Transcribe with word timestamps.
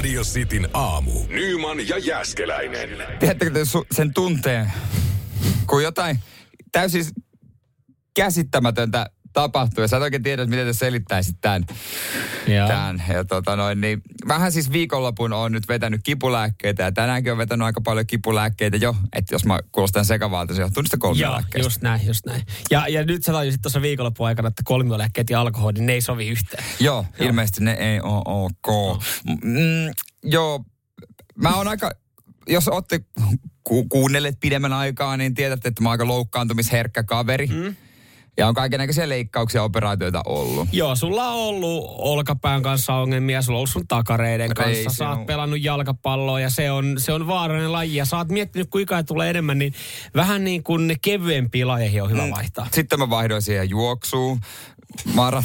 Radio 0.00 0.22
Cityn 0.22 0.68
aamu. 0.72 1.12
Nyman 1.28 1.88
ja 1.88 1.98
Jäskeläinen. 1.98 2.88
Tiedättekö 3.18 3.50
te 3.50 3.62
su- 3.62 3.86
sen 3.92 4.14
tunteen, 4.14 4.72
kun 5.66 5.82
jotain 5.82 6.18
täysin 6.72 7.04
käsittämätöntä 8.16 9.10
tapahtuu, 9.32 9.82
ja 9.82 9.88
sä 9.88 9.96
et 9.96 10.02
oikein 10.02 10.22
tiedä, 10.22 10.46
miten 10.46 10.66
te 10.66 10.72
selittäisit 10.72 11.36
tämän. 11.40 11.64
Joo. 12.46 12.68
tämän. 12.68 13.02
Ja 13.08 13.24
tota 13.24 13.56
noin, 13.56 13.80
niin 13.80 14.02
vähän 14.28 14.52
siis 14.52 14.72
viikonlopun 14.72 15.32
on 15.32 15.52
nyt 15.52 15.68
vetänyt 15.68 16.00
kipulääkkeitä, 16.04 16.82
ja 16.82 16.92
tänäänkin 16.92 17.32
on 17.32 17.38
vetänyt 17.38 17.64
aika 17.66 17.80
paljon 17.80 18.06
kipulääkkeitä 18.06 18.76
jo, 18.76 18.96
että 19.12 19.34
jos 19.34 19.44
mä 19.44 19.58
kuulostan 19.72 20.04
sekavalta, 20.04 20.54
se 20.54 20.60
johtuu 20.60 20.82
niistä 20.82 20.96
Joo, 20.96 21.00
kolmilääkkeistä. 21.00 21.66
just 21.66 21.82
näin, 21.82 22.06
just 22.06 22.26
näin. 22.26 22.42
Ja, 22.70 22.88
ja 22.88 23.04
nyt 23.04 23.24
sä 23.24 23.32
tajusit 23.32 23.62
tuossa 23.62 23.82
viikonlopun 23.82 24.26
aikana, 24.26 24.48
että 24.48 24.62
kolmiolääkkeet 24.64 25.30
ja 25.30 25.40
alkoholi, 25.40 25.80
ne 25.80 25.92
ei 25.92 26.00
sovi 26.00 26.28
yhteen. 26.28 26.64
Joo, 26.80 27.06
ilmeisesti 27.20 27.64
ne 27.64 27.72
ei 27.72 28.00
ole 28.00 28.22
ok. 28.26 29.00
Mm, 29.42 29.92
joo, 30.24 30.64
mä 31.34 31.56
oon 31.56 31.68
aika, 31.68 31.90
jos 32.48 32.68
ootte 32.68 33.00
ku- 33.64 33.86
kuunnelleet 33.88 34.40
pidemmän 34.40 34.72
aikaa, 34.72 35.16
niin 35.16 35.34
tiedätte, 35.34 35.68
että 35.68 35.82
mä 35.82 35.88
oon 35.88 35.92
aika 35.92 36.06
loukkaantumisherkkä 36.06 37.02
kaveri. 37.02 37.46
Mm. 37.46 37.76
Ja 38.40 38.48
on 38.48 38.54
kaikenlaisia 38.54 39.08
leikkauksia 39.08 39.58
ja 39.58 39.62
operaatioita 39.62 40.22
ollut. 40.26 40.68
Joo, 40.72 40.96
sulla 40.96 41.28
on 41.28 41.34
ollut 41.34 41.84
olkapään 41.98 42.62
kanssa 42.62 42.94
ongelmia, 42.94 43.42
sulla 43.42 43.56
on 43.56 43.58
ollut 43.58 43.70
sun 43.70 43.86
takareiden 43.88 44.54
kanssa, 44.54 44.72
Reisi 44.72 44.96
sä 44.96 45.10
oot 45.10 45.26
pelannut 45.26 45.62
jalkapalloa 45.62 46.40
ja 46.40 46.50
se 46.50 46.70
on, 46.70 46.94
se 46.98 47.12
on 47.12 47.26
vaarallinen 47.26 47.72
laji. 47.72 47.96
Ja 47.96 48.04
sä 48.04 48.16
oot 48.16 48.28
miettinyt, 48.28 48.68
ikää 48.80 49.02
tulee 49.02 49.30
enemmän, 49.30 49.58
niin 49.58 49.72
vähän 50.14 50.44
niin 50.44 50.62
kuin 50.62 50.86
ne 50.88 50.94
kevyempiin 51.02 51.68
lajeihin 51.68 52.02
on 52.02 52.10
hyvä 52.10 52.24
Mm. 52.26 52.30
vaihtaa. 52.30 52.66
Sitten 52.72 52.98
mä 52.98 53.10
vaihdoin 53.10 53.42
siihen 53.42 53.70
juoksuun. 53.70 54.40
Marat... 55.14 55.44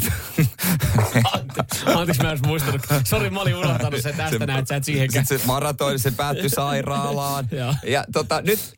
Anteeksi, 1.32 1.84
anteeksi, 1.94 2.22
mä 2.22 2.32
en 2.32 2.38
muistanut. 2.46 2.82
Sori, 3.04 3.30
mä 3.30 3.40
olin 3.40 3.56
unohtanut 3.56 4.00
sen 4.00 4.16
tästä 4.16 4.46
näin, 4.46 4.58
että 4.58 4.68
sä 4.68 4.76
et 4.76 4.84
siihenkään. 4.84 5.24
Sitten 5.26 5.38
se 5.40 5.46
maratoni, 5.46 5.98
se 5.98 6.10
päättyi 6.10 6.48
sairaalaan. 6.50 7.48
Joo. 7.58 7.74
ja 7.86 8.04
tota, 8.12 8.42
nyt 8.42 8.76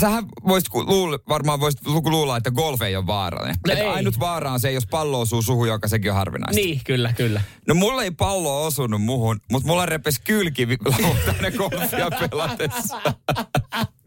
sähän 0.00 0.24
voisit 0.48 0.74
luul, 0.74 1.18
varmaan 1.28 1.60
voisit 1.60 1.86
lu- 1.86 2.10
luulla, 2.10 2.36
että 2.36 2.50
golf 2.50 2.82
ei 2.82 2.96
ole 2.96 3.06
vaarallinen. 3.06 3.56
No 3.66 3.72
Että 3.72 3.84
ei. 3.84 3.90
ainut 3.90 4.18
vaara 4.20 4.52
on 4.52 4.60
se, 4.60 4.72
jos 4.72 4.86
pallo 4.86 5.20
osuu 5.20 5.42
suhun, 5.42 5.68
joka 5.68 5.88
sekin 5.88 6.10
on 6.10 6.16
harvinaista. 6.16 6.60
Niin, 6.60 6.80
kyllä, 6.84 7.12
kyllä. 7.12 7.40
No 7.68 7.74
mulla 7.74 8.02
ei 8.02 8.10
pallo 8.10 8.64
osunut 8.66 9.02
muhun, 9.02 9.40
mutta 9.50 9.68
mulla 9.68 9.86
repes 9.86 10.18
kylki 10.18 10.66
lauantaina 10.84 11.50
golfia 11.50 12.10
pelatessa. 12.10 13.00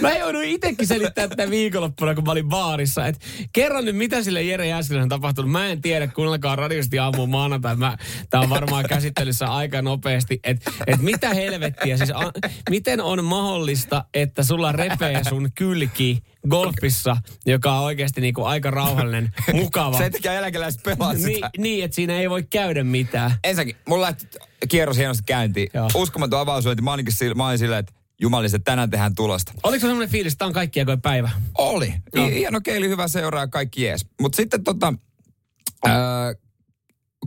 Mä 0.00 0.16
jouduin 0.16 0.48
itsekin 0.48 0.86
selittää 0.86 1.28
tätä 1.28 1.50
viikonloppuna, 1.50 2.14
kun 2.14 2.24
mä 2.24 2.32
olin 2.32 2.48
baarissa. 2.48 3.06
Et 3.06 3.20
kerro 3.52 3.80
nyt, 3.80 3.96
mitä 3.96 4.22
sille 4.22 4.42
Jere 4.42 4.68
Jääskeläinen 4.68 5.02
on 5.02 5.08
tapahtunut. 5.08 5.50
Mä 5.50 5.66
en 5.66 5.80
tiedä, 5.80 6.06
kuunnelkaa 6.06 6.56
radiosti 6.56 6.98
aamu 6.98 7.26
maanantai. 7.26 7.76
Mä, 7.76 7.96
tää 8.30 8.40
on 8.40 8.50
varmaan 8.50 8.84
käsittelyssä 8.88 9.46
aika 9.46 9.82
nopeasti. 9.82 10.40
Että 10.44 10.70
et 10.86 11.00
mitä 11.00 11.34
helvettiä. 11.34 11.96
Siis 11.96 12.10
a, 12.10 12.32
miten 12.70 13.00
on 13.00 13.24
mahdollista, 13.24 14.04
että 14.14 14.42
sulla 14.42 14.72
repee 14.72 15.24
sun 15.28 15.48
kylki 15.54 16.22
golfissa, 16.48 17.16
joka 17.46 17.72
on 17.72 17.84
oikeasti 17.84 18.20
niinku 18.20 18.44
aika 18.44 18.70
rauhallinen, 18.70 19.30
mukava. 19.52 19.98
Sen 19.98 20.12
takia 20.12 20.34
eläkeläiset 20.34 20.82
pelaa 20.82 21.14
sitä. 21.14 21.26
Niin, 21.28 21.42
niin, 21.58 21.84
että 21.84 21.94
siinä 21.94 22.20
ei 22.20 22.30
voi 22.30 22.42
käydä 22.42 22.84
mitään. 22.84 23.32
Ensinnäkin, 23.44 23.76
mulla 23.88 24.02
lähti 24.02 24.26
kierros 24.68 24.96
hienosti 24.96 25.22
käyntiin. 25.26 25.70
Joo. 25.74 25.88
Uskomaton 25.94 26.40
avausvointi. 26.40 26.82
Mä, 26.82 26.90
mä 27.34 27.46
olin 27.46 27.58
silleen, 27.58 27.80
että 27.80 27.99
jumalista, 28.20 28.56
että 28.56 28.70
tänään 28.70 28.90
tehdään 28.90 29.14
tulosta. 29.14 29.52
Oliko 29.62 29.80
se 29.80 29.86
semmoinen 29.86 30.08
fiilis, 30.10 30.32
että 30.32 30.38
tämä 30.38 30.46
on 30.46 30.52
kaikki 30.52 30.80
aikojen 30.80 31.00
päivä? 31.00 31.30
Oli. 31.58 31.94
Hi- 32.16 32.34
Hieno 32.34 32.60
keili, 32.60 32.88
hyvä 32.88 33.08
seuraa, 33.08 33.46
kaikki 33.48 33.82
jees. 33.82 34.06
Mutta 34.20 34.36
sitten 34.36 34.64
tota, 34.64 34.94
öö, 35.88 36.34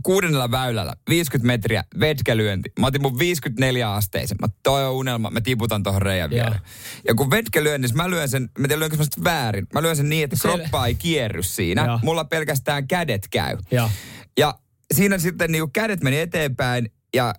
kuudennella 0.02 0.50
väylällä, 0.50 0.94
50 1.08 1.46
metriä, 1.46 1.84
vetkälyönti. 2.00 2.72
Mä 2.80 2.86
otin 2.86 3.02
mun 3.02 3.18
54 3.18 3.92
asteisen. 3.92 4.36
Mä 4.40 4.46
toi 4.62 4.84
on 4.86 4.92
unelma, 4.92 5.30
mä 5.30 5.40
tiputan 5.40 5.82
tuohon 5.82 6.02
reijän 6.02 6.30
viereen. 6.30 6.60
Ja 7.08 7.14
kun 7.14 7.30
vetkä 7.30 7.64
lyön, 7.64 7.80
niin 7.80 7.96
mä 7.96 8.10
lyön 8.10 8.28
sen, 8.28 8.42
mä 8.58 8.68
tiedän 8.68 8.78
lyönkö 8.78 8.96
mä 8.96 9.04
väärin. 9.24 9.66
Mä 9.74 9.82
lyön 9.82 9.96
sen 9.96 10.08
niin, 10.08 10.24
että 10.24 10.36
kroppa 10.40 10.86
ei 10.86 10.94
kierry 10.94 11.42
siinä. 11.42 11.84
Joo. 11.84 12.00
Mulla 12.02 12.24
pelkästään 12.24 12.88
kädet 12.88 13.28
käy. 13.30 13.58
Joo. 13.70 13.90
Ja 14.38 14.54
siinä 14.94 15.18
sitten 15.18 15.52
niinku 15.52 15.70
kädet 15.72 16.02
meni 16.02 16.18
eteenpäin 16.20 16.90
ja 17.14 17.34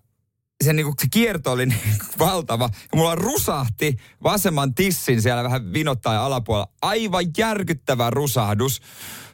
se, 0.64 0.74
niinku, 0.74 0.94
se 1.02 1.08
kierto 1.12 1.52
oli 1.52 1.66
niin 1.76 1.80
valtava. 2.20 2.70
Ja 2.74 2.98
mulla 2.98 3.16
rusahti 3.16 3.96
vasemman 4.24 4.76
tissin 4.76 5.22
siellä 5.22 5.44
vähän 5.44 5.74
vinottaa 5.74 6.26
alapuolella. 6.26 6.72
Aivan 6.82 7.26
järkyttävä 7.38 8.10
rusahdus 8.10 8.82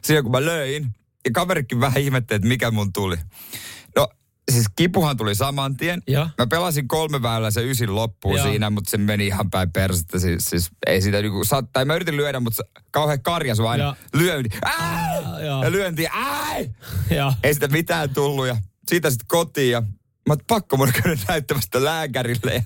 siinä, 0.02 0.22
kun 0.22 0.30
mä 0.30 0.44
löin. 0.44 0.94
Ja 1.24 1.30
kaverikin 1.34 1.80
vähän 1.80 2.02
ihmetteli, 2.02 2.36
että 2.36 2.48
mikä 2.48 2.70
mun 2.70 2.92
tuli. 2.92 3.16
No, 3.96 4.08
siis 4.50 4.66
kipuhan 4.76 5.16
tuli 5.16 5.34
saman 5.34 5.76
tien. 5.76 6.02
Joo. 6.08 6.28
Mä 6.38 6.46
pelasin 6.46 6.88
kolme 6.88 7.22
väylää 7.22 7.50
se 7.50 7.70
ysin 7.70 7.94
loppuun 7.94 8.36
Joo. 8.36 8.46
siinä, 8.46 8.70
mutta 8.70 8.90
se 8.90 8.96
meni 8.96 9.26
ihan 9.26 9.50
päin 9.50 9.72
persettä. 9.72 10.18
Siis, 10.18 10.50
siis 10.50 10.70
ei 10.86 11.02
sitä 11.02 11.22
niinku, 11.22 11.44
sat, 11.44 11.64
tai 11.72 11.84
mä 11.84 11.94
yritin 11.94 12.16
lyödä, 12.16 12.40
mutta 12.40 12.62
kauhean 12.90 13.22
karjasu 13.22 13.66
aina. 13.66 13.84
Joo. 13.84 13.94
Lyönti. 14.14 14.58
Ää! 14.64 15.22
Joo. 15.44 15.64
Ja 15.64 15.72
lyönti. 15.72 16.06
Ai! 16.06 16.70
Joo. 17.10 17.32
Ei 17.42 17.54
sitä 17.54 17.68
mitään 17.68 18.10
tullut 18.10 18.46
ja 18.46 18.56
siitä 18.88 19.10
sitten 19.10 19.28
kotiin 19.28 19.70
ja 19.70 19.82
mä 20.28 20.32
oon 20.32 20.38
pakko 20.46 20.76
mun 20.76 20.92
käydä 21.02 21.22
näyttämästä 21.28 21.84
lääkärille. 21.84 22.54
Ja 22.54 22.62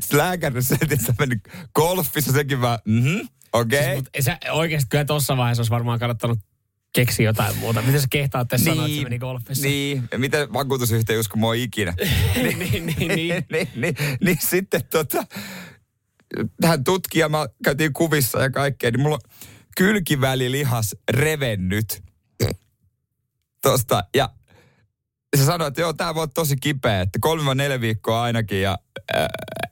sitten 0.00 0.18
lääkäri 0.18 0.62
se, 0.62 0.74
että 0.74 0.96
sä 0.96 1.14
mennyt 1.18 1.38
golfissa 1.74 2.32
sekin 2.32 2.60
vaan, 2.60 2.78
mhm, 2.84 3.18
okei. 3.52 3.80
Okay. 3.80 3.94
Mut 3.94 4.08
sä 4.20 4.38
oikeasti 4.50 4.88
kyllä 4.90 5.04
tuossa 5.04 5.36
vaiheessa 5.36 5.60
olisi 5.60 5.70
varmaan 5.70 5.98
kannattanut 5.98 6.38
keksiä 6.92 7.26
jotain 7.26 7.56
muuta. 7.56 7.82
Miten 7.82 8.00
sä 8.00 8.06
kehtaat 8.10 8.48
tässä 8.48 8.70
sanoa, 8.70 8.86
että 8.86 8.96
se 8.96 9.02
meni 9.02 9.18
golfissa? 9.18 9.66
niin, 9.66 10.02
ja 10.12 10.18
miten 10.18 10.52
vakuutusyhtiö 10.52 11.18
usko 11.18 11.36
mua 11.36 11.54
ikinä. 11.54 11.94
niin, 12.42 12.58
niin, 12.58 12.86
niin. 12.86 12.96
niin, 13.16 13.46
niin, 13.50 13.68
niin, 13.76 13.96
niin 14.20 14.38
sitten 14.40 14.84
tota, 14.90 15.24
tähän 16.60 16.84
tutkija, 16.84 17.28
mä 17.28 17.46
käytiin 17.64 17.92
kuvissa 17.92 18.42
ja 18.42 18.50
kaikkea, 18.50 18.90
niin 18.90 19.00
mulla 19.00 19.18
on 19.24 19.30
kylkivälilihas 19.76 20.96
revennyt 21.10 22.02
tosta. 23.62 24.04
Ja 24.14 24.28
se 25.36 25.44
sanoi, 25.44 25.68
että 25.68 25.80
joo, 25.80 25.92
tää 25.92 26.14
voi 26.14 26.22
olla 26.22 26.32
tosi 26.34 26.56
kipeä, 26.56 27.00
että 27.00 27.18
kolme 27.22 27.54
neljä 27.54 27.80
viikkoa 27.80 28.22
ainakin 28.22 28.62
ja 28.62 28.78
äh, 29.16 29.26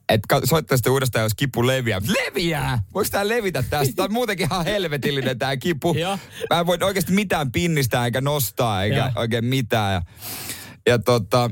että 0.09 0.41
soittaa 0.45 0.77
sitten 0.77 0.93
uudestaan, 0.93 1.23
jos 1.23 1.35
kipu 1.35 1.67
leviää. 1.67 2.01
Leviää! 2.25 2.83
Voiko 2.93 3.09
tää 3.11 3.27
levitä 3.27 3.63
tästä? 3.69 3.95
Tää 3.95 4.05
on 4.05 4.13
muutenkin 4.13 4.47
ihan 4.51 4.65
helvetillinen 4.65 5.39
tää 5.39 5.57
kipu. 5.57 5.95
Mä 6.49 6.59
en 6.59 6.65
voi 6.65 6.77
oikeasti 6.81 7.11
mitään 7.11 7.51
pinnistää 7.51 8.05
eikä 8.05 8.21
nostaa 8.21 8.83
eikä 8.83 8.95
Joo. 8.97 9.09
oikein 9.15 9.45
mitään. 9.45 9.93
Ja, 9.93 10.01
ja 10.87 10.99
tota, 10.99 11.49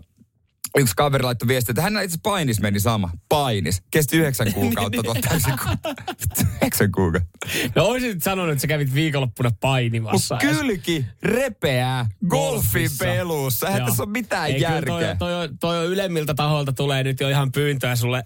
yksi 0.77 0.93
kaveri 0.95 1.23
laittoi 1.23 1.47
viestiä, 1.47 1.71
että 1.71 1.81
hän 1.81 2.03
itse 2.03 2.17
painis 2.23 2.59
meni 2.61 2.79
sama. 2.79 3.11
Painis. 3.29 3.81
Kesti 3.91 4.17
yhdeksän 4.17 4.53
kuukautta 4.53 5.03
tuo 5.03 5.15
täysin 5.29 5.53
ku- 5.59 5.93
Yhdeksän 6.55 6.91
kuukautta. 6.91 7.29
No 7.75 7.83
olisit 7.85 8.23
sanonut, 8.23 8.51
että 8.51 8.61
sä 8.61 8.67
kävit 8.67 8.93
viikonloppuna 8.93 9.51
painimassa. 9.59 10.35
Mut 10.35 10.55
kylki 10.55 11.05
repeää 11.23 12.05
golfin 12.27 12.89
pelussa. 12.99 13.67
Eihän 13.67 13.85
tässä 13.85 14.03
ole 14.03 14.11
mitään 14.11 14.47
Ei, 14.49 14.61
järkeä. 14.61 15.15
Toi, 15.15 15.15
toi, 15.19 15.49
toi 15.59 15.77
on 15.79 15.85
ylemmiltä 15.85 16.33
taholta 16.33 16.73
tulee 16.73 17.03
nyt 17.03 17.19
jo 17.19 17.29
ihan 17.29 17.51
pyyntöä 17.51 17.95
sulle, 17.95 18.23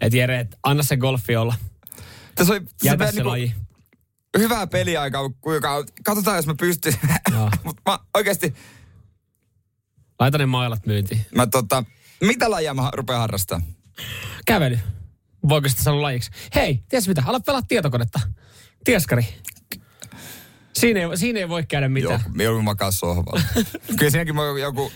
että 0.00 0.16
Jere, 0.16 0.38
et 0.40 0.56
anna 0.62 0.82
se 0.82 0.96
golfi 0.96 1.36
olla. 1.36 1.54
Tässä 2.34 2.52
oli 2.52 2.60
se 2.60 2.66
Jätä 2.88 2.98
vähän 2.98 3.12
se 3.14 3.18
niinku 3.20 3.30
laji. 3.30 3.54
hyvää 4.38 4.66
peliaikaa, 4.66 5.30
kuinka 5.40 5.84
katsotaan, 6.04 6.36
jos 6.36 6.46
mä 6.46 6.54
pystyn. 6.54 6.94
Mutta 7.64 7.82
mä 7.90 7.98
oikeasti, 8.14 8.54
Laita 10.22 10.38
ne 10.38 10.46
mailat 10.46 10.86
myyntiin. 10.86 11.26
mä 11.34 11.46
tota, 11.46 11.84
mitä 12.20 12.50
lajia 12.50 12.74
mä 12.74 12.90
rupean 12.94 13.20
harrastamaan? 13.20 13.72
Kävely. 14.46 14.78
Voiko 15.48 15.68
sitä 15.68 15.82
sanoa 15.82 16.02
lajiksi? 16.02 16.30
Hei, 16.54 16.82
ties 16.88 17.08
mitä, 17.08 17.22
ala 17.26 17.40
pelaa 17.40 17.62
tietokonetta. 17.62 18.20
Tieskari. 18.84 19.26
Siinä 20.72 21.00
ei, 21.00 21.16
siinä 21.16 21.38
ei 21.38 21.48
voi 21.48 21.66
käydä 21.66 21.88
mitään. 21.88 22.20
Joo, 22.24 22.32
mieluummin 22.34 22.64
makaa 22.64 22.90
sohvalla. 22.90 23.42
Kyllä 23.98 24.10
siinäkin 24.10 24.36
voi 24.36 24.60
joku 24.60 24.92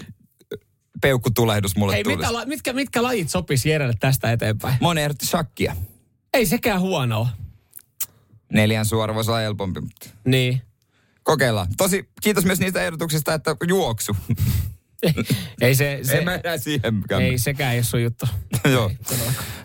peukkutulehdus 1.03 1.77
mulle 1.77 1.93
Hei, 1.95 2.03
tulisi. 2.05 2.19
mitä, 2.19 2.33
la- 2.33 2.45
mitkä, 2.47 2.73
mitkä 2.73 3.03
lajit 3.03 3.29
sopisi 3.31 3.69
Jerelle 3.71 3.95
tästä 4.01 4.33
eteenpäin? 4.33 4.77
Moni 4.81 5.01
ehdotti 5.03 5.27
shakkia. 5.27 5.77
Ei 6.35 6.47
sekään 6.47 6.81
huonoa. 6.81 7.29
Neljän 8.53 8.87
suora 8.87 9.15
voisi 9.15 9.31
olla 9.31 9.41
helpompi, 9.41 9.81
mutta 9.81 10.09
Niin. 10.25 10.63
kokeillaan. 11.23 11.67
Tosi 11.77 12.09
kiitos 12.23 12.45
myös 12.45 12.61
niistä 12.61 12.83
ehdotuksista, 12.83 13.35
että 13.35 13.57
juoksu. 13.69 14.17
ei 15.61 15.75
se, 15.75 15.99
se 16.03 16.19
Ei 16.19 16.25
mä 16.25 16.35
enää 16.35 16.59
siihen 16.59 17.03
ei 17.21 17.39
sekään 17.39 17.73
ei 17.73 17.79
ole 17.79 17.85
sun 17.85 18.03
juttu. 18.03 18.27
Joo. 18.73 18.91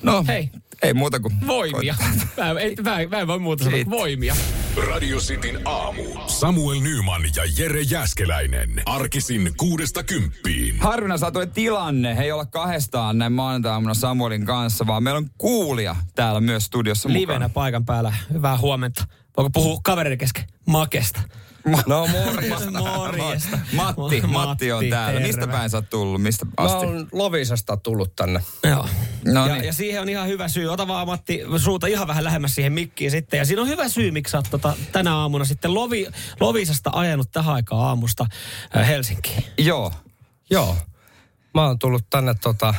No, 0.03 0.23
Hei. 0.27 0.49
ei 0.81 0.93
muuta 0.93 1.19
kuin... 1.19 1.47
Voimia. 1.47 1.95
Mä, 2.37 2.59
ei, 2.59 2.75
mä, 2.75 2.97
mä 3.09 3.19
en 3.21 3.27
voi 3.27 3.39
muuta 3.39 3.63
sanoa 3.63 3.83
kuin 3.83 3.91
voimia. 3.91 4.35
Radio 4.89 5.17
Cityn 5.17 5.59
aamu. 5.65 6.03
Samuel 6.27 6.79
Nyman 6.79 7.21
ja 7.35 7.43
Jere 7.57 7.81
Jäskeläinen. 7.81 8.81
Arkisin 8.85 9.53
kuudesta 9.57 10.03
kymppiin. 10.03 10.79
Harvina 10.79 11.17
saatu 11.17 11.39
tilanne, 11.53 12.17
he 12.17 12.23
ei 12.23 12.31
olla 12.31 12.45
kahdestaan 12.45 13.17
näin 13.17 13.33
maanantaina 13.33 13.93
Samuelin 13.93 14.45
kanssa, 14.45 14.87
vaan 14.87 15.03
meillä 15.03 15.17
on 15.17 15.29
kuulija 15.37 15.95
täällä 16.15 16.41
myös 16.41 16.63
studiossa 16.63 17.09
Livenä 17.09 17.33
mukana. 17.39 17.49
paikan 17.49 17.85
päällä. 17.85 18.13
Hyvää 18.33 18.57
huomenta. 18.57 19.05
Voiko 19.37 19.49
puhua 19.49 19.79
kavereiden 19.83 20.17
kesken? 20.17 20.43
Makesta. 20.67 21.21
No 21.87 22.07
morjesta. 22.07 22.71
Morjesta. 22.71 23.59
Matti, 23.73 24.21
Matti 24.21 24.71
on 24.71 24.85
täällä. 24.89 25.11
terve. 25.11 25.27
Mistä 25.27 25.47
päin 25.47 25.69
sä 25.69 25.77
oot 25.77 25.89
tullut? 25.89 26.21
Mistä 26.21 26.45
Mä 26.45 26.51
asti? 26.57 26.85
oon 26.85 27.07
Lovisasta 27.11 27.77
tullut 27.77 28.15
tänne. 28.15 28.39
Joo. 28.63 28.87
No 29.25 29.47
ja, 29.47 29.53
niin. 29.55 29.65
ja 29.65 29.73
siihen 29.73 30.01
on 30.01 30.09
ihan 30.09 30.27
hyvä 30.27 30.47
syy. 30.47 30.67
Ota 30.67 30.87
vaan 30.87 31.07
Matti 31.07 31.41
suuta 31.57 31.87
ihan 31.87 32.07
vähän 32.07 32.23
lähemmäs 32.23 32.55
siihen 32.55 32.73
mikkiin 32.73 33.11
sitten. 33.11 33.37
Ja 33.37 33.45
siinä 33.45 33.61
on 33.61 33.67
hyvä 33.67 33.89
syy, 33.89 34.11
miksi 34.11 34.31
sä 34.31 34.37
oot 34.37 34.47
tota, 34.51 34.75
tänä 34.91 35.15
aamuna 35.15 35.45
sitten 35.45 35.73
Lovi, 35.73 36.07
Lovisasta 36.39 36.89
ajanut 36.93 37.31
tähän 37.31 37.55
aikaan 37.55 37.85
aamusta 37.87 38.25
äh, 38.77 38.87
Helsinkiin. 38.87 39.43
Joo. 39.57 39.91
Joo. 40.49 40.77
Mä 41.53 41.65
oon 41.65 41.79
tullut 41.79 42.05
tänne 42.09 42.33
tota, 42.41 42.73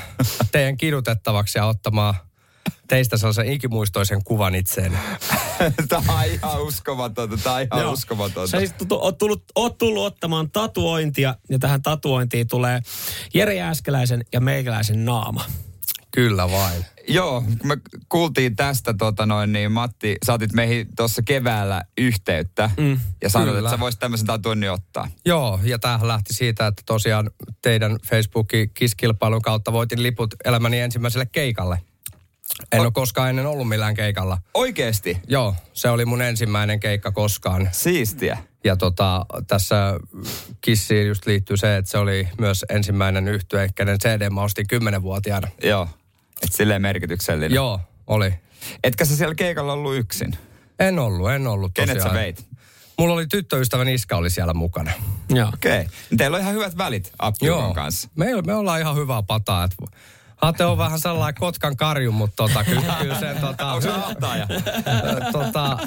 teidän 0.52 0.76
kidutettavaksi 0.76 1.58
ja 1.58 1.64
ottamaan 1.67 2.14
teistä 2.88 3.17
sellaisen 3.17 3.52
ikimuistoisen 3.52 4.25
kuvan 4.25 4.55
itseeni. 4.55 4.96
Tää 5.88 6.02
on 6.08 6.25
ihan 6.32 6.62
uskomatonta. 6.62 7.37
Tää 7.37 7.55
on 7.55 7.62
ihan 7.62 7.81
Joo. 7.82 7.93
uskomatonta. 7.93 8.46
Sä 8.46 8.58
siis 8.58 8.75
oot 8.90 9.19
tullut, 9.19 9.44
oot 9.55 9.79
tullut 9.79 10.05
ottamaan 10.05 10.50
tatuointia 10.50 11.34
ja 11.49 11.58
tähän 11.58 11.82
tatuointiin 11.82 12.49
tulee 12.49 12.81
Jere 13.34 13.55
Jääskeläisen 13.55 14.25
ja 14.32 14.40
meikäläisen 14.40 15.05
naama. 15.05 15.44
Kyllä 16.11 16.50
vain. 16.50 16.84
Joo, 17.08 17.40
kun 17.58 17.69
me 17.69 17.76
kuultiin 18.08 18.56
tästä, 18.56 18.94
tota 18.94 19.26
noin, 19.26 19.52
niin 19.52 19.73
Matti, 19.73 20.17
sä 20.26 20.32
otit 20.32 20.52
meihin 20.52 20.88
tuossa 20.96 21.23
keväällä 21.23 21.82
yhteyttä 21.99 22.70
mm, 22.76 23.00
ja 23.23 23.29
sanoit, 23.29 23.50
kyllä. 23.50 23.69
että 23.69 23.70
sä 23.70 23.81
voisit 23.81 23.99
tämmöisen 23.99 24.26
tatuoinnin 24.26 24.70
ottaa. 24.70 25.08
Joo, 25.25 25.61
ja 25.62 25.79
tämähän 25.79 26.08
lähti 26.08 26.34
siitä, 26.34 26.67
että 26.67 26.82
tosiaan 26.87 27.31
teidän 27.62 27.96
Facebookin 28.06 28.70
kiskilpailun 28.75 29.43
kautta 29.43 29.73
voitin 29.73 30.02
liput 30.02 30.34
elämäni 30.44 30.81
ensimmäiselle 30.81 31.26
keikalle. 31.26 31.79
En 32.72 32.81
ole 32.81 32.90
koskaan 32.93 33.31
ennen 33.31 33.46
ollut 33.46 33.69
millään 33.69 33.94
keikalla. 33.94 34.38
Oikeesti? 34.54 35.19
Joo, 35.28 35.54
se 35.72 35.88
oli 35.88 36.04
mun 36.04 36.22
ensimmäinen 36.22 36.81
keikka 36.81 37.12
koskaan. 37.12 37.69
Siistiä. 37.72 38.38
Ja 38.64 38.76
tota, 38.76 39.26
tässä 39.46 39.94
kissiin 40.60 41.08
just 41.08 41.26
liittyy 41.26 41.56
se, 41.56 41.76
että 41.76 41.90
se 41.90 41.99
oli 41.99 42.28
myös 42.38 42.64
ensimmäinen 42.69 43.28
yhtye, 43.28 43.69
kenen 43.75 43.99
CD 43.99 44.31
mä 44.31 44.43
ostin 44.43 44.66
10-vuotiaana. 44.72 45.49
Joo. 45.62 45.88
Et 46.43 46.52
silleen 46.52 46.82
merkityksellinen. 46.82 47.54
Joo, 47.54 47.81
oli. 48.06 48.34
Etkä 48.84 49.05
sä 49.05 49.16
siellä 49.16 49.34
keikalla 49.34 49.72
ollut 49.72 49.96
yksin? 49.96 50.37
En 50.78 50.98
ollut, 50.98 51.31
en 51.31 51.46
ollut 51.46 51.72
Kenet 51.75 51.96
tosiaan. 51.96 52.16
sä 52.16 52.20
veit? 52.20 52.46
Mulla 52.98 53.14
oli 53.14 53.26
tyttöystävän 53.26 53.88
iska 53.88 54.16
oli 54.16 54.31
siellä 54.31 54.55
mukana. 54.55 54.93
Joo. 55.28 55.48
Okei. 55.48 55.81
Okay. 55.81 55.93
Teillä 56.16 56.37
on 56.37 56.40
ihan 56.40 56.55
hyvät 56.55 56.76
välit 56.78 57.12
Appiukon 57.19 57.75
kanssa. 57.75 58.08
Me, 58.16 58.26
me 58.46 58.55
ollaan 58.55 58.81
ihan 58.81 58.96
hyvää 58.96 59.22
pataa. 59.22 59.64
Et 59.64 59.76
Ate 60.42 60.64
on 60.64 60.78
vähän 60.78 61.00
sellainen 61.00 61.40
kotkan 61.40 61.76
karju, 61.76 62.12
mutta 62.12 62.36
tota, 62.36 62.64
kyllä, 62.64 62.96
kyllä 63.00 63.20
sen 63.20 63.40
tota, 63.40 63.66
Onko 63.66 63.80
se 63.80 63.90
ahtaaja? 63.90 64.46
tota, 65.32 65.78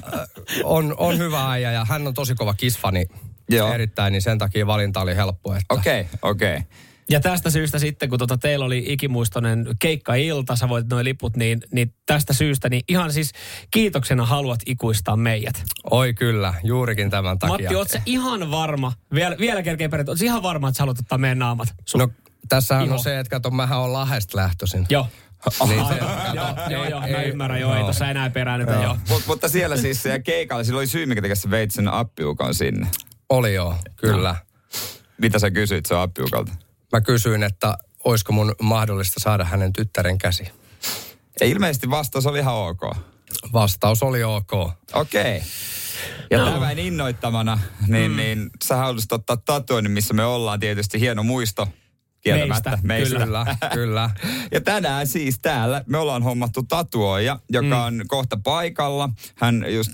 on, 0.63 0.95
on 0.97 1.17
hyvä 1.17 1.51
äijä 1.51 1.71
ja 1.71 1.85
hän 1.85 2.07
on 2.07 2.13
tosi 2.13 2.35
kova 2.35 2.53
kisfani 2.53 3.05
Joo. 3.49 3.73
erittäin, 3.73 4.11
niin 4.11 4.21
sen 4.21 4.37
takia 4.37 4.67
valinta 4.67 5.01
oli 5.01 5.15
helppo. 5.15 5.55
Että 5.55 5.73
Okei, 5.73 6.01
okay, 6.01 6.31
okei. 6.31 6.55
Okay. 6.55 6.67
Ja 7.09 7.19
tästä 7.19 7.49
syystä 7.49 7.79
sitten, 7.79 8.09
kun 8.09 8.19
tota 8.19 8.37
teillä 8.37 8.65
oli 8.65 8.83
ikimuistoinen 8.87 9.65
keikka-ilta, 9.79 10.55
sä 10.55 10.69
voit 10.69 10.89
noin 10.89 11.05
liput, 11.05 11.35
niin, 11.35 11.61
niin 11.71 11.93
tästä 12.05 12.33
syystä, 12.33 12.69
niin 12.69 12.81
ihan 12.89 13.13
siis 13.13 13.31
kiitoksena 13.71 14.25
haluat 14.25 14.59
ikuistaa 14.65 15.15
meidät. 15.15 15.63
Oi 15.91 16.13
kyllä, 16.13 16.53
juurikin 16.63 17.09
tämän 17.09 17.39
takia. 17.39 17.53
Matti, 17.53 17.75
oot 17.75 17.89
sä 17.89 18.01
ihan 18.05 18.51
varma, 18.51 18.93
vielä, 19.13 19.35
vielä 19.39 19.63
kerkeä 19.63 19.89
perin, 19.89 20.09
oot 20.09 20.21
ihan 20.21 20.43
varma, 20.43 20.67
että 20.67 20.77
sä 20.77 20.81
haluat 20.81 20.99
ottaa 20.99 21.17
meidän 21.17 21.39
naamat? 21.39 21.67
Sun... 21.85 21.99
No 21.99 22.09
tässähän 22.49 22.85
Iho. 22.85 22.93
on 22.93 22.99
se, 23.03 23.19
että 23.19 23.29
kato, 23.29 23.51
mähän 23.51 23.79
on 23.79 23.93
Lahesta 23.93 24.37
lähtöisin. 24.37 24.85
Joo. 24.89 25.07
Niin 25.67 25.87
se, 25.87 25.95
joo, 26.33 26.47
joo, 26.69 26.85
joo, 26.85 26.99
mä 26.99 27.07
ei- 27.07 27.29
ymmärrän, 27.29 27.61
joo, 27.61 27.73
ei 27.73 27.79
joo. 27.79 27.87
tossa 27.87 28.09
enää 28.09 28.29
peräännytä, 28.29 28.71
joo. 28.71 28.83
joo. 28.83 28.97
Mut, 29.09 29.23
mutta 29.27 29.49
siellä 29.49 29.77
siis 29.77 30.03
siellä 30.03 30.19
keikalla, 30.19 30.63
sillä 30.63 30.77
oli 30.77 30.87
syy, 30.87 31.05
mikä 31.05 31.21
teki 31.21 31.35
sä 31.35 31.49
veit 31.49 31.71
sen 31.71 31.87
Appiukon 31.87 32.55
sinne. 32.55 32.87
Oli 33.29 33.53
joo, 33.53 33.75
kyllä. 33.95 34.35
Mitä 35.17 35.39
sä 35.39 35.51
kysyit 35.51 35.85
se 35.85 35.95
Appiukalta? 35.95 36.51
Mä 36.91 37.01
kysyin, 37.01 37.43
että 37.43 37.77
olisiko 38.03 38.33
mun 38.33 38.55
mahdollista 38.61 39.19
saada 39.19 39.43
hänen 39.43 39.73
tyttären 39.73 40.17
käsi. 40.17 40.51
Ja 41.39 41.45
ilmeisesti 41.45 41.89
vastaus 41.89 42.25
oli 42.25 42.39
ihan 42.39 42.55
ok. 42.55 42.81
Vastaus 43.53 44.03
oli 44.03 44.23
ok. 44.23 44.51
Okei. 44.93 45.41
Ja 46.31 46.37
no. 46.37 46.51
tämän 46.51 46.79
innoittamana, 46.79 47.59
niin, 47.87 48.11
mm. 48.11 48.17
niin 48.17 48.49
sä 48.63 48.75
haluaisit 48.75 49.11
ottaa 49.11 49.37
tatuoinnin, 49.37 49.91
missä 49.91 50.13
me 50.13 50.25
ollaan 50.25 50.59
tietysti 50.59 50.99
hieno 50.99 51.23
muisto. 51.23 51.67
Kieltämättä. 52.25 52.77
Meistä, 52.83 53.19
Kyllä, 53.19 53.45
kyllä. 53.73 54.09
Ja 54.51 54.61
tänään 54.61 55.07
siis 55.07 55.39
täällä 55.39 55.83
me 55.87 55.97
ollaan 55.97 56.23
hommattu 56.23 56.63
tatuoija, 56.63 57.39
joka 57.49 57.67
mm. 57.67 57.85
on 57.85 58.01
kohta 58.07 58.37
paikalla. 58.43 59.09
Hän 59.35 59.65
just 59.67 59.91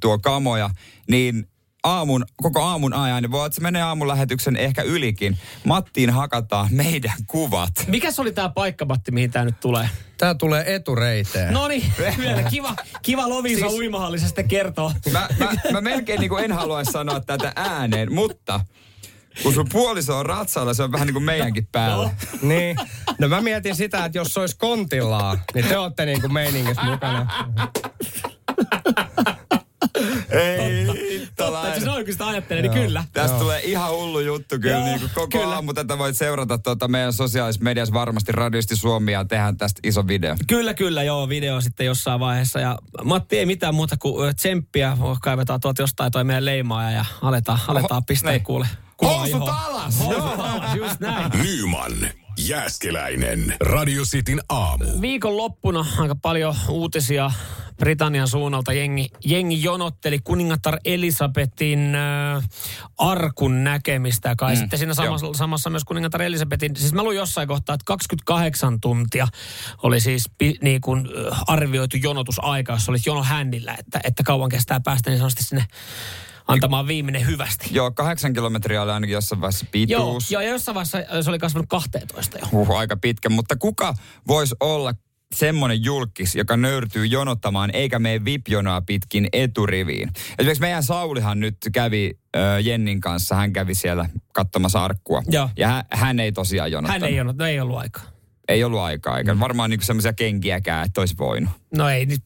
tuo 0.00 0.18
kamoja. 0.18 0.70
Niin 1.08 1.48
aamun, 1.84 2.24
koko 2.36 2.62
aamun 2.62 2.92
ajan, 2.92 3.22
niin 3.22 3.30
voi 3.30 3.46
että 3.46 3.54
se 3.54 3.62
menee 3.62 3.82
aamun 3.82 4.08
lähetyksen 4.08 4.56
ehkä 4.56 4.82
ylikin. 4.82 5.38
Mattiin 5.64 6.10
hakataan 6.10 6.68
meidän 6.70 7.16
kuvat. 7.26 7.72
Mikäs 7.86 8.20
oli 8.20 8.32
tää 8.32 8.48
paikka, 8.48 8.84
Matti, 8.84 9.10
mihin 9.10 9.30
tää 9.30 9.44
nyt 9.44 9.60
tulee? 9.60 9.88
Tää 10.18 10.34
tulee 10.34 10.74
etureiteen. 10.74 11.54
No 11.54 11.68
niin, 11.68 11.92
kiva, 12.50 12.76
kiva 13.02 13.28
Lovisa 13.28 13.60
siis... 13.60 13.72
uimahallisesti 13.72 14.44
kertoo. 14.44 14.92
Mä, 15.12 15.28
mä, 15.38 15.50
mä 15.72 15.80
melkein 15.80 16.20
niin 16.20 16.30
kuin 16.30 16.44
en 16.44 16.52
haluaisi 16.52 16.92
sanoa 16.92 17.20
tätä 17.20 17.52
ääneen, 17.56 18.12
mutta 18.12 18.60
kun 19.42 19.54
sun 19.54 19.66
puoliso 19.72 20.18
on 20.18 20.26
ratsalla, 20.26 20.74
se 20.74 20.82
on 20.82 20.92
vähän 20.92 21.06
niin 21.06 21.14
kuin 21.14 21.24
meidänkin 21.24 21.68
päällä. 21.72 22.04
No. 22.04 22.10
Niin. 22.48 22.76
No 23.18 23.28
mä 23.28 23.40
mietin 23.40 23.76
sitä, 23.76 24.04
että 24.04 24.18
jos 24.18 24.34
se 24.34 24.40
olisi 24.40 24.56
kontillaan, 24.58 25.42
niin 25.54 25.66
te 25.66 25.78
olette 25.78 26.06
niinku 26.06 26.28
meiningissä 26.28 26.82
mukana. 26.82 27.26
Ei, 30.30 30.86
Totta, 31.36 31.68
että 31.68 31.80
se 31.80 31.90
on 31.90 32.04
kun 32.04 32.12
sitä 32.12 32.26
ajattelee, 32.26 32.62
niin 32.62 32.72
kyllä. 32.72 33.04
Tästä 33.12 33.38
tulee 33.38 33.60
ihan 33.60 33.90
hullu 33.90 34.20
juttu 34.20 34.58
kyllä. 34.58 34.76
Joo, 34.76 34.84
niin 34.84 35.00
kuin 35.00 35.10
koko 35.14 35.38
kyllä. 35.38 35.54
aamu 35.54 35.72
tätä 35.72 35.98
voit 35.98 36.16
seurata 36.16 36.58
tuota 36.58 36.88
meidän 36.88 37.12
sosiaalisessa 37.12 37.64
mediassa 37.64 37.94
varmasti 37.94 38.32
radiosti 38.32 38.76
Suomi 38.76 39.12
ja 39.12 39.24
tehdään 39.24 39.56
tästä 39.56 39.80
iso 39.84 40.06
video. 40.06 40.36
Kyllä, 40.46 40.74
kyllä, 40.74 41.02
joo, 41.02 41.28
video 41.28 41.60
sitten 41.60 41.86
jossain 41.86 42.20
vaiheessa. 42.20 42.60
Ja 42.60 42.78
Matti 43.04 43.38
ei 43.38 43.46
mitään 43.46 43.74
muuta 43.74 43.96
kuin 43.96 44.36
tsemppiä. 44.36 44.96
Kaivetaan 45.22 45.60
tuolta 45.60 45.82
jostain 45.82 46.12
toi 46.12 46.24
meidän 46.24 46.44
leimaaja 46.44 46.90
ja 46.90 47.04
aletaan, 47.22 47.58
aletaan 47.68 48.04
pistää 48.04 48.32
niin. 48.32 48.44
kuule. 48.44 48.66
Housut 49.02 49.48
alas! 49.48 49.98
Housut 49.98 50.40
alas, 50.40 50.74
just 50.74 51.00
näin. 51.00 51.32
Nyman, 51.42 51.92
Jääskeläinen. 52.38 53.56
Radio 53.60 54.02
Cityn 54.02 54.40
aamu. 54.48 54.84
Viikon 55.00 55.36
loppuna 55.36 55.86
aika 55.98 56.14
paljon 56.22 56.54
uutisia 56.68 57.30
Britannian 57.78 58.28
suunnalta. 58.28 58.72
Jengi, 58.72 59.08
jengi 59.24 59.62
jonotteli 59.62 60.18
kuningatar 60.24 60.78
Elisabetin 60.84 61.94
äh, 61.94 62.48
arkun 62.98 63.64
näkemistä. 63.64 64.28
Ja 64.28 64.36
Kai 64.36 64.54
mm, 64.54 64.58
sitten 64.58 64.78
siinä 64.78 64.94
samassa, 64.94 65.26
samassa 65.32 65.70
myös 65.70 65.84
kuningatar 65.84 66.22
Elisabetin, 66.22 66.76
siis 66.76 66.92
mä 66.92 67.02
luin 67.02 67.16
jossain 67.16 67.48
kohtaa, 67.48 67.74
että 67.74 67.84
28 67.84 68.80
tuntia 68.80 69.28
oli 69.82 70.00
siis 70.00 70.30
pi, 70.38 70.54
niin 70.62 70.80
kuin, 70.80 71.08
äh, 71.32 71.42
arvioitu 71.46 71.96
jonotusaika, 71.96 72.72
jos 72.72 72.88
olit 72.88 73.06
jono 73.06 73.22
hännillä, 73.22 73.74
että, 73.78 74.00
että 74.04 74.22
kauan 74.22 74.48
kestää 74.48 74.80
päästä 74.80 75.10
niin 75.10 75.18
sanotusti 75.18 75.44
sinne 75.44 75.64
antamaan 76.46 76.86
viimeinen 76.86 77.26
hyvästi. 77.26 77.68
Joo, 77.70 77.90
kahdeksan 77.90 78.32
kilometriä 78.32 78.82
oli 78.82 78.90
ainakin 78.90 79.14
jossain 79.14 79.40
vaiheessa 79.40 79.66
Joo, 79.66 79.70
pituus. 79.72 80.30
joo, 80.30 80.42
ja 80.42 80.48
jossain 80.50 80.74
vaiheessa 80.74 80.98
se 81.22 81.30
oli 81.30 81.38
kasvanut 81.38 81.66
12 81.68 82.38
jo. 82.38 82.46
Huh, 82.52 82.76
aika 82.78 82.96
pitkä, 82.96 83.28
mutta 83.28 83.56
kuka 83.56 83.94
voisi 84.28 84.54
olla 84.60 84.92
semmoinen 85.34 85.84
julkis, 85.84 86.34
joka 86.34 86.56
nöyrtyy 86.56 87.06
jonottamaan 87.06 87.70
eikä 87.72 87.98
mene 87.98 88.24
VIP-jonoa 88.24 88.80
pitkin 88.80 89.28
eturiviin. 89.32 90.10
Esimerkiksi 90.38 90.60
meidän 90.60 90.82
Saulihan 90.82 91.40
nyt 91.40 91.56
kävi 91.72 92.18
ö, 92.36 92.60
Jennin 92.60 93.00
kanssa, 93.00 93.34
hän 93.34 93.52
kävi 93.52 93.74
siellä 93.74 94.08
katsomassa 94.32 94.84
arkkua. 94.84 95.22
Joo. 95.30 95.48
Ja 95.56 95.68
hän, 95.68 95.84
hän 95.92 96.20
ei 96.20 96.32
tosiaan 96.32 96.64
Hän 96.66 96.72
jonottanut. 96.72 97.08
ei 97.08 97.20
ollut, 97.20 97.36
no 97.36 97.46
ei 97.46 97.60
ollut 97.60 97.78
aikaa. 97.78 98.02
ei 98.48 98.64
ollut 98.64 98.80
aikaa, 98.80 99.18
eikä 99.18 99.38
varmaan 99.40 99.70
niinku 99.70 99.84
semmoisia 99.86 100.12
kenkiäkään, 100.12 100.86
että 100.86 101.00
olisi 101.00 101.14
voinut. 101.18 101.50
No 101.76 101.88
ei 101.88 102.06
nyt 102.06 102.22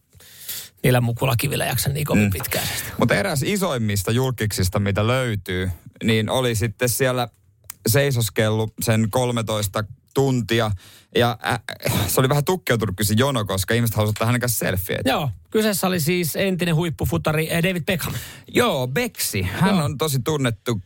niillä 0.85 1.01
mukulakivillä 1.01 1.65
jaksa 1.65 1.91
niin 1.91 2.07
kovin 2.07 2.25
mm. 2.25 2.31
pitkään. 2.31 2.69
Mutta 2.99 3.15
eräs 3.15 3.43
isoimmista 3.43 4.11
julkiksista, 4.11 4.79
mitä 4.79 5.07
löytyy, 5.07 5.71
niin 6.05 6.31
oli 6.31 6.55
sitten 6.55 6.89
siellä 6.89 7.29
seisoskellut 7.87 8.73
sen 8.83 9.11
13 9.11 9.85
tuntia. 10.15 10.71
Ja 11.17 11.39
äh, 11.47 11.61
se 12.07 12.21
oli 12.21 12.29
vähän 12.29 12.45
tukkeutunut 12.45 12.97
kyllä 12.97 13.09
se 13.09 13.15
jono, 13.17 13.45
koska 13.45 13.75
ihmiset 13.75 13.97
halusivat 13.97 14.17
ottaa 14.17 14.27
hänen 14.27 14.41
kanssa 14.41 14.59
selfieitä. 14.59 15.11
Joo, 15.11 15.31
kyseessä 15.51 15.87
oli 15.87 16.01
siis 16.01 16.37
entinen 16.37 16.75
huippufutari 16.75 17.51
eh, 17.51 17.63
David 17.63 17.83
Beckham. 17.85 18.15
Joo, 18.49 18.89
Beksi. 18.89 19.43
Hän 19.43 19.75
on 19.75 19.99
tosi 19.99 20.19
tunnettu 20.25 20.81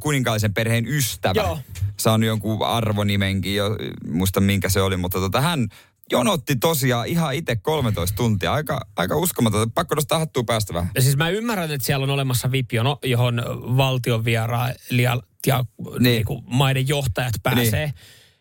kuninkaallisen 0.00 0.54
perheen 0.54 0.86
ystävä. 0.86 1.40
Joo. 1.40 1.58
Saanut 1.96 2.26
jonkun 2.26 2.66
arvonimenkin, 2.66 3.54
jo, 3.54 3.76
muista 4.08 4.40
minkä 4.40 4.68
se 4.68 4.82
oli, 4.82 4.96
mutta 4.96 5.18
tota, 5.18 5.40
hän 5.40 5.68
jonotti 6.12 6.56
tosiaan 6.56 7.06
ihan 7.06 7.34
itse 7.34 7.56
13 7.56 8.16
tuntia. 8.16 8.52
Aika, 8.52 8.80
aika 8.96 9.16
uskomatonta. 9.16 9.72
Pakko 9.74 9.94
nostaa 9.94 10.18
hattua 10.18 10.44
päästä 10.44 10.74
vähän. 10.74 10.90
Ja 10.94 11.02
siis 11.02 11.16
mä 11.16 11.28
ymmärrän, 11.28 11.70
että 11.70 11.86
siellä 11.86 12.04
on 12.04 12.10
olemassa 12.10 12.50
VIP-jono, 12.52 12.98
johon 13.04 13.42
valtion 13.76 14.24
vierailijat 14.24 15.24
ja 15.46 15.64
niin. 15.78 16.02
Niin 16.02 16.24
kuin 16.24 16.42
maiden 16.46 16.88
johtajat 16.88 17.34
pääsee. 17.42 17.86
Niin. 17.86 17.94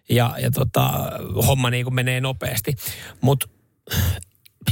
Ja, 0.10 0.36
ja 0.42 0.52
tota, 0.52 0.92
homma 1.48 1.70
niin 1.70 1.84
kuin 1.86 1.94
menee 1.94 2.22
nopeasti. 2.22 2.76
Mutta 3.22 3.48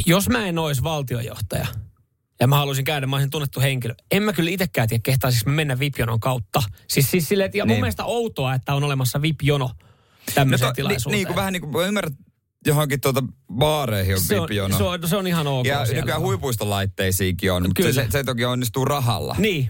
jos 0.05 0.29
mä 0.29 0.45
en 0.45 0.59
olisi 0.59 0.83
valtiojohtaja 0.83 1.67
ja 2.39 2.47
mä 2.47 2.55
haluaisin 2.57 2.85
käydä, 2.85 3.07
mä 3.07 3.15
olisin 3.15 3.29
tunnettu 3.29 3.59
henkilö. 3.61 3.95
En 4.11 4.23
mä 4.23 4.33
kyllä 4.33 4.49
itsekään 4.49 4.87
tiedä, 4.87 5.01
kehtaisinko 5.03 5.49
mä 5.49 5.55
mennä 5.55 5.79
VIP-jonon 5.79 6.19
kautta. 6.19 6.63
Siis, 6.87 7.11
siis 7.11 7.27
silleen, 7.29 7.51
ja 7.53 7.65
mun 7.65 7.73
Niin. 7.73 7.81
mielestä 7.81 8.05
outoa, 8.05 8.53
että 8.53 8.73
on 8.73 8.83
olemassa 8.83 9.21
VIP-jono 9.21 9.71
tämmöiseen 10.35 10.69
to- 10.69 10.73
tilaisuuteen. 10.73 11.11
Niin, 11.11 11.17
niin 11.17 11.27
kuin 11.27 11.35
vähän 11.35 11.53
niin 11.53 11.61
kuin, 11.61 11.71
mä 11.71 11.85
ymmärrän, 11.85 12.13
johonkin 12.65 13.01
tuota 13.01 13.23
baareihin 13.53 14.15
on 14.15 14.21
se, 14.21 14.39
on, 14.39 14.47
se, 14.77 14.83
on, 14.83 15.07
se 15.07 15.17
on 15.17 15.27
ihan 15.27 15.47
ok 15.47 15.65
ja 15.65 15.85
siellä. 15.85 16.01
nykyään 16.01 16.21
huipuistolaitteisiinkin 16.21 17.51
on, 17.51 17.63
mutta 17.63 17.93
se, 17.93 18.07
se 18.09 18.23
toki 18.23 18.45
onnistuu 18.45 18.85
rahalla. 18.85 19.35
Niin, 19.37 19.69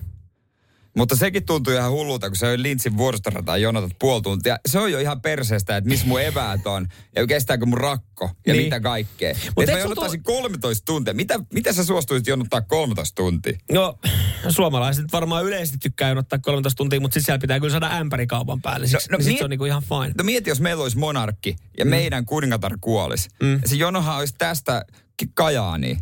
Mutta 1.00 1.16
sekin 1.16 1.46
tuntuu 1.46 1.74
ihan 1.74 1.92
hullulta, 1.92 2.28
kun 2.30 2.36
se 2.36 2.48
on 2.48 2.64
Lintsin 2.64 2.98
vuoristorataan 2.98 3.62
jonotat 3.62 3.92
puoli 4.00 4.22
tuntia. 4.22 4.58
Se 4.66 4.80
on 4.80 4.92
jo 4.92 5.00
ihan 5.00 5.22
perseestä, 5.22 5.78
että 5.78 5.88
missä 5.88 6.08
mun 6.08 6.22
eväät 6.22 6.68
on 6.68 6.88
ja 7.16 7.28
kestääkö 7.28 7.66
mun 7.66 7.78
rakko 7.78 8.26
ja 8.26 8.32
Niin. 8.46 8.54
niin. 8.54 8.64
mitä 8.66 8.80
kaikkea. 8.80 9.34
Mut 9.34 9.44
Mutta 9.46 9.62
eikö 9.62 9.72
mä 9.74 9.80
jonottaisin 9.80 10.24
13 10.24 10.86
tuntia. 10.86 11.14
Mitä, 11.14 11.40
mitä 11.54 11.74
sä 11.74 11.84
suostuisit 11.86 12.28
jonottaa 12.28 12.62
13 12.62 13.16
tuntia? 13.16 13.58
No, 13.72 14.00
suomalaiset 14.50 15.06
varmaan 15.14 15.46
yleisesti 15.46 15.78
tykkää 15.78 16.10
jonottaa 16.10 16.40
13 16.40 16.78
tuntia, 16.78 17.00
mutta 17.00 17.14
sitten 17.14 17.26
siellä 17.26 17.40
pitää 17.42 17.60
kyllä 17.60 17.72
saada 17.72 17.98
ämpärikaupan 17.98 18.62
päälle. 18.62 18.88
Siksi, 18.88 19.10
no, 19.12 19.18
no, 19.18 19.24
sit 19.24 19.34
miet- 19.34 19.38
se 19.38 19.44
on 19.44 19.50
niinku 19.50 19.66
ihan 19.66 19.84
fine. 19.84 20.14
No 20.18 20.24
mieti, 20.24 20.50
jos 20.50 20.60
meillä 20.62 20.84
olisi 20.84 20.98
monarkki 20.98 21.56
ja 21.78 21.86
mm. 21.86 21.90
meidän 21.90 22.26
kuningatar 22.26 22.78
kuolisi. 22.82 23.30
Mm. 23.44 23.62
Se 23.66 23.76
jonohan 23.76 24.18
olisi 24.18 24.36
tästä 24.38 24.86
Kajaaniin. 25.34 25.98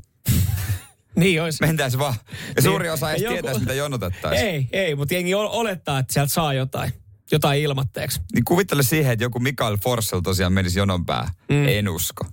Niin 1.18 1.42
olisi. 1.44 1.58
Mentäis 1.66 1.98
vaan. 1.98 2.16
Ja 2.56 2.62
suuri 2.62 2.90
osa 2.90 3.12
ei 3.12 3.22
joku- 3.22 3.34
tietäisi, 3.34 3.60
mitä 3.60 3.74
jonotettaisiin. 3.74 4.48
Ei, 4.48 4.68
ei, 4.72 4.96
mutta 4.96 5.14
jengi 5.14 5.34
ol- 5.34 5.50
olettaa, 5.52 6.00
että 6.00 6.14
sieltä 6.14 6.34
saa 6.34 6.54
jotain. 6.54 6.94
Jotain 7.32 7.62
ilmatteeksi. 7.62 8.22
Niin 8.34 8.46
kuvittele 8.46 8.84
siihen, 8.84 9.12
että 9.14 9.24
joku 9.26 9.40
Mikael 9.40 9.78
Forssell 9.78 10.22
tosiaan 10.22 10.54
menisi 10.54 10.80
jonon 10.80 11.06
päähän. 11.06 11.34
Mm. 11.50 11.68
En 11.68 11.90
usko. 11.90 12.26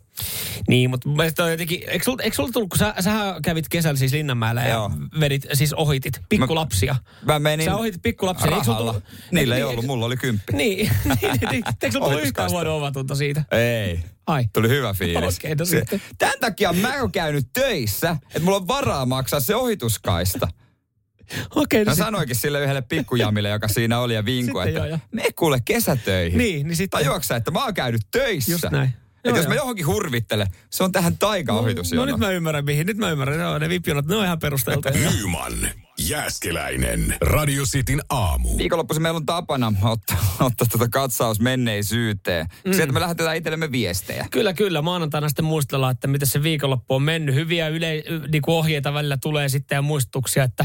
Niin, 0.68 0.90
mutta 0.90 1.09
on 1.44 1.50
jotenkin... 1.50 1.83
Eikö 1.88 2.04
sulla, 2.04 2.23
eikö 2.23 2.37
sulla 2.37 2.50
tullut, 2.52 2.71
kun 2.71 2.78
sä, 2.78 2.94
sähän 3.00 3.42
kävit 3.42 3.68
kesällä 3.68 3.99
siis 3.99 4.12
Linnanmäellä 4.12 4.62
ja 4.62 4.68
Joo. 4.68 4.90
vedit, 5.21 5.47
siis 5.52 5.73
ohitit 5.73 6.21
pikkulapsia. 6.28 6.97
Mä 7.26 7.38
menin 7.38 7.64
Sä 7.64 7.76
ohitit 7.76 8.02
pikkulapsia. 8.02 8.47
niin 8.47 8.54
eikö 8.59 8.66
rahalla. 8.66 8.92
tullut- 8.92 9.04
Niillä 9.33 9.54
ei 9.56 9.61
Niin, 9.62 9.71
ollut, 9.71 9.85
mulla 9.87 10.06
oli 10.06 10.16
kymppi. 10.16 10.52
Niin, 10.56 10.90
niin, 11.04 11.21
niin. 11.50 11.64
Eikö 11.83 11.92
sulla 11.92 12.06
tullut 12.06 12.23
yhtään 12.25 12.50
huonoa 12.50 12.75
omatunta 12.75 13.14
siitä? 13.14 13.44
Ei. 13.50 14.00
Ai. 14.26 14.44
Tuli 14.52 14.68
hyvä 14.68 14.94
fiilis. 14.99 15.37
Okei, 15.38 15.54
no 15.54 15.64
Se- 15.64 15.76
sitten. 15.78 16.02
Tämän 16.18 16.35
takia 16.40 16.73
mä 16.73 17.00
oon 17.00 17.12
käynyt 17.12 17.47
töissä, 17.52 18.16
että 18.26 18.40
mulla 18.40 18.56
on 18.56 18.68
varaa 18.68 19.06
maksaa 19.06 19.40
se 19.40 19.54
ohituskaista. 19.56 20.49
Okei, 21.54 21.85
no 21.85 21.90
Mä 21.90 21.94
sit- 21.94 22.04
sanoinkin 22.04 22.37
sille 22.37 22.62
yhdelle 22.62 22.83
pikkujamille, 22.83 23.49
joka 23.49 23.68
siinä 23.68 23.99
oli 23.99 24.14
ja 24.14 24.25
vinkui, 24.25 24.68
että 24.68 24.78
joo, 24.78 24.87
joo. 24.87 24.99
me 25.12 25.23
kuule 25.37 25.59
kesätöihin. 25.64 26.38
Niin, 26.38 26.66
niin 26.68 26.76
sitten... 26.76 27.00
Tajuaksä, 27.00 27.37
että 27.37 27.50
mä 27.50 27.64
oon 27.64 27.75
käynyt 27.75 28.02
töissä? 28.11 28.52
Just 28.52 28.64
näin. 28.71 28.94
Että 29.24 29.40
jos 29.40 29.48
mä 29.48 29.54
johonkin 29.54 29.86
hurvittelen, 29.86 30.46
se 30.70 30.84
on 30.84 30.92
tähän 30.92 31.18
taikaohitusjono. 31.18 32.04
No 32.04 32.12
nyt 32.12 32.20
mä 32.20 32.30
ymmärrän 32.30 32.64
mihin. 32.64 32.86
Nyt 32.86 32.96
mä 32.96 33.10
ymmärrän. 33.10 33.40
Joo, 33.40 33.58
ne 33.58 33.68
vipjonat, 33.68 34.06
ne 34.06 34.16
on 34.16 34.24
ihan 34.24 34.38
perusteltuja. 34.38 34.94
Nyman, 34.94 35.52
Jääskeläinen, 35.98 37.16
Radio 37.20 37.64
Cityn 37.64 38.02
aamu. 38.08 38.58
Viikonloppuisin 38.58 39.02
meillä 39.02 39.16
on 39.16 39.26
tapana 39.26 39.72
ottaa, 39.82 40.16
ottaa 40.40 40.66
tuota 40.70 40.88
katsaus 40.88 41.40
menneisyyteen. 41.40 42.46
Mm. 42.64 42.72
Sieltä 42.72 42.92
me 42.92 43.00
lähetetään 43.00 43.36
itsellemme 43.36 43.72
viestejä. 43.72 44.26
Kyllä, 44.30 44.52
kyllä. 44.52 44.82
Maanantaina 44.82 45.28
sitten 45.28 45.44
muistellaan, 45.44 45.92
että 45.92 46.06
miten 46.06 46.28
se 46.28 46.42
viikonloppu 46.42 46.94
on 46.94 47.02
mennyt. 47.02 47.34
Hyviä 47.34 47.68
yle, 47.68 48.02
niin 48.32 48.42
kuin 48.42 48.54
ohjeita 48.54 48.94
välillä 48.94 49.16
tulee 49.16 49.48
sitten 49.48 49.76
ja 49.76 49.82
muistutuksia, 49.82 50.44
että, 50.44 50.64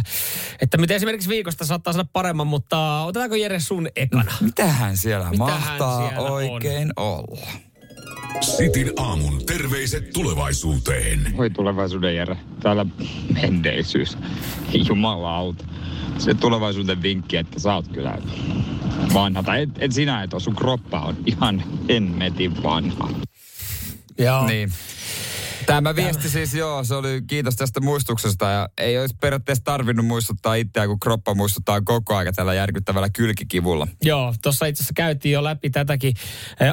että 0.62 0.78
miten 0.78 0.96
esimerkiksi 0.96 1.30
viikosta 1.30 1.66
saattaa 1.66 1.94
saada 1.94 2.10
paremman, 2.14 2.48
mutta 2.48 3.02
otetaanko 3.02 3.36
Jere 3.36 3.60
sun 3.60 3.88
ekana? 3.96 4.32
Mitähän 4.42 4.98
siellä 4.98 5.30
Mitähän 5.30 5.62
mahtaa 5.62 6.08
siellä 6.10 6.22
on? 6.22 6.32
oikein 6.32 6.94
olla? 6.96 7.48
Sitin 8.42 8.92
aamun 8.98 9.46
terveiset 9.46 10.10
tulevaisuuteen. 10.14 11.34
Voi 11.38 11.50
tulevaisuuden 11.50 12.16
järä. 12.16 12.36
Täällä 12.60 12.86
menneisyys. 13.34 14.18
Jumalauta. 14.88 15.66
Se 16.18 16.34
tulevaisuuden 16.34 17.02
vinkki, 17.02 17.38
että 17.38 17.60
sä 17.60 17.76
oot 17.76 17.88
kyllä 17.88 18.18
vanha. 19.14 19.44
Tai 19.44 19.62
et, 19.62 19.70
et 19.80 19.92
sinä 19.92 20.24
et 20.24 20.34
ole, 20.34 20.42
sun 20.42 20.56
kroppa 20.56 21.00
on 21.00 21.18
ihan 21.26 21.64
hemmetin 21.90 22.64
vanha. 22.64 23.10
Joo. 24.18 24.48
Niin. 24.48 24.72
Tämä 25.70 25.96
viesti 25.96 26.30
siis, 26.30 26.54
joo, 26.54 26.84
se 26.84 26.96
oli 26.96 27.22
kiitos 27.28 27.56
tästä 27.56 27.80
muistuksesta 27.80 28.46
ja 28.46 28.70
ei 28.78 29.00
olisi 29.00 29.16
periaatteessa 29.22 29.64
tarvinnut 29.64 30.06
muistuttaa 30.06 30.56
itseään, 30.56 30.90
kun 30.90 31.00
kroppa 31.00 31.36
muistuttaa 31.36 31.82
koko 31.82 32.16
ajan 32.16 32.34
tällä 32.36 32.54
järkyttävällä 32.54 33.10
kylkikivulla. 33.10 33.88
Joo, 34.02 34.34
tuossa 34.42 34.66
itse 34.66 34.82
asiassa 34.82 34.94
käytiin 34.96 35.34
jo 35.34 35.44
läpi 35.44 35.70
tätäkin. 35.70 36.14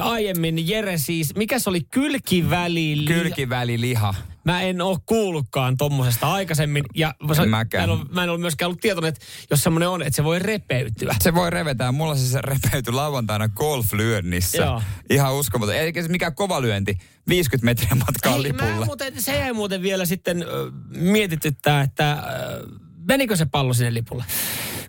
Aiemmin 0.01 0.67
Jere 0.67 0.97
siis, 0.97 1.35
mikä 1.35 1.59
se 1.59 1.69
oli 1.69 1.81
kylkiväli? 1.81 3.05
Kylkiväliliha. 3.07 4.13
Mä 4.47 4.61
en 4.61 4.81
ole 4.81 4.97
kuullutkaan 5.05 5.77
tommosesta 5.77 6.33
aikaisemmin. 6.33 6.83
Ja 6.95 7.13
mä, 7.23 7.43
En 7.43 7.49
mä, 7.49 7.65
en 7.83 7.89
ole, 7.89 8.05
mä 8.11 8.23
en 8.23 8.29
ole 8.29 8.37
myöskään 8.37 8.67
ollut 8.67 8.81
tietoinen, 8.81 9.09
että 9.09 9.25
jos 9.51 9.63
semmoinen 9.63 9.89
on, 9.89 10.01
että 10.01 10.15
se 10.15 10.23
voi 10.23 10.39
repeytyä. 10.39 11.15
Se 11.21 11.33
voi 11.33 11.49
revetä. 11.49 11.91
Mulla 11.91 12.15
se, 12.15 12.27
se 12.27 12.41
repeytyi 12.41 12.93
lauantaina 12.93 13.49
golflyönnissä. 13.49 14.57
Joo. 14.57 14.81
Ihan 15.09 15.35
uskomaton. 15.35 15.75
Eikä 15.75 16.01
se 16.01 16.07
mikään 16.07 16.35
kova 16.35 16.61
lyönti. 16.61 16.97
50 17.27 17.65
metriä 17.65 18.03
matkaa 18.05 18.35
Ei, 18.35 18.53
mä 18.53 18.85
muuten, 18.85 19.21
se 19.21 19.39
jäi 19.39 19.53
muuten 19.53 19.81
vielä 19.81 20.05
sitten 20.05 20.43
ö, 20.43 20.71
mietityttää, 20.89 21.81
että 21.81 22.11
ö, 22.13 22.67
menikö 23.07 23.35
se 23.35 23.45
pallo 23.45 23.73
sinne 23.73 23.93
lipulle? 23.93 24.25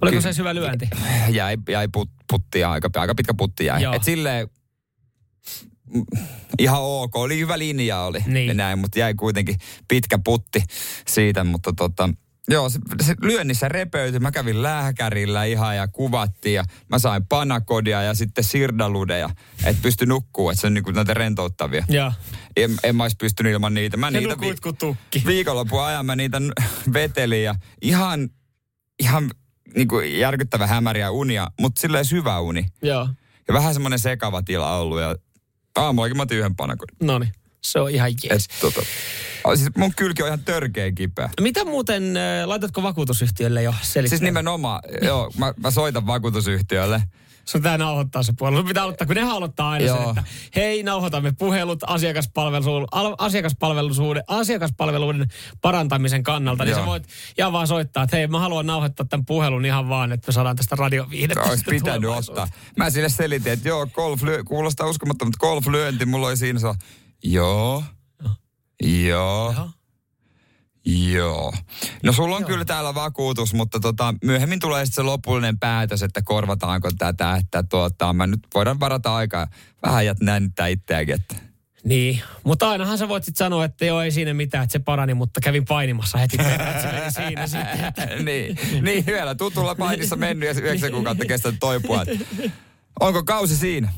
Oliko 0.01 0.17
Ky- 0.17 0.23
se 0.23 0.39
hyvä 0.39 0.55
lyönti? 0.55 0.89
Jäi, 1.29 1.57
jäi 1.69 1.89
put, 1.93 2.11
puttia, 2.31 2.71
aika, 2.71 2.91
aika 2.97 3.15
pitkä 3.15 3.35
putti 3.35 3.65
jäi. 3.65 3.83
Joo. 3.83 3.95
Et 3.95 4.05
silleen, 4.05 4.49
ihan 6.59 6.81
ok. 6.83 7.17
Oli 7.17 7.39
hyvä 7.39 7.59
linja 7.59 8.01
oli. 8.01 8.19
Niin. 8.27 8.49
Ja 8.49 8.55
näin, 8.55 8.79
mutta 8.79 8.99
jäi 8.99 9.15
kuitenkin 9.15 9.57
pitkä 9.89 10.19
putti 10.25 10.63
siitä. 11.09 11.45
Mutta 11.45 11.73
tota, 11.77 12.09
joo, 12.51 12.69
se, 12.69 12.79
se 13.03 13.15
lyönnissä 13.23 13.69
repeytyi. 13.69 14.21
Mä 14.21 14.31
kävin 14.31 14.63
lääkärillä 14.63 15.45
ihan 15.45 15.77
ja 15.77 15.89
kuvattiin 15.89 16.55
ja 16.55 16.65
mä 16.89 16.99
sain 16.99 17.27
panakodia 17.27 18.03
ja 18.03 18.15
sitten 18.15 18.45
sirdaludeja, 18.45 19.31
että 19.65 19.83
pysty 19.83 20.07
nukkuu, 20.07 20.51
että 20.51 20.61
se 20.61 20.67
on 20.67 20.75
niinku 20.75 20.91
näitä 20.91 21.15
rentouttavia. 21.15 21.85
Joo. 21.89 22.13
En, 22.57 22.71
en 22.83 22.97
mä 22.97 23.05
olisi 23.05 23.17
pystynyt 23.21 23.53
ilman 23.53 23.75
niitä. 23.75 23.97
Mä 23.97 24.07
Ja 24.07 24.11
niitä 24.11 24.37
kuin 24.63 24.77
tukki. 24.77 25.23
viikonlopun 25.27 25.85
ajan 25.85 26.07
mä 26.07 26.17
niitä 26.17 26.41
vetelin 26.93 27.43
ja 27.43 27.55
ihan, 27.83 28.29
ihan 28.99 29.31
niin 29.75 29.89
kuin 29.89 30.19
järkyttävä 30.19 30.67
hämäriä 30.67 31.11
unia, 31.11 31.49
mutta 31.61 31.81
silleen 31.81 32.05
syvä 32.05 32.41
uni. 32.41 32.67
Joo. 32.83 33.09
Ja 33.49 33.55
vähän 33.55 33.75
semmoinen 33.75 33.99
sekava 33.99 34.43
tila 34.43 34.77
ollut 34.77 35.01
ja 35.01 35.17
aamullakin 35.79 36.17
mä 36.17 36.23
otin 36.23 36.39
yhden 36.39 36.57
panakodin. 36.57 36.97
No 37.03 37.19
niin, 37.19 37.33
se 37.63 37.81
on 37.81 37.91
ihan 37.91 38.11
jees. 38.25 38.45
Et, 38.45 38.61
tota, 38.61 38.83
siis 39.55 39.71
mun 39.77 39.93
kylki 39.97 40.23
on 40.23 40.29
ihan 40.29 40.45
törkeä 40.45 40.93
kipeä. 40.93 41.31
Mitä 41.41 41.65
muuten, 41.65 42.17
ö, 42.17 42.21
laitatko 42.47 42.83
vakuutusyhtiölle 42.83 43.63
jo 43.63 43.75
selittää? 43.83 44.19
Siis 44.19 44.23
nimenomaan, 44.23 44.81
joo, 45.03 45.31
mä, 45.39 45.55
mä 45.57 45.71
soitan 45.71 46.07
vakuutusyhtiölle. 46.07 47.03
Sun 47.49 47.61
pitää 47.61 47.79
nauhoittaa 47.79 48.23
se. 48.23 48.33
Sun 48.57 48.65
pitää 48.65 48.83
aloittaa, 48.83 49.07
kun 49.07 49.17
ne 49.17 49.23
aloittaa 49.23 49.71
aina 49.71 49.87
sen, 49.87 49.97
Joo. 50.03 50.11
että 50.11 50.25
hei, 50.57 50.83
nauhoitamme 50.83 51.33
puhelut 51.39 51.81
asiakaspalveluuden, 51.87 52.89
al- 52.93 53.15
asiakaspalveluuden, 53.19 54.23
asiakaspalveluiden 54.29 55.29
parantamisen 55.61 56.23
kannalta. 56.23 56.65
Niin 56.65 56.71
Joo. 56.71 56.81
sä 56.81 56.87
voit 56.87 57.09
ihan 57.39 57.53
vaan 57.53 57.67
soittaa, 57.67 58.03
että 58.03 58.17
hei, 58.17 58.27
mä 58.27 58.41
haluan 58.41 58.67
nauhoittaa 58.67 59.07
tämän 59.07 59.27
puhelun 59.27 59.65
ihan 59.67 59.89
vaan, 59.89 60.13
että 60.13 60.29
me 60.29 60.33
saadaan 60.33 60.57
tästä 60.57 60.77
radioviihdettä. 60.77 61.43
Olisi 61.43 61.65
pitänyt 61.71 62.11
ottaa. 62.11 62.49
Mä 62.77 62.91
sille 62.91 63.09
selitin, 63.09 63.53
että 63.53 63.69
joo, 63.69 63.87
golf 63.87 64.23
lyö, 64.23 64.45
kuulostaa 64.45 64.87
uskomattomalta, 64.87 65.25
mutta 65.25 65.47
golflyönti, 65.47 66.07
mulla 66.07 66.27
oli 66.27 66.37
siinä 66.37 66.59
se, 66.59 66.75
joo, 67.25 67.85
joo, 68.83 69.53
Joo. 69.53 69.71
Joo. 71.13 71.53
No 72.03 72.13
sulla 72.13 72.37
on 72.37 72.43
Joo. 72.43 72.49
kyllä 72.49 72.65
täällä 72.65 72.95
vakuutus, 72.95 73.55
mutta 73.55 73.81
tota, 73.81 74.15
myöhemmin 74.25 74.59
tulee 74.61 74.87
sitten 74.87 75.03
se 75.05 75.07
lopullinen 75.07 75.59
päätös, 75.59 76.03
että 76.03 76.23
korvataanko 76.23 76.91
tätä, 76.99 77.35
että 77.37 77.63
tuota, 77.63 78.13
mä 78.13 78.27
nyt 78.27 78.41
voidaan 78.55 78.81
varata 78.81 79.15
aikaa. 79.15 79.47
Vähän 79.83 80.07
jät 80.07 80.21
nännittää 80.21 80.67
itseäkin, 80.67 81.15
että 81.15 81.35
Niin, 81.85 82.23
mutta 82.45 82.71
ainahan 82.71 82.99
sä 82.99 83.09
voit 83.09 83.25
sitten 83.25 83.45
sanoa, 83.45 83.65
että 83.65 83.85
joo, 83.85 84.03
ei 84.03 84.11
siinä 84.11 84.35
mitään, 84.35 84.65
että 84.65 84.73
se 84.73 84.79
parani, 84.79 85.15
mutta 85.15 85.41
kävin 85.41 85.65
painimassa 85.65 86.19
heti 86.19 86.37
perään, 86.37 86.71
että 86.71 86.83
se 86.83 86.93
meni 86.93 87.13
siinä 87.13 87.47
sitten. 87.47 88.25
Niin, 88.25 88.59
niin 88.83 89.07
hyvällä 89.07 89.35
tutulla 89.35 89.75
painissa 89.75 90.17
mennyt 90.17 90.47
ja 90.47 90.63
yhdeksän 90.63 90.93
kuukautta 90.93 91.25
kestänyt 91.27 91.61
toipua. 91.61 92.05
Onko 93.01 93.25
kausi 93.25 93.57
siinä? 93.57 93.93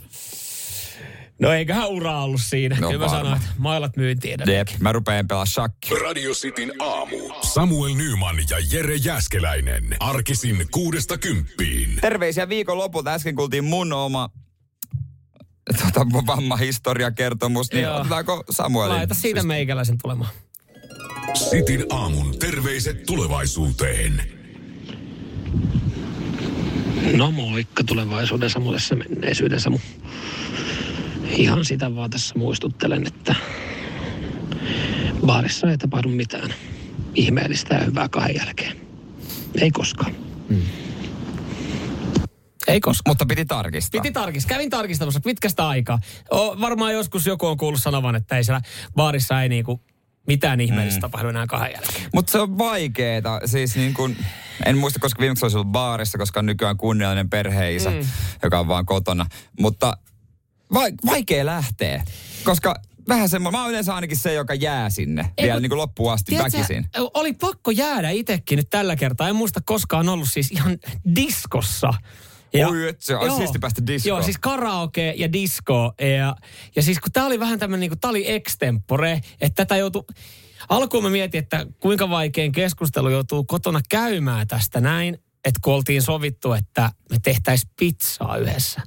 No 1.41 1.53
eiköhän 1.53 1.89
ura 1.89 2.23
ollut 2.23 2.41
siinä. 2.43 2.77
No 2.81 2.89
Kyllä 2.89 3.05
mä 3.05 3.11
sanoin, 3.11 3.37
että 3.37 3.49
mailat 3.59 3.97
myyntiin. 3.97 4.41
Jep, 4.47 4.69
mä 4.81 4.93
rupean 4.93 5.29
pelaa 5.29 5.47
shakki. 5.47 5.95
Radio 5.95 6.33
Cityn 6.33 6.73
aamu. 6.79 7.17
Samuel 7.43 7.95
Nyman 7.95 8.37
ja 8.51 8.57
Jere 8.73 8.97
Jäskeläinen. 8.97 9.97
Arkisin 10.01 10.67
kuudesta 10.71 11.19
kymppiin. 11.19 11.99
Terveisiä 12.01 12.49
viikon 12.49 12.79
lopulta. 12.79 13.13
Äsken 13.13 13.35
kuultiin 13.35 13.65
mun 13.65 13.93
oma 13.93 14.31
tota, 15.83 16.07
vammahistoriakertomus, 16.27 17.73
niin 17.73 17.83
Joo. 17.83 17.97
otetaanko 17.97 18.45
Samuelin? 18.51 18.97
Laita 18.97 19.15
siitä 19.15 19.43
meikäläisen 19.43 19.99
tulemaan. 20.03 20.31
Sitin 21.35 21.85
aamun 21.91 22.39
terveiset 22.39 23.07
tulevaisuuteen. 23.07 24.23
No 27.17 27.31
moikka 27.31 27.85
tulevaisuuden 27.85 28.51
Samu 28.51 28.73
tässä 28.73 28.95
menneisyyden 28.95 29.61
Samu. 29.61 29.79
Ihan 31.31 31.65
sitä 31.65 31.95
vaan 31.95 32.11
tässä 32.11 32.39
muistuttelen, 32.39 33.07
että 33.07 33.35
baarissa 35.27 35.71
ei 35.71 35.79
tapahdu 35.79 36.09
mitään 36.09 36.55
ihmeellistä 37.15 37.75
ja 37.75 37.85
hyvää 37.85 38.09
kahden 38.09 38.37
jälkeen. 38.37 38.77
Ei 39.61 39.71
koskaan. 39.71 40.13
Ei 42.67 42.81
koskaan. 42.81 43.11
Mutta 43.11 43.27
piti 43.27 43.45
tarkistaa. 43.45 44.03
Piti 44.03 44.13
tarkistaa. 44.13 44.49
Kävin 44.49 44.71
tarkistamassa 44.71 45.21
pitkästä 45.21 45.69
aikaa. 45.69 45.99
O, 46.33 46.61
varmaan 46.61 46.93
joskus 46.93 47.27
joku 47.27 47.47
on 47.47 47.57
kuullut 47.57 47.81
sanovan, 47.81 48.17
että 48.17 48.37
ei 48.37 48.45
siellä 48.45 48.61
baarissa 48.95 49.43
ei 49.43 49.49
niinku 49.49 49.81
mitään 50.27 50.61
ihmeellistä 50.61 50.99
mm. 50.99 51.01
tapahdu 51.01 51.29
enää 51.29 51.47
kahden 51.47 51.73
jälkeen. 51.73 52.11
Mutta 52.15 52.33
se 52.33 52.39
on 52.39 52.59
vaikeeta. 52.59 53.41
Siis 53.45 53.77
niin 53.77 53.95
kun, 53.95 54.17
en 54.67 54.79
muista, 54.79 55.01
koska 55.01 55.21
viimeksi 55.21 55.45
olisi 55.45 55.57
ollut 55.57 55.73
baarissa, 55.73 56.19
koska 56.19 56.41
on 56.41 56.47
nykyään 56.47 56.77
kunniallinen 56.77 57.31
perheisä, 57.31 57.91
mm. 57.91 58.07
joka 58.43 58.59
on 58.59 58.69
vaan 58.69 58.87
kotona. 58.87 59.27
Mutta 59.61 59.97
vai, 60.75 60.93
vaikea 61.07 61.47
lähteä, 61.47 62.05
koska 62.45 62.75
vähän 63.09 63.29
semmoinen, 63.29 63.59
mä 63.59 63.63
oon 63.63 63.71
yleensä 63.71 63.95
ainakin 63.95 64.17
se, 64.17 64.35
joka 64.35 64.55
jää 64.55 64.91
sinne 64.91 65.31
Ei, 65.37 65.45
vielä 65.47 65.61
niin 65.61 65.71
kuin 65.71 65.79
loppuun 65.79 66.13
asti 66.13 66.31
Tiedätkö, 66.31 66.59
väkisin. 66.59 66.87
Oli 67.15 67.33
pakko 67.33 67.71
jäädä 67.71 68.11
itsekin 68.11 68.57
nyt 68.57 68.71
tällä 68.71 68.97
kertaa. 68.97 69.29
En 69.29 69.37
muista 69.37 69.61
koskaan 69.65 70.09
ollut 70.09 70.29
siis 70.31 70.51
ihan 70.51 70.79
diskossa. 71.17 71.95
Oi, 72.69 72.89
et 72.89 73.01
se 73.01 73.17
olisi 73.17 73.37
siisti 73.37 73.59
päästä 73.59 73.87
diskoon. 73.87 74.09
Joo, 74.09 74.23
siis 74.23 74.39
karaoke 74.39 75.15
ja 75.17 75.33
disco. 75.33 75.95
Ja, 76.19 76.37
ja 76.77 76.83
siis 76.83 77.01
kun 77.01 77.13
tää 77.13 77.27
oli 77.27 77.41
vähän 77.41 77.59
tämmönen, 77.59 77.81
niin 77.81 77.91
kuin, 77.91 78.01
tää 78.01 78.11
oli 78.11 78.31
extempore, 78.31 79.21
että 79.41 79.65
tätä 79.65 79.77
joutui... 79.77 80.05
Alkuun 80.69 81.03
mä 81.03 81.11
mietin, 81.11 81.39
että 81.39 81.67
kuinka 81.81 82.11
vaikein 82.11 82.53
keskustelu 82.53 83.09
joutuu 83.09 83.45
kotona 83.45 83.81
käymään 83.89 84.49
tästä 84.49 84.81
näin, 84.81 85.15
että 85.45 85.61
kun 85.65 85.75
oltiin 85.75 86.03
sovittu, 86.03 86.53
että 86.53 86.91
me 87.11 87.19
tehtäisiin 87.23 87.73
pizzaa 87.79 88.37
yhdessä. 88.37 88.81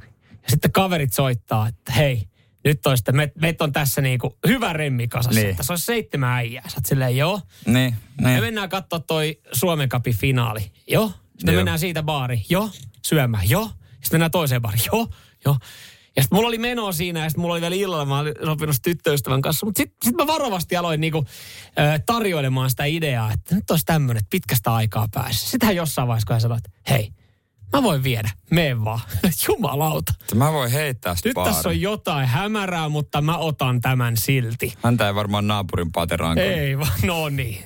Ja 0.44 0.50
sitten 0.50 0.72
kaverit 0.72 1.14
soittaa, 1.14 1.68
että 1.68 1.92
hei, 1.92 2.24
nyt 2.64 2.86
on 2.86 2.98
sitten, 2.98 3.16
me, 3.16 3.32
meitä 3.42 3.64
on 3.64 3.72
tässä 3.72 4.02
niinku 4.02 4.38
hyvä 4.48 4.74
remmi 4.74 5.08
kasassa. 5.08 5.42
Niin. 5.42 5.56
Tässä 5.56 5.74
on 5.74 5.80
seitsemän 5.80 6.30
äijää. 6.30 6.70
Sä 6.70 6.76
oot 6.78 6.86
silleen, 6.86 7.18
joo. 7.18 7.42
Niin, 7.66 7.96
Me 8.22 8.30
niin. 8.30 8.44
mennään 8.44 8.70
katsoa 8.70 9.00
toi 9.00 9.40
Suomen 9.52 9.90
Cupin 9.90 10.18
finaali. 10.18 10.72
Joo. 10.88 11.08
Sitten 11.08 11.54
Joo. 11.54 11.60
mennään 11.60 11.80
siitä 11.80 12.04
baariin. 12.04 12.46
Joo. 12.50 12.70
Syömään. 13.06 13.50
Joo. 13.50 13.66
Sitten 13.66 14.12
mennään 14.12 14.32
toiseen 14.32 14.62
baariin. 14.62 14.84
Joo. 14.94 15.08
Joo. 15.46 15.58
Ja 16.16 16.24
sitten 16.24 16.36
mulla 16.38 16.48
oli 16.48 16.58
meno 16.58 16.92
siinä 16.92 17.24
ja 17.24 17.30
sitten 17.30 17.42
mulla 17.42 17.54
oli 17.54 17.62
vielä 17.62 17.76
illalla, 17.76 18.06
mä 18.06 18.20
olin 18.20 18.34
sopinut 18.46 18.76
tyttöystävän 18.84 19.42
kanssa. 19.42 19.66
Mutta 19.66 19.78
sitten 19.78 19.98
sit 20.04 20.16
mä 20.16 20.28
varovasti 20.28 20.76
aloin 20.76 21.02
niinku, 21.02 21.26
ö, 21.80 22.00
tarjoilemaan 22.06 22.70
sitä 22.70 22.86
ideaa, 22.86 23.32
että 23.32 23.56
nyt 23.56 23.72
olisi 23.72 23.86
tämmöinen, 23.86 24.20
että 24.20 24.30
pitkästä 24.30 24.74
aikaa 24.74 25.08
päässä. 25.14 25.50
Sitten 25.50 25.68
hän 25.68 25.76
jossain 25.76 26.08
vaiheessa, 26.08 26.28
kun 26.28 26.34
hän 26.34 26.42
sanoi, 26.42 26.58
että 26.58 26.70
hei, 26.90 27.14
mä 27.74 27.84
voin 27.84 28.04
viedä, 28.04 28.30
mene 28.50 28.84
vaan. 28.84 29.00
Jumalauta. 29.48 30.14
Mä 30.36 30.52
voin 30.54 30.72
heittää 30.72 31.16
sitä 31.16 31.30
Nyt 31.30 31.54
tässä 31.54 31.70
on 31.70 31.82
jotain 31.82 32.28
hämärää, 32.28 32.90
mutta 32.90 33.22
mä 33.22 33.38
otan 33.38 33.82
tämän 33.82 34.18
silti. 34.18 34.74
Häntä 34.84 35.08
ei 35.08 35.16
varmaan 35.16 35.48
naapurin 35.48 35.92
pateraan. 35.92 36.38
Ei 36.38 36.80
vaan, 36.80 37.00
no 37.04 37.30
niin. 37.30 37.64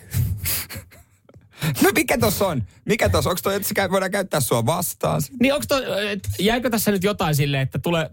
No 1.84 1.90
mikä 1.96 2.18
tossa 2.18 2.48
on? 2.48 2.64
Mikä 2.86 3.10
tossa? 3.10 3.30
Onko 3.30 3.40
toi, 3.44 3.56
että 3.56 3.92
voidaan 3.92 4.12
käyttää 4.12 4.40
sua 4.40 4.66
vastaan? 4.66 5.22
Niin 5.42 5.54
onko 5.54 5.66
toi, 5.68 5.84
jäikö 6.40 6.70
tässä 6.70 6.92
nyt 6.92 7.04
jotain 7.04 7.36
silleen, 7.36 7.64
että 7.64 7.80
tule, 7.80 8.10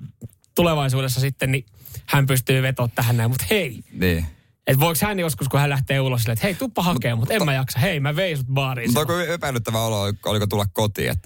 tulevaisuudessa 0.54 1.20
sitten 1.20 1.52
niin 1.52 1.66
hän 2.06 2.26
pystyy 2.26 2.62
vetoa 2.62 2.88
tähän 2.88 3.16
näin, 3.16 3.30
mutta 3.30 3.46
hei. 3.50 3.84
Niin. 3.92 4.26
Että 4.66 4.80
voiko 4.80 4.98
hän 5.06 5.18
joskus, 5.18 5.48
kun 5.48 5.60
hän 5.60 5.70
lähtee 5.70 6.00
ulos 6.00 6.22
silleen, 6.22 6.32
että 6.32 6.46
hei, 6.46 6.54
tuppa 6.54 6.82
hakee, 6.82 7.14
mutta 7.14 7.34
en 7.34 7.44
mä 7.44 7.54
jaksa. 7.54 7.78
Hei, 7.78 8.00
mä 8.00 8.16
vein 8.16 8.36
sut 8.36 8.46
baariin. 8.46 8.88
Mutta 8.88 9.00
onko 9.00 9.20
epäilyttävä 9.20 9.80
olo, 9.80 10.12
oliko 10.26 10.46
tulla 10.46 10.66
kotiin? 10.72 11.10
Et, 11.10 11.18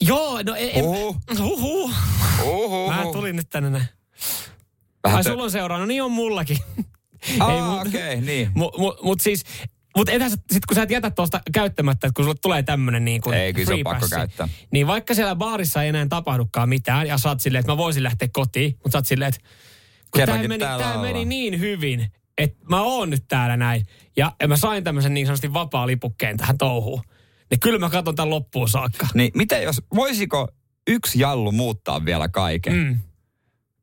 Joo, 0.00 0.42
no 0.42 0.54
en, 0.54 0.84
Oho. 0.84 1.16
Huhu. 1.38 1.90
oho, 2.44 2.92
Mä 2.92 3.04
tulin 3.12 3.36
nyt 3.36 3.50
tänne 3.50 3.70
näin. 3.70 3.84
Vähän 5.04 5.16
Ai 5.16 5.22
tö- 5.22 5.28
sulla 5.28 5.42
on 5.42 5.50
seuraa, 5.50 5.78
no 5.78 5.86
niin 5.86 6.02
on 6.02 6.12
mullakin. 6.12 6.58
Aa, 7.40 7.78
mut- 7.78 7.88
okei, 7.88 8.14
okay, 8.14 8.20
niin. 8.26 8.50
Mut, 8.54 8.78
mut, 8.78 9.02
mut 9.02 9.20
siis, 9.20 9.44
mut 9.96 10.08
ethän 10.08 10.30
sä, 10.30 10.36
sit 10.52 10.66
kun 10.66 10.74
sä 10.74 10.82
et 10.82 10.90
jätä 10.90 11.10
tuosta 11.10 11.40
käyttämättä, 11.52 12.06
että 12.06 12.16
kun 12.16 12.24
sulle 12.24 12.38
tulee 12.42 12.62
tämmönen 12.62 13.04
niin 13.04 13.20
kuin 13.20 13.34
Ei, 13.34 13.52
kyllä 13.52 13.66
se 13.66 13.72
on 13.72 13.76
free 13.76 13.84
pakko 13.84 14.00
passi, 14.00 14.14
käyttää. 14.14 14.48
Niin 14.70 14.86
vaikka 14.86 15.14
siellä 15.14 15.34
baarissa 15.36 15.82
ei 15.82 15.88
enää 15.88 16.06
tapahdukaan 16.08 16.68
mitään, 16.68 17.06
ja 17.06 17.18
sä 17.18 17.28
oot 17.28 17.40
silleen, 17.40 17.60
että 17.60 17.72
mä 17.72 17.76
voisin 17.76 18.02
lähteä 18.02 18.28
kotiin, 18.32 18.72
mutta 18.72 18.90
sä 18.90 18.98
oot 18.98 19.06
silleen, 19.06 19.28
että 19.28 19.40
kun 20.10 20.22
tää 20.26 20.38
meni, 20.42 20.58
tää 20.58 20.76
ollaan. 20.76 21.00
meni 21.00 21.24
niin 21.24 21.60
hyvin, 21.60 22.12
että 22.38 22.58
mä 22.68 22.82
oon 22.82 23.10
nyt 23.10 23.24
täällä 23.28 23.56
näin. 23.56 23.86
Ja 24.16 24.32
mä 24.46 24.56
sain 24.56 24.84
tämmöisen 24.84 25.14
niin 25.14 25.26
sanotusti 25.26 25.52
vapaa 25.52 25.86
lipukkeen 25.86 26.36
tähän 26.36 26.58
touhuun. 26.58 27.02
Niin 27.50 27.60
kyllä 27.60 27.78
mä 27.78 27.90
katson 27.90 28.14
tämän 28.16 28.30
loppuun 28.30 28.68
saakka. 28.68 29.06
Niin, 29.14 29.30
mitä 29.34 29.58
jos, 29.58 29.82
voisiko 29.94 30.48
yksi 30.88 31.18
jallu 31.20 31.52
muuttaa 31.52 32.04
vielä 32.04 32.28
kaiken? 32.28 32.72
Mm. 32.74 32.98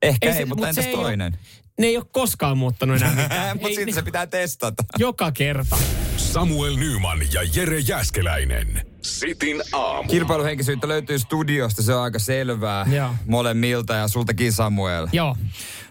Ehkä 0.01 0.27
Ei 0.27 0.31
ei, 0.31 0.37
se- 0.37 0.45
mutta 0.45 0.61
mut 0.61 0.69
entäs 0.69 0.85
ei 0.85 0.93
toinen? 0.93 1.37
Ne 1.79 1.87
ei 1.87 1.97
ole 1.97 2.05
koskaan 2.11 2.57
muuttanut 2.57 2.97
enää 2.97 3.15
mitään. 3.23 3.55
mutta 3.57 3.67
Ei, 3.67 3.75
sitten 3.75 3.93
se 3.93 4.01
pitää 4.01 4.27
testata. 4.27 4.83
Joka 4.97 5.31
kerta. 5.31 5.77
Samuel 6.17 6.75
Nyman 6.75 7.19
ja 7.33 7.41
Jere 7.55 7.79
Jäskeläinen. 7.79 8.85
Sitin 9.01 9.61
aamu. 9.73 10.09
Kilpailuhenkisyyttä 10.09 10.87
löytyy 10.87 11.19
studiosta, 11.19 11.83
se 11.83 11.93
on 11.93 12.03
aika 12.03 12.19
selvää 12.19 12.85
Joo. 12.95 13.09
molemmilta 13.27 13.93
ja 13.95 14.07
sultakin 14.07 14.53
Samuel. 14.53 15.07
Joo. 15.11 15.35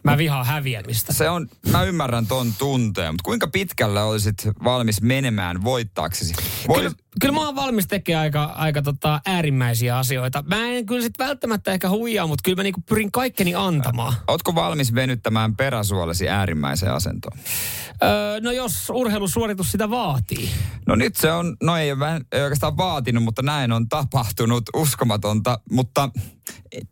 Mä 0.06 0.18
vihaan 0.18 0.46
häviämistä. 0.46 1.12
Se 1.12 1.30
on, 1.30 1.48
mä 1.70 1.82
ymmärrän 1.82 2.26
ton 2.26 2.52
tunteen, 2.58 3.14
mutta 3.14 3.24
kuinka 3.24 3.48
pitkälle 3.48 4.02
olisit 4.02 4.48
valmis 4.64 5.02
menemään 5.02 5.64
voittaaksesi? 5.64 6.34
Voi, 6.68 6.76
Kyllä, 6.76 6.94
kyllä 7.20 7.34
mä 7.34 7.46
oon 7.46 7.56
valmis 7.56 7.86
tekemään 7.86 8.22
aika, 8.22 8.44
aika 8.44 8.82
tota 8.82 9.20
äärimmäisiä 9.26 9.98
asioita. 9.98 10.44
Mä 10.46 10.68
en 10.68 10.86
kyllä 10.86 11.02
sit 11.02 11.18
välttämättä 11.18 11.72
ehkä 11.72 11.88
huijaa, 11.88 12.26
mutta 12.26 12.42
kyllä 12.44 12.56
mä 12.56 12.62
niinku 12.62 12.80
pyrin 12.88 13.12
kaikkeni 13.12 13.54
antamaan. 13.54 14.14
Ootko 14.28 14.54
valmis 14.54 14.94
venyttämään 14.94 15.56
peräsuolesi 15.56 16.28
äärimmäiseen 16.28 16.92
asentoon? 16.92 17.38
Öö, 18.02 18.40
no 18.40 18.50
jos 18.50 18.90
urheilusuoritus 18.90 19.72
sitä 19.72 19.90
vaatii. 19.90 20.50
No 20.86 20.94
nyt 20.94 21.16
se 21.16 21.32
on, 21.32 21.56
no 21.62 21.76
ei, 21.76 21.88
ei 22.32 22.42
oikeastaan 22.42 22.76
vaatinut, 22.76 23.24
mutta 23.24 23.42
näin 23.42 23.72
on 23.72 23.88
tapahtunut. 23.88 24.62
Uskomatonta, 24.76 25.60
mutta 25.70 26.10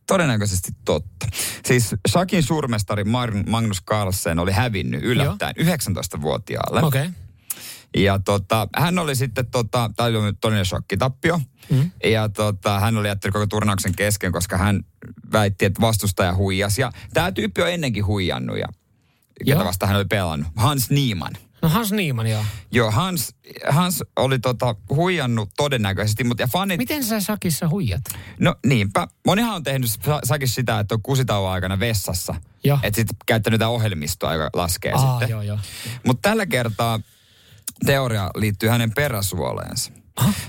todennäköisesti 0.06 0.72
totta. 0.84 1.26
Siis 1.64 1.94
Shakin 2.08 2.42
suurmestari 2.42 3.04
Magnus 3.46 3.84
Carlsen 3.84 4.38
oli 4.38 4.52
hävinnyt 4.52 5.04
yllättäen 5.04 5.54
19-vuotiaalle. 5.56 6.82
Okei. 6.82 7.02
Okay. 7.02 7.12
Ja 7.96 8.18
tota, 8.18 8.68
hän 8.76 8.98
oli 8.98 9.16
sitten, 9.16 9.46
tota, 9.46 9.90
tämä 9.96 10.06
oli 10.06 10.32
todellinen 10.40 10.66
shokkitappio. 10.66 11.40
Mm. 11.70 11.90
Ja 12.04 12.28
tota, 12.28 12.80
hän 12.80 12.96
oli 12.96 13.08
jättänyt 13.08 13.32
koko 13.32 13.46
turnauksen 13.46 13.94
kesken, 13.96 14.32
koska 14.32 14.56
hän 14.56 14.84
väitti, 15.32 15.64
että 15.64 15.80
vastustaja 15.80 16.34
huijasi. 16.34 16.80
Ja 16.80 16.92
tämä 17.14 17.32
tyyppi 17.32 17.62
on 17.62 17.70
ennenkin 17.70 18.06
huijannut 18.06 18.58
ja 18.58 18.68
ketä 19.44 19.50
Joo. 19.50 19.64
vasta 19.64 19.86
hän 19.86 19.96
oli 19.96 20.04
pelannut. 20.04 20.48
Hans 20.56 20.90
Niemann. 20.90 21.36
No 21.64 21.70
Hans 21.70 21.92
Niemann, 21.92 22.26
joo. 22.30 22.44
Joo, 22.72 22.90
Hans, 22.90 23.34
Hans 23.68 24.04
oli 24.16 24.38
tota, 24.38 24.74
huijannut 24.88 25.48
todennäköisesti, 25.56 26.24
mutta 26.24 26.42
ja 26.42 26.46
fanit... 26.46 26.78
Miten 26.78 27.04
sä 27.04 27.20
Sakissa 27.20 27.68
huijat? 27.68 28.02
No 28.40 28.54
niinpä. 28.66 29.08
Monihan 29.26 29.54
on 29.54 29.62
tehnyt 29.62 29.90
sa- 29.90 30.20
sakis 30.24 30.54
sitä, 30.54 30.80
että 30.80 30.94
on 30.94 31.02
kusitauon 31.02 31.52
aikana 31.52 31.80
vessassa. 31.80 32.34
Joo. 32.64 32.78
Että 32.82 32.96
sitten 32.96 33.16
käyttänyt 33.26 33.54
jotain 33.60 33.72
ohjelmistoa, 33.72 34.32
joka 34.32 34.50
laskee 34.54 34.92
Aa, 34.92 35.10
sitten. 35.10 35.28
joo, 35.30 35.42
joo. 35.42 35.58
Mutta 36.06 36.28
tällä 36.28 36.46
kertaa 36.46 37.00
teoria 37.86 38.30
liittyy 38.34 38.68
hänen 38.68 38.92
peräsuoleensa. 38.94 39.92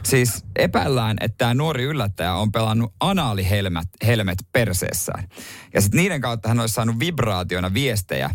Siis 0.03 0.45
epäillään, 0.55 1.17
että 1.21 1.37
tämä 1.37 1.53
nuori 1.53 1.83
yllättäjä 1.83 2.33
on 2.33 2.51
pelannut 2.51 2.93
anaalihelmet 2.99 3.87
helmet 4.05 4.37
perseessään. 4.51 5.27
Ja 5.73 5.81
sitten 5.81 5.97
niiden 5.97 6.21
kautta 6.21 6.47
hän 6.47 6.59
olisi 6.59 6.73
saanut 6.73 6.99
vibraationa 6.99 7.73
viestejä 7.73 8.29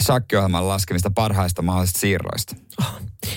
shakkiohjelman 0.00 0.68
laskemista 0.68 1.10
parhaista 1.10 1.62
mahdollisista 1.62 2.00
siirroista. 2.00 2.56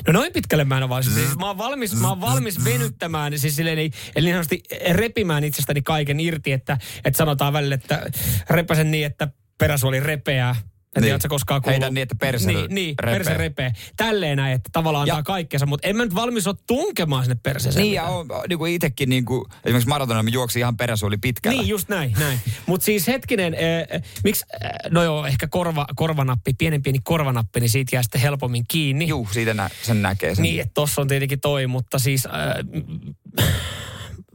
No 0.07 0.13
noin 0.13 0.33
pitkälle 0.33 0.63
mä 0.63 0.77
en 0.77 0.83
ole 0.83 0.89
valmis. 0.89 1.13
Siis 1.13 1.37
mä 1.37 1.47
oon 1.47 1.57
valmis, 1.57 1.95
mä 1.95 2.09
oon 2.09 2.21
valmis 2.21 2.63
venyttämään, 2.63 3.39
siis 3.39 3.55
silleen, 3.55 3.79
eli, 3.79 3.91
niin 4.21 4.33
sanotusti 4.33 4.63
repimään 4.91 5.43
itsestäni 5.43 5.81
kaiken 5.81 6.19
irti, 6.19 6.51
että, 6.51 6.77
että 7.03 7.17
sanotaan 7.17 7.53
välillä, 7.53 7.75
että 7.75 8.01
repäsen 8.49 8.91
niin, 8.91 9.05
että 9.05 9.27
peräsuoli 9.57 9.99
repeää, 9.99 10.55
Niin. 11.01 11.03
tiedä, 11.03 11.15
ootko 11.15 11.29
koskaan 11.29 11.61
kuullut. 11.61 11.81
Heitä 11.81 11.93
niin, 11.93 12.01
että 12.01 12.15
perse 12.19 12.47
niin, 12.47 12.65
niin, 12.69 12.95
repee. 12.99 13.15
perse 13.17 13.33
repee. 13.33 13.71
Tälleen 13.97 14.37
näin, 14.37 14.53
että 14.53 14.69
tavallaan 14.73 15.07
Ja- 15.07 15.15
antaa 15.15 15.33
kaikkensa, 15.35 15.65
mutta 15.65 15.87
en 15.87 15.97
mä 15.97 16.03
nyt 16.03 16.15
valmis 16.15 16.47
ole 16.47 16.55
tunkemaan 16.67 17.23
sinne 17.23 17.37
perseeseen. 17.43 17.83
Niin 17.83 17.93
ja 17.93 18.01
mitään. 18.01 18.17
on, 18.17 18.27
niin 18.49 18.59
kuin 18.59 18.73
itsekin 18.73 19.09
niin 19.09 19.25
kuin, 19.25 19.45
esimerkiksi 19.65 19.89
maratonilla 19.89 20.23
mä 20.23 20.29
juoksin 20.29 20.59
ihan 20.59 20.77
peräsuoli 20.77 21.17
pitkällä. 21.17 21.61
Niin, 21.61 21.69
just 21.69 21.89
näin, 21.89 22.15
näin. 22.19 22.39
Mutta 22.65 22.85
siis 22.85 23.07
hetkinen, 23.07 23.53
äh, 23.93 24.01
miksi, 24.23 24.45
äh, 24.65 24.69
no 24.89 25.03
joo, 25.03 25.25
ehkä 25.25 25.47
korva, 25.47 25.85
korvanappi, 25.95 26.53
pienen 26.57 26.83
pieni 26.83 26.99
korvanappi, 27.03 27.59
niin 27.59 27.69
siitä 27.69 27.95
jää 27.95 28.03
sitten 28.03 28.21
helpommin 28.21 28.65
kiinni. 28.67 29.07
Juu, 29.07 29.27
siitä 29.31 29.53
nä, 29.53 29.69
sen 29.83 30.01
näkee. 30.01 30.35
Sen. 30.35 30.43
Niin, 30.43 30.61
että 30.61 30.73
tossa 30.73 31.01
on 31.01 31.07
tietenkin 31.07 31.39
toi, 31.39 31.67
mutta 31.67 31.99
siis... 31.99 32.25
Äh, 32.25 32.33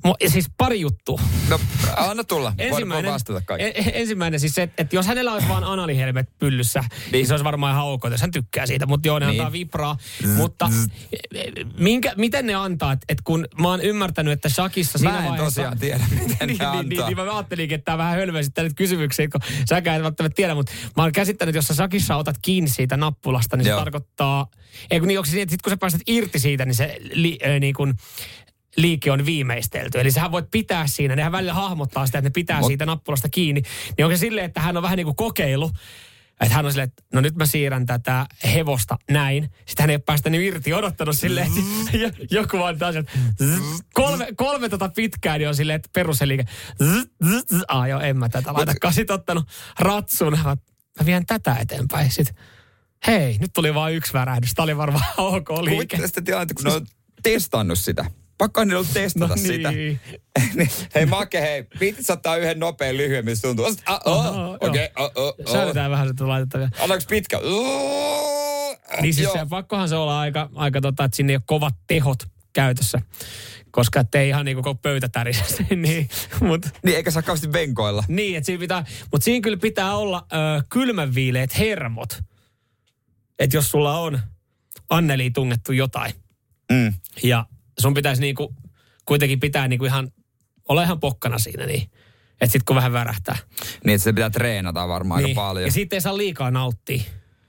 Mo, 0.04 0.16
siis 0.28 0.46
pari 0.58 0.80
juttua. 0.80 1.20
No, 1.48 1.60
anna 1.96 2.24
tulla. 2.24 2.44
Voin, 2.48 2.58
voin 2.58 2.72
Ensimmäinen, 2.72 3.12
vastata 3.12 3.40
kaikki. 3.40 3.66
en, 3.66 3.90
ensimmäinen 3.94 4.40
siis 4.40 4.54
se, 4.54 4.62
että 4.62 4.96
jos 4.96 5.06
hänellä 5.06 5.32
olisi 5.32 5.48
vaan 5.48 5.64
analihelmet 5.64 6.38
pyllyssä, 6.38 6.80
niin. 6.80 7.12
niin 7.12 7.26
se 7.26 7.32
olisi 7.32 7.44
varmaan 7.44 7.72
ihan 7.72 7.84
ok, 7.86 8.02
jos 8.10 8.20
hän 8.20 8.30
tykkää 8.30 8.66
siitä. 8.66 8.86
Mutta 8.86 9.08
joo, 9.08 9.18
ne 9.18 9.26
Niin. 9.26 9.40
antaa 9.40 9.52
vibraa. 9.52 9.96
Mutta 10.36 10.70
minkä, 11.78 12.12
miten 12.16 12.46
ne 12.46 12.54
antaa? 12.54 12.92
Että 12.92 13.04
et 13.08 13.18
kun 13.24 13.46
mä 13.60 13.68
oon 13.68 13.80
ymmärtänyt, 13.80 14.32
että 14.32 14.48
Shakissa 14.48 14.98
siinä 14.98 15.12
Mä 15.12 15.18
en 15.18 15.24
vaiheessa... 15.24 15.44
tosiaan 15.44 15.78
tiedä, 15.78 16.04
miten 16.10 16.26
niin, 16.26 16.38
ne 16.40 16.46
niin, 16.46 16.62
antaa. 16.62 16.82
niin, 16.82 17.06
niin, 17.06 17.16
mä 17.16 17.22
ajattelinkin, 17.22 17.74
että 17.74 17.84
tämä 17.84 17.98
vähän 17.98 18.16
hölmöisittää 18.16 18.64
nyt 18.64 18.74
kysymyksiä, 18.76 19.28
kun 19.28 19.40
säkään 19.68 19.96
et 19.96 20.02
välttämättä 20.02 20.36
tiedä, 20.36 20.54
mutta 20.54 20.72
mä 20.96 21.02
oon 21.02 21.12
käsittänyt, 21.12 21.48
että 21.50 21.58
jos 21.58 21.66
sä 21.66 21.74
Shakissa 21.74 22.16
otat 22.16 22.36
kiinni 22.42 22.70
siitä 22.70 22.96
nappulasta, 22.96 23.56
niin 23.56 23.66
Joo. 23.66 23.78
se 23.78 23.80
tarkoittaa... 23.80 24.46
Ei 24.90 24.98
kun 25.00 25.08
niin, 25.08 25.18
onko 25.18 25.26
se 25.26 25.32
niin, 25.32 25.42
että 25.42 25.50
sit 25.50 25.62
kun 25.62 25.70
sä 25.70 25.76
pääset 25.76 26.00
irti 26.06 26.38
siitä, 26.38 26.64
niin 26.64 26.74
se 26.74 26.96
li, 27.12 27.38
äh, 27.46 27.60
niin 27.60 27.74
kun, 27.74 27.94
liike 28.76 29.10
on 29.10 29.26
viimeistelty. 29.26 30.00
Eli 30.00 30.10
sähän 30.10 30.32
voit 30.32 30.50
pitää 30.50 30.86
siinä, 30.86 31.16
nehän 31.16 31.32
välillä 31.32 31.54
hahmottaa 31.54 32.06
sitä, 32.06 32.18
että 32.18 32.28
ne 32.28 32.32
pitää 32.32 32.60
Mut- 32.60 32.66
siitä 32.66 32.86
nappulasta 32.86 33.28
kiinni. 33.28 33.62
Niin 33.98 34.04
onko 34.04 34.16
se 34.16 34.20
silleen, 34.20 34.46
että 34.46 34.60
hän 34.60 34.76
on 34.76 34.82
vähän 34.82 34.96
niin 34.96 35.04
kuin 35.04 35.16
kokeilu, 35.16 35.70
että 36.40 36.54
hän 36.54 36.66
on 36.66 36.72
silleen, 36.72 36.88
että 36.88 37.02
no 37.12 37.20
nyt 37.20 37.36
mä 37.36 37.46
siirrän 37.46 37.86
tätä 37.86 38.26
hevosta 38.54 38.98
näin. 39.10 39.42
Sitten 39.66 39.82
hän 39.82 39.90
ei 39.90 39.96
ole 39.96 40.02
päästänyt 40.06 40.40
irti, 40.40 40.74
odottanut 40.74 41.18
silleen, 41.18 41.46
että 41.46 41.96
jo- 41.96 42.26
joku 42.30 42.58
vaan 42.58 42.78
taas, 42.78 42.94
kolme, 43.94 44.26
kolme 44.36 44.68
tota 44.68 44.88
pitkään, 44.88 45.38
niin 45.38 45.48
on 45.48 45.56
silleen, 45.56 45.76
että 45.76 45.90
peruseliike. 45.92 46.44
Ah 47.68 47.88
joo, 47.88 48.00
en 48.00 48.16
mä 48.16 48.28
tätä 48.28 48.52
laitakaan. 48.52 48.94
Sitten 48.94 49.14
ottanut 49.14 49.48
ratsun, 49.78 50.38
mä 50.44 50.56
mä 51.00 51.06
vien 51.06 51.26
tätä 51.26 51.56
eteenpäin. 51.60 52.10
Sitten 52.10 52.34
hei, 53.06 53.36
nyt 53.38 53.50
tuli 53.54 53.74
vain 53.74 53.94
yksi 53.94 54.12
värähdys. 54.12 54.54
Tämä 54.54 54.64
oli 54.64 54.76
varmaan 54.76 55.04
ok 55.16 55.50
liike. 55.50 55.74
Kuvittele 55.74 56.06
sitä 56.06 56.22
tilannetta, 56.22 56.54
kun 56.54 56.64
ne 56.64 56.72
on 56.72 56.86
testannut 57.22 57.78
sitä. 57.78 58.04
Pakko 58.42 58.64
niillä 58.64 58.78
ollut 58.78 58.92
testata 58.94 59.26
No 59.26 59.36
sitä. 59.36 59.70
niin. 59.72 60.00
Niin, 60.54 60.70
hei 60.94 61.06
Make, 61.06 61.40
hei, 61.40 61.66
viitit 61.80 62.10
ottaa 62.10 62.36
yhden 62.36 62.58
nopean 62.60 62.96
lyhyemmin, 62.96 63.36
se 63.36 63.42
tuntuu. 63.42 63.66
Ah, 63.86 64.00
oh. 64.04 64.54
Okei, 64.60 64.68
okay, 64.68 64.88
oh, 64.98 65.12
oh, 65.14 65.34
oh. 65.46 65.52
Säädetään 65.52 65.90
vähän 65.90 66.08
sitä 66.08 66.28
laitettavia. 66.28 66.68
Annaks 66.80 67.06
pitkä? 67.06 67.38
Uh, 67.38 68.76
Niin 69.00 69.14
siis 69.14 69.24
joo. 69.24 69.32
se, 69.32 69.46
pakkohan 69.48 69.88
se 69.88 69.96
olla 69.96 70.20
aika, 70.20 70.50
aika 70.54 70.80
tota, 70.80 71.04
että 71.04 71.16
sinne 71.16 71.32
ei 71.32 71.36
ole 71.36 71.42
kovat 71.46 71.74
tehot 71.86 72.18
käytössä. 72.52 72.98
Koska 73.70 74.00
ettei 74.00 74.28
ihan 74.28 74.44
niin 74.44 74.56
koko 74.56 74.74
pöytä 74.74 75.08
tärisessä. 75.08 75.64
niin, 75.76 76.08
mut, 76.40 76.66
Niin, 76.84 76.96
eikä 76.96 77.10
saa 77.10 77.22
kauheasti 77.22 77.52
venkoilla. 77.52 78.04
niin, 78.08 78.36
että 78.36 78.46
siinä 78.46 78.60
pitää, 78.60 78.84
mutta 79.12 79.24
siinä 79.24 79.42
kyllä 79.42 79.56
pitää 79.56 79.96
olla 79.96 80.26
ö, 80.32 80.36
kylmänviileät 80.68 81.58
hermot. 81.58 82.20
Että 83.38 83.56
jos 83.56 83.70
sulla 83.70 83.98
on 83.98 84.20
Anneliin 84.90 85.32
tungettu 85.32 85.72
jotain. 85.72 86.12
Mm. 86.72 86.94
Ja 87.22 87.46
sun 87.82 87.94
pitäisi 87.94 88.22
niinku, 88.22 88.54
kuitenkin 89.04 89.40
pitää 89.40 89.68
niinku 89.68 89.84
ihan, 89.84 90.12
olla 90.68 90.82
ihan 90.82 91.00
pokkana 91.00 91.38
siinä 91.38 91.66
niin. 91.66 91.90
Että 92.40 92.52
sit 92.52 92.62
kun 92.62 92.76
vähän 92.76 92.92
värähtää. 92.92 93.36
Niin, 93.84 93.94
että 93.94 94.04
se 94.04 94.12
pitää 94.12 94.30
treenata 94.30 94.88
varmaan 94.88 95.24
aika 95.24 95.40
paljon. 95.40 95.66
Ja 95.66 95.72
siitä 95.72 95.96
ei 95.96 96.00
saa 96.00 96.16
liikaa 96.16 96.50
nauttia. 96.50 97.02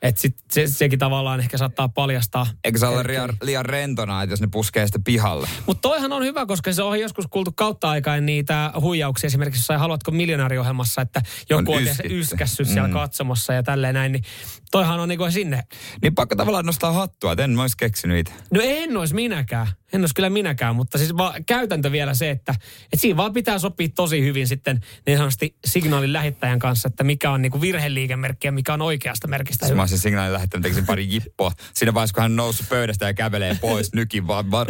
Että 0.03 0.21
sit 0.21 0.35
se, 0.51 0.67
sekin 0.67 0.99
tavallaan 0.99 1.39
ehkä 1.39 1.57
saattaa 1.57 1.89
paljastaa. 1.89 2.47
Eikä 2.63 2.79
se 2.79 2.85
ole 2.87 3.03
liian, 3.07 3.29
liian 3.41 3.65
rentona, 3.65 4.23
että 4.23 4.33
jos 4.33 4.41
ne 4.41 4.47
puskee 4.51 4.85
sitä 4.87 4.99
pihalle. 5.03 5.49
Mutta 5.65 5.81
toihan 5.81 6.11
on 6.11 6.23
hyvä, 6.23 6.45
koska 6.45 6.73
se 6.73 6.83
on 6.83 6.99
joskus 6.99 7.27
kuultu 7.27 7.51
kautta 7.51 7.89
aikaan 7.89 8.25
niitä 8.25 8.71
huijauksia. 8.81 9.27
Esimerkiksi 9.27 9.59
jossain 9.59 9.79
Haluatko 9.79 10.11
miljonääriohjelmassa, 10.11 11.01
että 11.01 11.21
joku 11.49 11.73
On 11.73 11.77
on, 11.77 12.11
yskässyt 12.11 12.67
siellä 12.67 12.87
Mm. 12.87 12.93
katsomossa 12.93 13.53
ja 13.53 13.63
tälleen 13.63 13.93
näin. 13.93 14.11
Niin 14.11 14.23
toihan 14.71 14.99
on 14.99 15.09
niinku 15.09 15.31
sinne. 15.31 15.63
Niin 16.01 16.15
pakko 16.15 16.35
tavallaan 16.35 16.65
nostaa 16.65 16.91
hattua, 16.91 17.31
että 17.31 17.43
en 17.43 17.51
mä 17.51 17.61
olisi 17.61 17.77
keksinyt 17.77 18.17
itse. 18.19 18.33
No 18.51 18.61
en 18.63 18.97
olisi 18.97 19.15
minäkään. 19.15 19.67
En 19.93 20.01
olisi 20.01 20.15
kyllä 20.15 20.29
minäkään, 20.29 20.75
mutta 20.75 20.97
siis 20.97 21.17
vaan 21.17 21.45
käytäntö 21.45 21.91
vielä 21.91 22.13
se, 22.13 22.29
että, 22.29 22.51
että 22.83 22.97
siinä 22.97 23.17
vaan 23.17 23.33
pitää 23.33 23.59
sopia 23.59 23.87
tosi 23.95 24.21
hyvin 24.21 24.47
sitten 24.47 24.81
niin 25.05 25.17
sanotusti 25.17 25.55
signaalin 25.65 26.13
lähettäjän 26.13 26.59
kanssa, 26.59 26.87
että 26.87 27.03
mikä 27.03 27.31
on 27.31 27.41
niinku 27.41 27.61
virheliikemerkki 27.61 28.47
ja 28.47 28.51
mikä 28.51 28.73
on 28.73 28.81
oikeasta 28.81 29.27
merkistä 29.27 29.75
Mä 29.75 29.87
olisin 29.93 30.03
signaalin 30.03 30.33
lähettänyt, 30.33 30.63
tekisin 30.63 30.85
pari 30.85 31.07
jippoa. 31.09 31.51
Siinä 31.73 31.93
vaiheessa, 31.93 32.13
kun 32.13 32.21
hän 32.21 32.35
noussut 32.35 32.69
pöydästä 32.69 33.05
ja 33.05 33.13
kävelee 33.13 33.57
pois, 33.61 33.93
nykin 33.93 34.27
vaan 34.27 34.51
var-. 34.51 34.67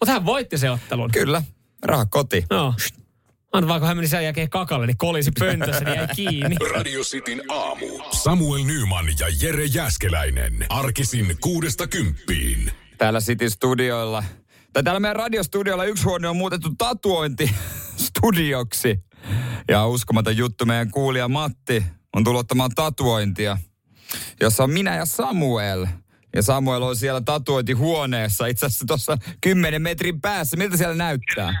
Mutta 0.00 0.12
hän 0.12 0.24
voitti 0.24 0.58
se 0.58 0.70
ottelun. 0.70 1.10
Kyllä, 1.10 1.42
raha 1.82 2.06
koti. 2.06 2.44
No. 2.50 2.74
Anna 3.52 3.68
vaan, 3.68 3.80
kun 3.80 3.88
hän 3.88 3.96
meni 3.96 4.08
sen 4.08 4.24
jälkeen 4.24 4.50
kakalle, 4.50 4.86
niin 4.86 4.96
kolisi 4.96 5.30
pöntössä, 5.38 5.84
niin 5.84 5.96
jäi 5.96 6.08
kiinni. 6.16 6.56
Radio 6.74 7.02
Cityn 7.02 7.42
aamu. 7.48 7.86
Samuel 8.22 8.64
Nyman 8.64 9.06
ja 9.20 9.26
Jere 9.40 9.64
Jäskeläinen. 9.64 10.66
Arkisin 10.68 11.36
kuudesta 11.40 11.86
kymppiin. 11.86 12.72
Täällä 12.98 13.20
City 13.20 13.50
Studioilla, 13.50 14.24
tai 14.72 14.82
täällä 14.82 15.00
meidän 15.00 15.16
radiostudiolla 15.16 15.84
yksi 15.84 16.04
huone 16.04 16.28
on 16.28 16.36
muutettu 16.36 16.74
tatuointistudioksi. 16.78 18.98
Ja 19.68 19.86
uskomaton 19.86 20.36
juttu, 20.36 20.66
meidän 20.66 20.90
kuulija 20.90 21.28
Matti 21.28 21.84
on 22.16 22.24
tullut 22.24 22.40
ottamaan 22.40 22.70
tatuointia, 22.74 23.58
jossa 24.40 24.64
on 24.64 24.70
minä 24.70 24.96
ja 24.96 25.04
Samuel. 25.04 25.86
Ja 26.36 26.42
Samuel 26.42 26.82
on 26.82 26.96
siellä 26.96 27.20
tatuointihuoneessa, 27.20 28.46
itse 28.46 28.66
asiassa 28.66 28.84
tuossa 28.86 29.18
10 29.40 29.82
metrin 29.82 30.20
päässä. 30.20 30.56
Miltä 30.56 30.76
siellä 30.76 30.94
näyttää? 30.94 31.60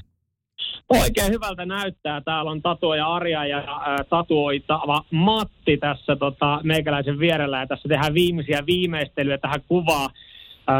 Oikein 0.88 1.32
hyvältä 1.32 1.66
näyttää. 1.66 2.20
Täällä 2.20 2.50
on 2.50 2.62
tatuoja 2.62 3.14
Arja 3.14 3.46
ja 3.46 3.58
ää, 3.58 4.04
tatuoitava 4.04 5.04
Matti 5.10 5.76
tässä 5.76 6.16
tota, 6.16 6.60
meikäläisen 6.62 7.18
vierellä. 7.18 7.60
Ja 7.60 7.66
tässä 7.66 7.88
tehdään 7.88 8.14
viimeisiä 8.14 8.66
viimeistelyjä 8.66 9.38
tähän 9.38 9.62
kuvaan. 9.68 10.10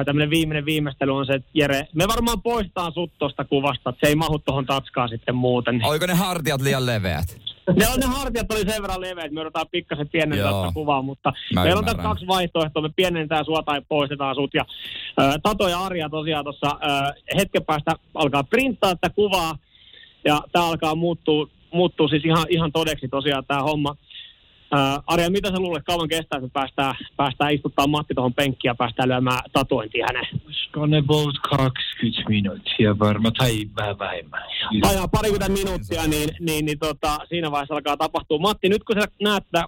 Tämmöinen 0.05 0.31
viimeinen 0.31 0.65
viimeistely 0.65 1.17
on 1.17 1.27
se, 1.27 1.35
että 1.35 1.51
Jere, 1.55 1.89
me 1.95 2.09
varmaan 2.09 2.43
poistetaan 2.43 2.93
sut 2.93 3.11
tuosta 3.19 3.45
kuvasta, 3.45 3.91
että 3.91 4.07
se 4.07 4.11
ei 4.11 4.15
mahu 4.15 4.39
tuohon 4.39 4.67
tatskaan 4.67 5.09
sitten 5.09 5.35
muuten. 5.35 5.81
Oliko 5.85 6.07
ne 6.07 6.15
hartiat 6.15 6.61
liian 6.61 6.87
leveät? 6.87 7.37
Ne, 7.77 7.89
on, 7.89 8.01
ne 8.01 8.07
hartiat 8.07 8.53
oli 8.53 8.71
sen 8.71 8.83
verran 8.83 9.01
leveät, 9.01 9.33
me 9.33 9.41
joudutaan 9.41 9.67
pikkasen 9.71 10.09
pienentää 10.09 10.53
tätä 10.53 10.73
kuvaa, 10.75 11.03
mutta 11.03 11.33
Mä 11.55 11.63
meillä 11.63 11.79
on 11.79 11.85
tässä 11.85 12.03
kaksi 12.03 12.27
vaihtoehtoa. 12.27 12.83
Me 12.83 12.91
pienennetään 12.97 13.45
sua 13.45 13.63
tai 13.63 13.83
poistetaan 13.89 14.35
sut. 14.35 14.55
Ja, 14.55 14.65
ää, 15.19 15.39
Tato 15.43 15.69
ja 15.69 15.81
Arja 15.81 16.09
tosiaan 16.09 16.45
tuossa 16.45 16.79
hetken 17.37 17.65
päästä 17.65 17.93
alkaa 18.15 18.45
printtaa 18.45 18.97
tätä 18.97 19.15
kuvaa 19.15 19.59
ja 20.25 20.41
tämä 20.53 20.67
alkaa 20.67 20.95
muuttua, 20.95 21.49
muuttua 21.73 22.09
siis 22.09 22.25
ihan, 22.25 22.47
ihan 22.49 22.73
todeksi 22.73 23.09
tosiaan 23.09 23.45
tämä 23.49 23.63
homma. 23.63 23.97
Ää, 24.75 25.01
Arja, 25.07 25.31
mitä 25.31 25.49
sä 25.49 25.59
luulet, 25.59 25.85
kauan 25.85 26.09
kestää, 26.09 26.37
että 26.37 26.49
päästään, 26.53 26.95
päästään 27.17 27.55
istuttaa 27.55 27.87
Matti 27.87 28.15
tuohon 28.15 28.35
penkkiin 28.35 28.69
ja 28.69 28.75
päästään 28.75 29.09
lyömään 29.09 29.43
tatuointia 29.53 30.07
häneen? 30.09 30.41
Olisiko 30.47 30.87
ne 30.87 30.99
about 30.99 31.39
20 31.39 32.29
minuuttia 32.29 32.99
varmaan, 32.99 33.35
tai 33.35 33.69
vähän 33.77 33.99
vähemmän. 33.99 34.43
Vajaa 34.83 35.09
parikymmentä 35.09 35.53
minuuttia, 35.53 36.07
niin, 36.07 36.29
niin, 36.41 36.65
niin 36.65 36.79
tota, 36.79 37.19
siinä 37.29 37.51
vaiheessa 37.51 37.75
alkaa 37.75 37.97
tapahtua. 37.97 38.39
Matti, 38.39 38.69
nyt 38.69 38.85
kun 38.85 38.97
sä 39.01 39.07
näet 39.23 39.45
tätä 39.51 39.65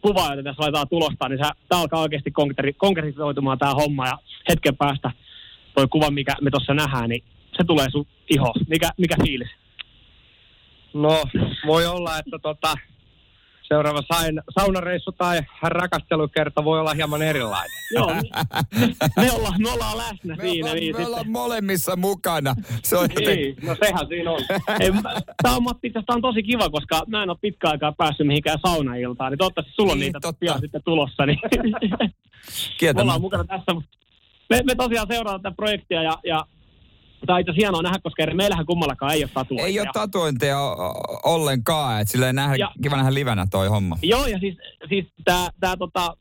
kuvaa, 0.00 0.34
jota 0.34 0.42
tässä 0.42 0.62
laitetaan 0.62 0.88
tulosta, 0.88 1.28
niin 1.28 1.38
tämä 1.68 1.80
alkaa 1.80 2.00
oikeasti 2.00 2.30
konkreti- 2.30 2.76
konkretisoitumaan 2.76 3.58
tämä 3.58 3.74
homma. 3.74 4.06
Ja 4.06 4.18
hetken 4.48 4.76
päästä 4.76 5.10
toi 5.74 5.88
kuva, 5.88 6.10
mikä 6.10 6.34
me 6.40 6.50
tuossa 6.50 6.74
nähdään, 6.74 7.08
niin 7.08 7.24
se 7.56 7.64
tulee 7.66 7.90
sun 7.90 8.06
iho. 8.30 8.52
Mikä, 8.68 8.90
mikä 8.98 9.16
fiilis? 9.24 9.50
No, 10.94 11.22
voi 11.66 11.86
olla, 11.86 12.18
että 12.18 12.38
tota, 12.42 12.74
seuraava 13.72 14.02
sain, 14.12 14.40
saunareissu 14.58 15.12
tai 15.12 15.40
rakastelukerta 15.62 16.64
voi 16.64 16.80
olla 16.80 16.94
hieman 16.94 17.22
erilainen. 17.22 17.70
Joo, 17.94 18.06
me, 19.16 19.32
ollaan, 19.32 19.62
me 19.62 19.70
ollaan 19.70 19.98
läsnä 19.98 20.36
Me 20.36 20.42
siinä. 20.42 20.64
ollaan, 20.66 20.76
niin, 20.80 20.96
me 20.96 21.06
ollaan 21.06 21.30
molemmissa 21.30 21.96
mukana. 21.96 22.54
Se 22.82 22.96
on 22.96 23.08
joten... 23.14 23.36
Niin, 23.36 23.56
no 23.62 23.76
sehän 23.84 24.06
siinä 24.08 24.30
on. 24.30 24.40
Tämä 25.42 25.56
on 25.56 25.62
Matti, 25.62 25.90
tästä 25.90 26.12
on 26.12 26.22
tosi 26.22 26.42
kiva, 26.42 26.70
koska 26.70 27.02
mä 27.06 27.22
en 27.22 27.30
ole 27.30 27.38
pitkä 27.40 27.68
aikaa 27.70 27.92
päässyt 27.92 28.26
mihinkään 28.26 28.58
saunailtaan, 28.66 29.32
niin 29.32 29.38
toivottavasti 29.38 29.72
sulla 29.76 29.92
on 29.92 29.98
Niin, 29.98 30.06
niitä 30.06 30.20
totta. 30.20 30.38
pian 30.40 30.60
sitten 30.60 30.82
tulossa. 30.84 31.26
Niin. 31.26 31.38
Me 32.94 33.02
ollaan 33.02 33.20
mukana 33.20 33.44
tässä. 33.44 33.74
mutta 33.74 33.90
Me, 34.50 34.60
me 34.66 34.74
tosiaan 34.74 35.06
seurataan 35.10 35.42
tätä 35.42 35.56
projektia 35.56 36.02
ja, 36.02 36.18
ja 36.24 36.46
tämä 37.26 37.34
on 37.34 37.40
itse 37.40 37.52
hienoa 37.56 37.82
nähdä, 37.82 37.98
koska 38.02 38.26
meillähän 38.34 38.66
kummallakaan 38.66 39.14
ei 39.14 39.24
ole 39.24 39.30
tatuointia. 39.34 39.66
Ei 39.66 39.80
ole 39.80 39.88
tatuointeja 39.92 40.58
ollenkaan, 41.24 42.00
että 42.00 42.12
silleen 42.12 42.34
nähdä, 42.34 42.56
Ja- 42.56 42.72
kiva 42.82 42.96
nähdä 42.96 43.14
livenä 43.14 43.46
toi 43.50 43.68
homma. 43.68 43.98
Joo, 44.02 44.26
ja 44.26 44.38
siis, 44.38 44.56
siis 44.88 45.06
tämä 45.24 45.48
tää, 45.60 45.76
tota, 45.76 46.16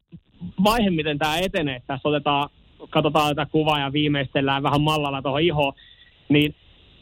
vaihe, 0.64 0.90
miten 0.90 1.20
tämä 1.20 1.38
etenee, 1.38 1.76
että 1.76 1.88
tässä 1.88 2.10
otetaan, 2.10 2.50
katsotaan 2.90 3.36
tätä 3.36 3.52
kuvaa 3.52 3.80
ja 3.80 3.94
viimeistellään 3.94 4.64
vähän 4.64 4.82
mallalla 4.82 5.22
tuohon 5.22 5.42
ihoon, 5.42 5.74
niin 6.30 6.56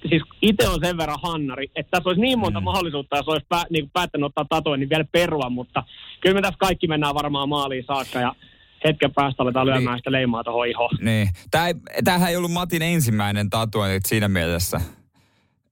siis 0.10 0.24
itse 0.42 0.68
on 0.68 0.80
sen 0.84 0.98
verran 0.98 1.20
hannari, 1.24 1.72
että 1.76 1.92
tässä 1.92 2.10
olisi 2.10 2.22
niin 2.22 2.40
monta 2.40 2.60
mm. 2.60 2.64
mahdollisuutta, 2.64 3.18
jos 3.18 3.28
olisi 3.28 3.46
pää, 3.50 3.64
niin 3.70 3.90
päättänyt 3.90 4.26
ottaa 4.26 4.46
tatoin, 4.50 4.80
niin 4.80 4.90
vielä 4.90 5.06
perua, 5.12 5.50
mutta 5.50 5.84
kyllä 6.22 6.34
me 6.36 6.42
tässä 6.42 6.58
kaikki 6.60 6.88
mennään 6.88 7.16
varmaan 7.16 7.50
maaliin 7.50 7.86
saakka 7.88 8.20
ja 8.20 8.36
hetken 8.84 9.14
päästä 9.14 9.44
aletaan 9.44 9.66
lyömään 9.66 9.86
niin. 9.86 9.98
sitä 9.98 10.12
leimaa 10.12 10.44
tuohon 10.44 10.68
ihoon. 10.68 10.98
Niin. 11.02 11.30
Tää 11.52 11.68
ei, 11.68 11.74
tämähän 12.04 12.30
ei 12.30 12.38
ollut 12.38 12.52
Matin 12.52 12.82
ensimmäinen 12.82 13.50
tatuointi 13.50 14.10
siinä 14.10 14.28
mielessä. 14.28 14.82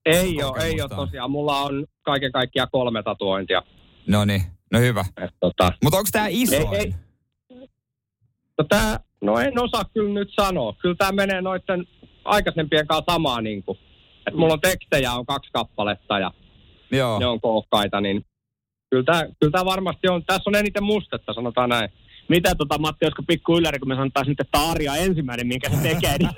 Ei 0.05 0.43
ole, 0.43 0.63
ei 0.63 0.81
ole 0.81 0.89
tosiaan. 0.89 1.31
Mulla 1.31 1.61
on 1.61 1.85
kaiken 2.01 2.31
kaikkiaan 2.31 2.69
kolme 2.71 3.03
tatuointia. 3.03 3.61
No 4.07 4.25
niin, 4.25 4.41
no 4.71 4.79
hyvä. 4.79 5.05
Tota, 5.39 5.71
Mutta 5.83 5.97
onko 5.97 6.09
tämä 6.11 6.27
iso? 6.29 6.55
Ei, 6.55 6.77
ei. 6.77 6.93
No, 8.57 8.63
tää, 8.69 8.99
no 9.21 9.39
en 9.39 9.59
osaa 9.59 9.85
kyllä 9.93 10.13
nyt 10.13 10.29
sanoa. 10.31 10.75
Kyllä 10.81 10.95
tämä 10.95 11.11
menee 11.11 11.41
noiden 11.41 11.87
aikaisempien 12.25 12.87
kanssa 12.87 13.13
samaa 13.13 13.41
niin 13.41 13.63
kuin. 13.63 13.77
Et 14.27 14.33
mulla 14.33 14.53
on 14.53 14.61
tekstejä 14.61 15.13
on 15.13 15.25
kaksi 15.25 15.51
kappaletta 15.53 16.19
ja 16.19 16.31
Joo. 16.91 17.19
ne 17.19 17.25
on 17.25 17.41
kookkaita, 17.41 18.01
niin 18.01 18.25
kyllä 18.89 19.03
tämä, 19.03 19.23
kyllä 19.39 19.51
tämä 19.51 19.65
varmasti 19.65 20.07
on. 20.07 20.25
Tässä 20.25 20.49
on 20.49 20.55
eniten 20.55 20.83
mustetta, 20.83 21.33
sanotaan 21.33 21.69
näin. 21.69 21.89
Mitä 22.29 22.55
tota 22.55 22.77
Matti, 22.77 23.05
olisiko 23.05 23.23
pikku 23.27 23.57
ylläri, 23.57 23.79
kun 23.79 23.87
me 23.87 23.95
sanotaan 23.95 24.27
nyt, 24.27 24.39
että 24.39 24.59
Arja 24.59 24.95
ensimmäinen, 24.95 25.47
minkä 25.47 25.69
se 25.69 25.77
tekee, 25.77 26.17
niin 26.17 26.29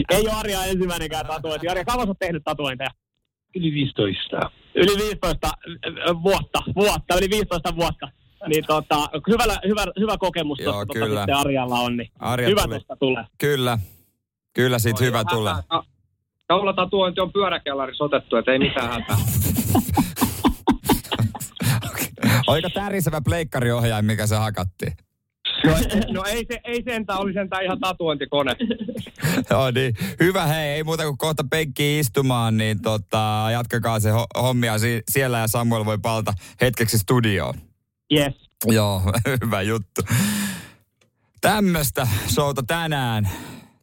ei 0.14 0.20
ole 0.20 0.30
Arja 0.30 0.64
ensimmäinenkään 0.64 1.26
tatuointi. 1.26 1.68
Arja, 1.68 1.84
kauan 1.84 2.06
sä 2.06 2.14
tehnyt 2.18 2.42
tatuointeja? 2.44 2.90
Yli 3.56 3.72
15. 3.72 4.50
Yli 4.74 4.96
15 5.04 5.48
äh, 5.48 6.22
vuotta, 6.22 6.62
vuotta, 6.76 7.14
yli 7.18 7.30
15 7.30 7.76
vuotta. 7.76 8.08
Niin 8.46 8.64
tota, 8.66 9.08
hyvä, 9.28 9.44
hyvä, 9.66 9.84
hyvä 9.98 10.18
kokemus 10.18 10.58
Joo, 10.58 10.72
tuosta 10.72 10.86
tota, 10.86 11.06
kyllä. 11.06 11.20
sitten 11.20 11.36
Arjalla 11.36 11.78
on, 11.78 11.96
niin 11.96 12.10
Arja 12.18 12.48
hyvä 12.48 12.62
tuli. 12.62 12.74
tuosta 12.74 12.96
tulee. 12.96 13.24
Kyllä. 13.38 13.78
Kyllä 14.54 14.78
siitä 14.78 15.04
hyvä 15.04 15.24
tulee. 15.30 15.54
Kaulatatuointi 16.48 17.20
on 17.20 17.32
pyöräkellarissa 17.32 18.04
otettu, 18.04 18.36
että 18.36 18.52
ei 18.52 18.58
mitään 18.58 18.90
hätää. 18.92 19.16
Oliko 22.52 22.70
tärisevä 22.70 23.20
pleikkariohjain, 23.20 24.04
mikä 24.04 24.26
se 24.26 24.36
hakattiin? 24.36 24.92
No, 25.64 25.72
no 26.12 26.24
ei, 26.24 26.46
se, 26.52 26.60
ei 26.64 26.82
sentään, 26.84 27.20
oli 27.20 27.32
sentään 27.32 27.64
ihan 27.64 27.80
tatuointikone. 27.80 28.56
Joo 29.50 29.70
niin. 29.74 29.94
Hyvä 30.20 30.46
hei, 30.46 30.68
ei 30.68 30.84
muuta 30.84 31.04
kuin 31.04 31.18
kohta 31.18 31.44
penkkiin 31.50 32.00
istumaan, 32.00 32.56
niin 32.56 32.82
tota, 32.82 33.46
jatkakaa 33.52 34.00
se 34.00 34.10
ho- 34.10 34.40
hommia 34.42 34.78
si- 34.78 35.02
siellä 35.10 35.38
ja 35.38 35.48
Samuel 35.48 35.84
voi 35.84 35.98
palata 35.98 36.32
hetkeksi 36.60 36.98
studioon. 36.98 37.54
Yes. 38.12 38.34
Joo, 38.66 39.02
hyvä 39.44 39.62
juttu. 39.62 40.02
Tämmöistä 41.40 42.08
showta 42.28 42.62
tänään. 42.62 43.28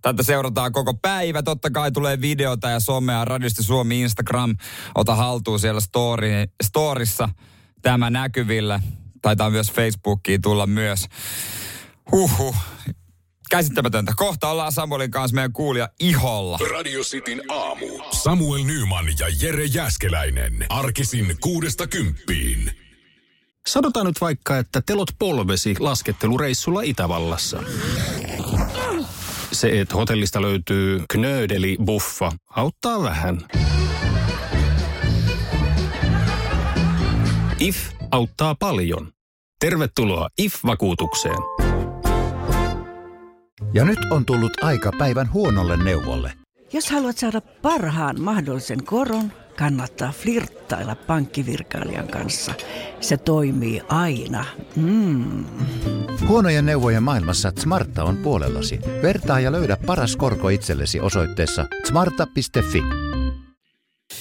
Tätä 0.02 0.24
seurataan 0.24 0.72
koko 0.72 0.94
päivä. 0.94 1.44
Totta 1.44 1.72
kai 1.72 1.92
tulee 1.92 2.22
videota 2.22 2.70
ja 2.70 2.80
somea. 2.80 3.26
Radiosti 3.26 3.64
Suomi 3.64 4.02
Instagram. 4.02 4.56
Ota 4.96 5.16
haltuun 5.16 5.60
siellä 5.60 5.80
story, 5.80 6.30
storissa 6.64 7.30
tämä 7.82 8.10
näkyvillä. 8.10 8.80
Taitaa 9.22 9.50
myös 9.50 9.72
Facebookiin 9.72 10.42
tulla 10.42 10.68
myös. 10.68 11.06
Huhhuh. 12.12 12.56
Käsittämätöntä. 13.50 14.14
Kohta 14.16 14.48
ollaan 14.48 14.72
Samuelin 14.72 15.12
kanssa 15.12 15.36
meidän 15.36 15.54
kuulija 15.54 15.90
iholla. 16.00 16.60
Radio 16.72 17.02
Cityn 17.02 17.42
aamu. 17.50 17.86
Samuel 18.12 18.64
Nyman 18.64 19.06
ja 19.20 19.28
Jere 19.42 19.66
Jäskeläinen. 19.66 20.66
Arkisin 20.70 21.38
kuudesta 21.42 21.88
kymppiin. 21.88 22.72
Sanotaan 23.68 24.06
nyt 24.06 24.22
vaikka, 24.22 24.58
että 24.58 24.82
telot 24.86 25.10
polvesi 25.20 25.76
laskettelureissulla 25.80 26.82
Itävallassa. 26.82 27.64
Se, 29.52 29.80
että 29.80 29.96
hotellista 29.96 30.42
löytyy 30.42 31.04
knöydeli 31.10 31.78
buffa, 31.86 32.32
auttaa 32.50 33.04
vähän. 33.04 33.46
IF 37.60 37.78
auttaa 38.12 38.56
paljon. 38.56 39.08
Tervetuloa 39.60 40.30
IF-vakuutukseen. 40.38 41.38
Ja 43.74 43.86
nyt 43.86 44.00
on 44.12 44.26
tullut 44.26 44.64
aika 44.64 44.92
päivän 44.98 45.34
huonolle 45.34 45.78
neuvolle. 45.78 46.34
Jos 46.74 46.92
haluat 46.92 47.18
saada 47.18 47.42
parhaan 47.42 48.22
mahdollisen 48.22 48.84
koron, 48.84 49.32
kannattaa 49.58 50.12
flirttailla 50.12 50.96
pankkivirkailijan 50.96 52.08
kanssa. 52.08 52.54
Se 53.02 53.18
toimii 53.18 53.82
aina. 53.88 54.46
Mm. 54.76 55.46
Huonojen 56.28 56.66
neuvojen 56.66 57.04
maailmassa 57.04 57.52
Smarta 57.60 58.04
on 58.04 58.18
puolellasi. 58.18 58.80
Vertaa 59.02 59.40
ja 59.40 59.52
löydä 59.52 59.78
paras 59.86 60.16
korko 60.16 60.50
itsellesi 60.50 61.00
osoitteessa 61.00 61.66
smarta.fi. 61.88 63.09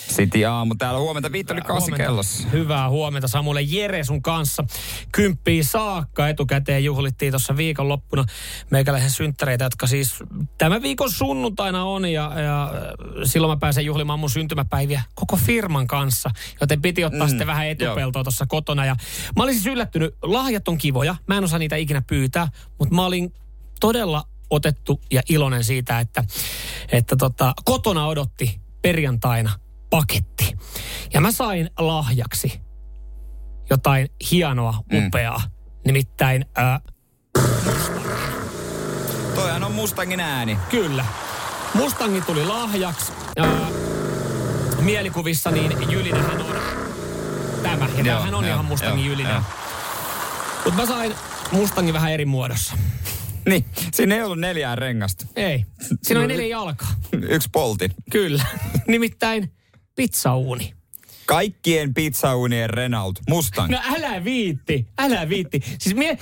City 0.08 0.44
aamu 0.44 0.74
täällä. 0.74 1.00
Huomenta 1.00 1.32
viitti 1.32 1.52
oli 1.52 1.60
kasi 1.60 1.92
kellossa. 1.92 2.48
Hyvää 2.48 2.88
huomenta 2.88 3.28
Samuelle 3.28 3.62
Jere 3.62 4.04
sun 4.04 4.22
kanssa. 4.22 4.64
Kymppiin 5.12 5.64
saakka 5.64 6.28
etukäteen 6.28 6.84
juhlittiin 6.84 7.32
tuossa 7.32 7.56
viikonloppuna 7.56 8.24
meikäläisen 8.70 9.10
synttäreitä, 9.10 9.64
jotka 9.64 9.86
siis 9.86 10.14
tämän 10.58 10.82
viikon 10.82 11.10
sunnuntaina 11.10 11.84
on 11.84 12.12
ja, 12.12 12.32
ja 12.40 12.64
äh, 12.64 12.80
silloin 13.24 13.50
mä 13.50 13.56
pääsen 13.56 13.84
juhlimaan 13.84 14.18
mun 14.18 14.30
syntymäpäiviä 14.30 15.02
koko 15.14 15.36
firman 15.36 15.86
kanssa, 15.86 16.30
joten 16.60 16.82
piti 16.82 17.04
ottaa 17.04 17.26
mm, 17.26 17.28
sitten 17.28 17.46
vähän 17.46 17.66
etupeltoa 17.66 18.24
tuossa 18.24 18.46
kotona. 18.46 18.84
Ja 18.84 18.96
mä 19.36 19.42
olin 19.42 19.54
siis 19.54 19.66
yllättynyt, 19.66 20.14
lahjat 20.22 20.68
on 20.68 20.78
kivoja, 20.78 21.16
mä 21.26 21.38
en 21.38 21.44
osaa 21.44 21.58
niitä 21.58 21.76
ikinä 21.76 22.02
pyytää, 22.06 22.48
mutta 22.78 22.94
mä 22.94 23.06
olin 23.06 23.34
todella 23.80 24.24
otettu 24.50 25.00
ja 25.10 25.22
iloinen 25.28 25.64
siitä, 25.64 26.00
että, 26.00 26.24
että 26.92 27.16
tota, 27.16 27.54
kotona 27.64 28.06
odotti 28.06 28.60
perjantaina 28.82 29.50
paketti. 29.90 30.56
Ja 31.14 31.20
mä 31.20 31.32
sain 31.32 31.70
lahjaksi 31.78 32.60
jotain 33.70 34.08
hienoa, 34.30 34.74
upeaa. 35.06 35.38
Mm. 35.38 35.50
Nimittäin, 35.86 36.44
äh, 36.58 36.80
Toihan 39.34 39.64
on 39.64 39.72
Mustangin 39.72 40.20
ääni. 40.20 40.58
kyllä, 40.70 41.04
Mustangi 41.74 42.20
tuli 42.20 42.46
lahjaksi. 42.46 43.12
Äh, 43.40 43.48
mielikuvissa 44.80 45.50
niin 45.50 45.90
Jylinähän 45.90 46.40
on 46.40 46.56
tämä. 47.62 47.88
Ja 47.88 47.94
Joo, 47.94 48.04
tämähän 48.04 48.34
on 48.34 48.44
joo, 48.44 48.54
ihan 48.54 48.64
Mustangin 48.64 49.04
joo, 49.04 49.12
Jylinä. 49.12 49.44
Mutta 50.64 50.80
mä 50.80 50.86
sain 50.86 51.14
Mustangin 51.52 51.94
vähän 51.94 52.12
eri 52.12 52.24
muodossa. 52.24 52.76
Niin, 53.48 53.64
siinä 53.92 54.14
ei 54.14 54.22
ollut 54.22 54.38
neljää 54.38 54.76
rengasta. 54.76 55.26
Ei. 55.36 55.64
Siinä 56.02 56.20
oli 56.20 56.28
neljä 56.28 56.46
jalkaa. 56.46 56.88
Yksi 57.12 57.48
poltin. 57.52 57.94
Kyllä. 58.10 58.44
Nimittäin 58.86 59.52
pizzauuni. 59.98 60.74
Kaikkien 61.26 61.94
pizzaunien 61.94 62.70
Renault. 62.70 63.18
Mustang. 63.28 63.70
No 63.70 63.78
älä 63.96 64.24
viitti, 64.24 64.86
älä 64.98 65.28
viitti. 65.28 65.60
Siis 65.78 65.94
mie, 65.96 66.18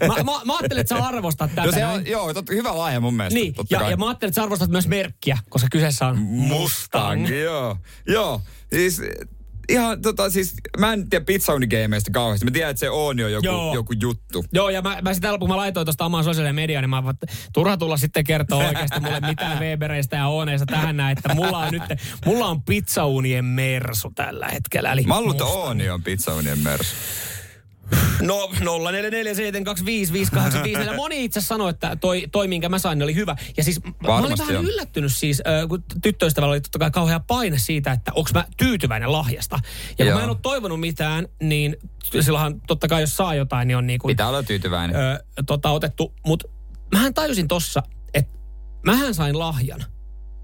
mä, 0.00 0.14
mä, 0.14 0.40
mä 0.44 0.56
ajattelin, 0.56 0.80
että 0.80 0.96
sä 0.96 1.04
arvostat 1.04 1.50
tätä. 1.54 1.66
No 1.66 1.72
se 1.72 1.86
on, 1.86 2.06
joo, 2.06 2.34
totta, 2.34 2.52
hyvä 2.52 2.78
lahja 2.78 3.00
mun 3.00 3.14
mielestä. 3.14 3.38
Niin, 3.38 3.54
totta 3.54 3.74
ja, 3.74 3.80
kai. 3.80 3.90
ja 3.90 3.96
mä 3.96 4.08
ajattelin, 4.08 4.30
että 4.30 4.34
sä 4.34 4.42
arvostat 4.42 4.70
myös 4.70 4.88
merkkiä, 4.88 5.38
koska 5.48 5.68
kyseessä 5.70 6.06
on 6.06 6.18
Mustang, 6.18 7.28
joo. 7.28 7.76
Joo, 8.06 8.40
siis 8.72 9.00
ihan 9.68 10.02
tota 10.02 10.30
siis, 10.30 10.54
mä 10.78 10.92
en 10.92 11.08
tiedä 11.10 11.24
pizzaunigameista 11.24 12.10
kauheasti. 12.10 12.44
Mä 12.44 12.50
tiedän, 12.50 12.70
että 12.70 12.80
se 12.80 12.90
on 12.90 13.18
jo 13.18 13.28
joku, 13.28 13.46
Joo. 13.46 13.74
joku 13.74 13.92
juttu. 14.00 14.44
Joo, 14.52 14.70
ja 14.70 14.82
mä, 14.82 14.98
mä 15.02 15.14
sitä 15.14 15.38
kun 15.38 15.48
mä 15.48 15.56
laitoin 15.56 15.86
tuosta 15.86 16.04
omaan 16.04 16.24
sosiaalinen 16.24 16.54
mediaan, 16.54 16.82
niin 16.82 16.90
mä 16.90 17.04
vaan, 17.04 17.16
turha 17.52 17.76
tulla 17.76 17.96
sitten 17.96 18.24
kertoa 18.24 18.66
oikeasti 18.66 19.00
mulle 19.00 19.20
mitään 19.28 19.60
Webereistä 19.60 20.16
ja 20.16 20.26
Ooneista 20.26 20.66
tähän 20.66 20.96
näin, 20.96 21.18
että 21.18 21.34
mulla 21.34 21.58
on 21.58 21.72
nyt, 21.72 21.82
mulla 22.26 22.46
on 22.46 22.62
pizzaunien 22.62 23.44
mersu 23.44 24.12
tällä 24.14 24.48
hetkellä. 24.48 24.92
Eli 24.92 25.02
Mä 25.02 25.20
luulen, 25.20 25.36
että. 25.36 25.44
Ooni 25.44 25.90
on 25.90 26.02
pizzaunien 26.02 26.58
mersu. 26.58 26.94
No 28.22 28.50
0447255854. 28.60 28.64
Ja 30.86 30.92
Moni 30.92 31.24
itse 31.24 31.40
sanoi, 31.40 31.70
että 31.70 31.96
toi, 31.96 32.24
toi 32.32 32.48
minkä 32.48 32.68
mä 32.68 32.78
sain, 32.78 33.02
oli 33.02 33.14
hyvä. 33.14 33.36
Ja 33.56 33.64
siis 33.64 33.84
mä 33.84 33.90
olin 33.90 34.06
Varmasti 34.22 34.38
vähän 34.46 34.56
on. 34.56 34.64
yllättynyt 34.64 35.12
siis, 35.12 35.42
kun 35.68 35.84
tyttöystävällä 36.02 36.52
oli 36.52 36.60
totta 36.60 36.78
kai 36.78 36.90
kauhea 36.90 37.20
paine 37.20 37.58
siitä, 37.58 37.92
että 37.92 38.12
onko 38.14 38.30
mä 38.34 38.44
tyytyväinen 38.56 39.12
lahjasta. 39.12 39.60
Ja 39.88 39.94
kun 39.96 40.06
Joo. 40.06 40.18
mä 40.18 40.22
en 40.24 40.30
ole 40.30 40.38
toivonut 40.42 40.80
mitään, 40.80 41.28
niin 41.42 41.76
silloinhan 42.20 42.60
totta 42.66 42.88
kai 42.88 43.00
jos 43.00 43.16
saa 43.16 43.34
jotain, 43.34 43.68
niin 43.68 43.76
on 43.76 43.86
niin 43.86 43.98
kuin, 43.98 44.10
Pitää 44.12 44.28
olla 44.28 44.42
tyytyväinen. 44.42 44.96
ö, 44.96 45.24
tota, 45.46 45.70
otettu. 45.70 46.14
Mutta 46.26 46.48
mähän 46.94 47.14
tajusin 47.14 47.48
tossa, 47.48 47.82
että 48.14 48.32
mähän 48.86 49.14
sain 49.14 49.38
lahjan, 49.38 49.84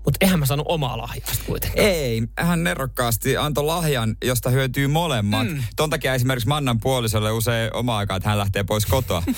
mutta 0.04 0.18
eihän 0.20 0.38
mä 0.38 0.46
saanut 0.46 0.66
omaa 0.68 0.98
lahjaa 0.98 1.28
kuitenkaan. 1.46 1.86
Ei, 1.86 2.22
hän 2.38 2.64
nerokkaasti 2.64 3.36
antoi 3.36 3.64
lahjan, 3.64 4.16
josta 4.24 4.50
hyötyy 4.50 4.86
molemmat. 4.86 5.48
Mm. 5.48 5.62
Ton 5.76 5.90
takia 5.90 6.14
esimerkiksi 6.14 6.48
Mannan 6.48 6.80
puolisolle 6.80 7.30
usein 7.32 7.76
oma 7.76 7.96
aikaa, 7.96 8.16
että 8.16 8.28
hän 8.28 8.38
lähtee 8.38 8.64
pois 8.64 8.86
kotoa. 8.86 9.22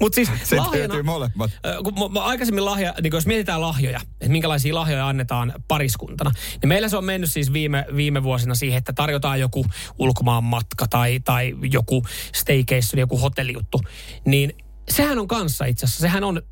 Mutta 0.00 0.14
siis 0.14 0.28
Sitten 0.38 0.58
lahjana, 0.58 0.76
hyötyy 0.76 1.02
molemmat. 1.02 1.50
Kun 1.84 1.94
mä- 1.94 2.08
mä 2.08 2.24
aikaisemmin 2.24 2.64
lahja, 2.64 2.94
niin 3.02 3.10
kun 3.10 3.16
jos 3.16 3.26
mietitään 3.26 3.60
lahjoja, 3.60 4.00
että 4.20 4.28
minkälaisia 4.28 4.74
lahjoja 4.74 5.08
annetaan 5.08 5.52
pariskuntana, 5.68 6.30
niin 6.62 6.68
meillä 6.68 6.88
se 6.88 6.96
on 6.96 7.04
mennyt 7.04 7.32
siis 7.32 7.52
viime, 7.52 7.86
viime 7.96 8.22
vuosina 8.22 8.54
siihen, 8.54 8.78
että 8.78 8.92
tarjotaan 8.92 9.40
joku 9.40 9.66
ulkomaan 9.98 10.44
matka 10.44 10.86
tai, 10.90 11.20
tai 11.20 11.54
joku 11.72 12.04
staycation, 12.34 13.00
joku 13.00 13.18
hotellijuttu, 13.18 13.80
niin 14.24 14.52
sehän 14.90 15.18
on 15.18 15.28
kanssa 15.28 15.64
itse 15.64 15.86
asiassa, 15.86 16.00
sehän 16.00 16.24
on 16.24 16.42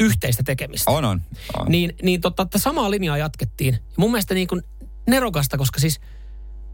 yhteistä 0.00 0.42
tekemistä. 0.42 0.90
On, 0.90 1.04
on. 1.04 1.22
on. 1.58 1.66
Niin, 1.68 1.96
niin 2.02 2.20
tota, 2.20 2.42
että 2.42 2.58
samaa 2.58 2.90
linjaa 2.90 3.18
jatkettiin. 3.18 3.74
Ja 3.74 3.94
mun 3.96 4.10
mielestä 4.10 4.34
niin 4.34 4.48
kuin 4.48 4.62
nerokasta, 5.08 5.58
koska 5.58 5.80
siis 5.80 6.00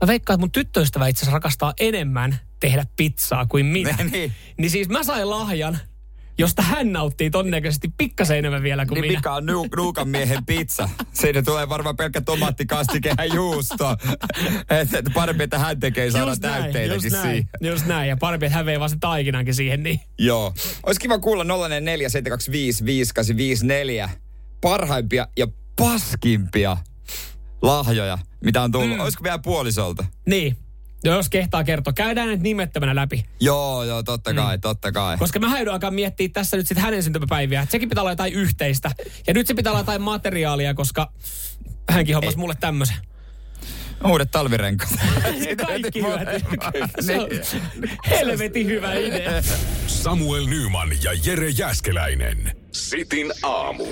mä 0.01 0.07
veikkaan, 0.07 0.35
että 0.35 0.43
mun 0.43 0.53
tyttöystävä 0.53 1.09
itse 1.09 1.21
asiassa 1.21 1.37
rakastaa 1.37 1.75
enemmän 1.81 2.39
tehdä 2.61 2.85
pizzaa 2.97 3.47
kuin 3.47 3.67
minä. 3.67 3.97
niin. 4.13 4.33
niin 4.59 4.71
siis 4.71 4.89
mä 4.89 5.03
sain 5.03 5.31
lahjan, 5.31 5.79
josta 6.39 6.63
hän 6.63 6.93
nauttii 6.93 7.31
todennäköisesti 7.31 7.89
pikkasen 7.99 8.39
enemmän 8.39 8.63
vielä 8.63 8.87
kuin 8.87 8.95
Niin 9.01 9.11
minä. 9.11 9.19
mikä 9.19 9.33
on 9.33 9.47
nu- 9.47 9.67
nuukan 9.77 10.09
miehen 10.09 10.47
pizza? 10.47 10.89
Siinä 11.13 11.43
tulee 11.43 11.69
varmaan 11.69 11.97
pelkkä 11.97 12.21
tomaattikastike 12.21 13.15
ja 13.19 13.25
juusto. 13.25 13.97
Että 14.71 14.99
et 14.99 15.05
parempi, 15.15 15.45
että 15.45 15.59
hän 15.59 15.81
tekee 15.81 16.11
saada 16.11 16.31
Just 16.31 16.43
näin, 16.43 16.63
täytteitäkin 16.63 17.05
just 17.05 17.11
näin, 17.17 17.23
siihen. 17.29 17.49
just 17.73 17.87
näin. 17.87 18.09
Ja 18.09 18.17
parempi, 18.17 18.47
että 18.47 18.57
hän 18.57 18.67
vei 18.67 18.79
vaan 18.79 18.91
sen 18.91 19.01
taikinankin 19.01 19.55
siihen. 19.55 19.83
Niin. 19.83 20.01
Joo. 20.19 20.55
Olisi 20.87 21.01
kiva 21.01 21.19
kuulla 21.19 21.45
044 21.45 24.09
parhaimpia 24.61 25.29
ja 25.39 25.47
paskimpia 25.79 26.77
lahjoja, 27.63 28.19
mitä 28.45 28.63
on 28.63 28.73
tullut. 28.73 28.97
Mm. 28.97 29.01
Olisiko 29.01 29.25
vielä 29.25 29.39
puolisolta? 29.39 30.05
niin. 30.27 30.57
No, 31.05 31.13
jos 31.13 31.29
kehtaa 31.29 31.65
kertoa, 31.65 31.93
käydään 31.93 32.29
nyt 32.29 32.41
nimettömänä 32.41 32.95
läpi. 32.95 33.27
Joo, 33.41 33.85
joo, 33.85 34.03
totta 34.03 34.35
kai, 34.35 34.57
mm. 34.57 34.61
totta 34.61 34.93
kai. 34.93 35.17
Koska 35.19 35.39
mä 35.39 35.57
joudun 35.57 35.73
alkaa 35.73 35.91
miettiä 35.91 36.29
tässä 36.33 36.57
nyt 36.57 36.69
sitten 36.69 36.85
hänen 36.85 37.03
syntymäpäiviä. 37.03 37.63
Että 37.63 37.73
sekin 37.73 37.89
pitää 37.89 38.03
olla 38.03 38.13
jotain 38.13 38.33
yhteistä. 38.33 38.91
Ja 39.27 39.35
nyt 39.35 39.47
se 39.47 39.55
pitää 39.55 39.73
olla 39.73 39.81
jotain 39.81 40.03
materiaalia, 40.03 40.75
koska 40.75 41.13
hänkin 41.91 42.15
hommasi 42.15 42.39
mulle 42.39 42.55
tämmöisen. 42.61 42.97
Uudet 44.05 44.31
talvirenkaat. 44.31 44.93
Kaikki 45.67 46.03
hyvät. 46.03 46.29
On 47.19 47.29
helvetin 48.11 48.67
hyvä 48.67 48.95
idea. 48.95 49.43
Samuel 49.87 50.47
Nyman 50.47 50.89
ja 51.03 51.11
Jere 51.25 51.49
Jäskeläinen. 51.49 52.66
Sitin 52.77 53.33
aamu. 53.43 53.85
047255854 53.85 53.89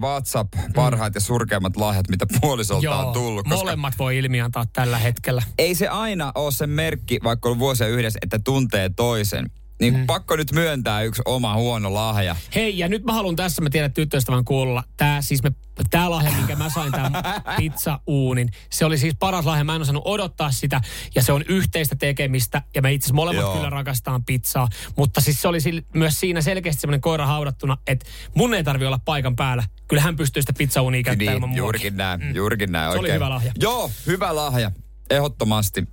WhatsApp, 0.00 0.52
parhaat 0.74 1.14
ja 1.14 1.20
surkeimmat 1.20 1.76
lahjat, 1.76 2.08
mitä 2.08 2.26
puolisolta 2.40 2.96
on 2.96 3.12
tullut. 3.12 3.44
Koska 3.48 3.64
molemmat 3.64 3.94
voi 3.98 4.18
ilmiantaa 4.18 4.64
tällä 4.72 4.98
hetkellä. 4.98 5.42
ei 5.58 5.74
se 5.74 5.88
aina 5.88 6.32
ole 6.34 6.52
se 6.52 6.66
merkki, 6.66 7.18
vaikka 7.24 7.48
on 7.48 7.58
vuosia 7.58 7.86
yhdessä, 7.86 8.18
että 8.22 8.38
tuntee 8.38 8.90
toisen. 8.96 9.50
Niin 9.80 9.96
mm. 9.96 10.06
pakko 10.06 10.36
nyt 10.36 10.52
myöntää 10.52 11.02
yksi 11.02 11.22
oma 11.24 11.54
huono 11.54 11.94
lahja. 11.94 12.36
Hei, 12.54 12.78
ja 12.78 12.88
nyt 12.88 13.04
mä 13.04 13.12
haluan 13.12 13.36
tässä, 13.36 13.62
mä 13.62 13.70
tiedän, 13.70 13.86
että 13.86 13.94
tyttöystävän 13.94 14.44
kuulla. 14.44 14.84
Tää 14.96 15.22
siis 15.22 15.42
me, 15.42 15.52
tää 15.90 16.10
lahja, 16.10 16.32
minkä 16.32 16.56
mä 16.56 16.70
sain, 16.70 16.92
tää 16.92 17.10
pizza-uunin. 17.56 18.50
Se 18.70 18.84
oli 18.84 18.98
siis 18.98 19.14
paras 19.18 19.44
lahja, 19.44 19.64
mä 19.64 19.74
en 19.74 19.82
osannut 19.82 20.02
odottaa 20.06 20.50
sitä. 20.52 20.80
Ja 21.14 21.22
se 21.22 21.32
on 21.32 21.44
yhteistä 21.48 21.96
tekemistä. 21.96 22.62
Ja 22.74 22.82
me 22.82 22.92
itse 22.92 23.04
asiassa 23.04 23.14
molemmat 23.14 23.42
Joo. 23.42 23.54
kyllä 23.54 23.70
rakastaan 23.70 24.24
pizzaa. 24.24 24.68
Mutta 24.96 25.20
siis 25.20 25.42
se 25.42 25.48
oli 25.48 25.58
sil- 25.66 25.86
myös 25.94 26.20
siinä 26.20 26.40
selkeästi 26.42 26.80
semmoinen 26.80 27.00
koira 27.00 27.26
haudattuna, 27.26 27.76
että 27.86 28.06
mun 28.34 28.54
ei 28.54 28.64
tarvi 28.64 28.86
olla 28.86 29.00
paikan 29.04 29.36
päällä. 29.36 29.64
Kyllä 29.88 30.02
hän 30.02 30.16
pystyy 30.16 30.42
sitä 30.42 30.52
pizzauunia 30.52 31.02
käyttämään 31.02 31.34
ilman 31.34 31.50
Niin, 31.50 31.58
juurikin 31.58 31.96
näin, 31.96 32.20
mm. 32.20 32.34
juurikin 32.34 32.72
näin. 32.72 32.92
Se 32.92 32.98
oli 32.98 32.98
oikein. 32.98 33.14
hyvä 33.14 33.30
lahja. 33.30 33.52
Joo, 33.60 33.90
hyvä 34.06 34.36
lahja. 34.36 34.70
Ehdottomasti. 35.10 35.88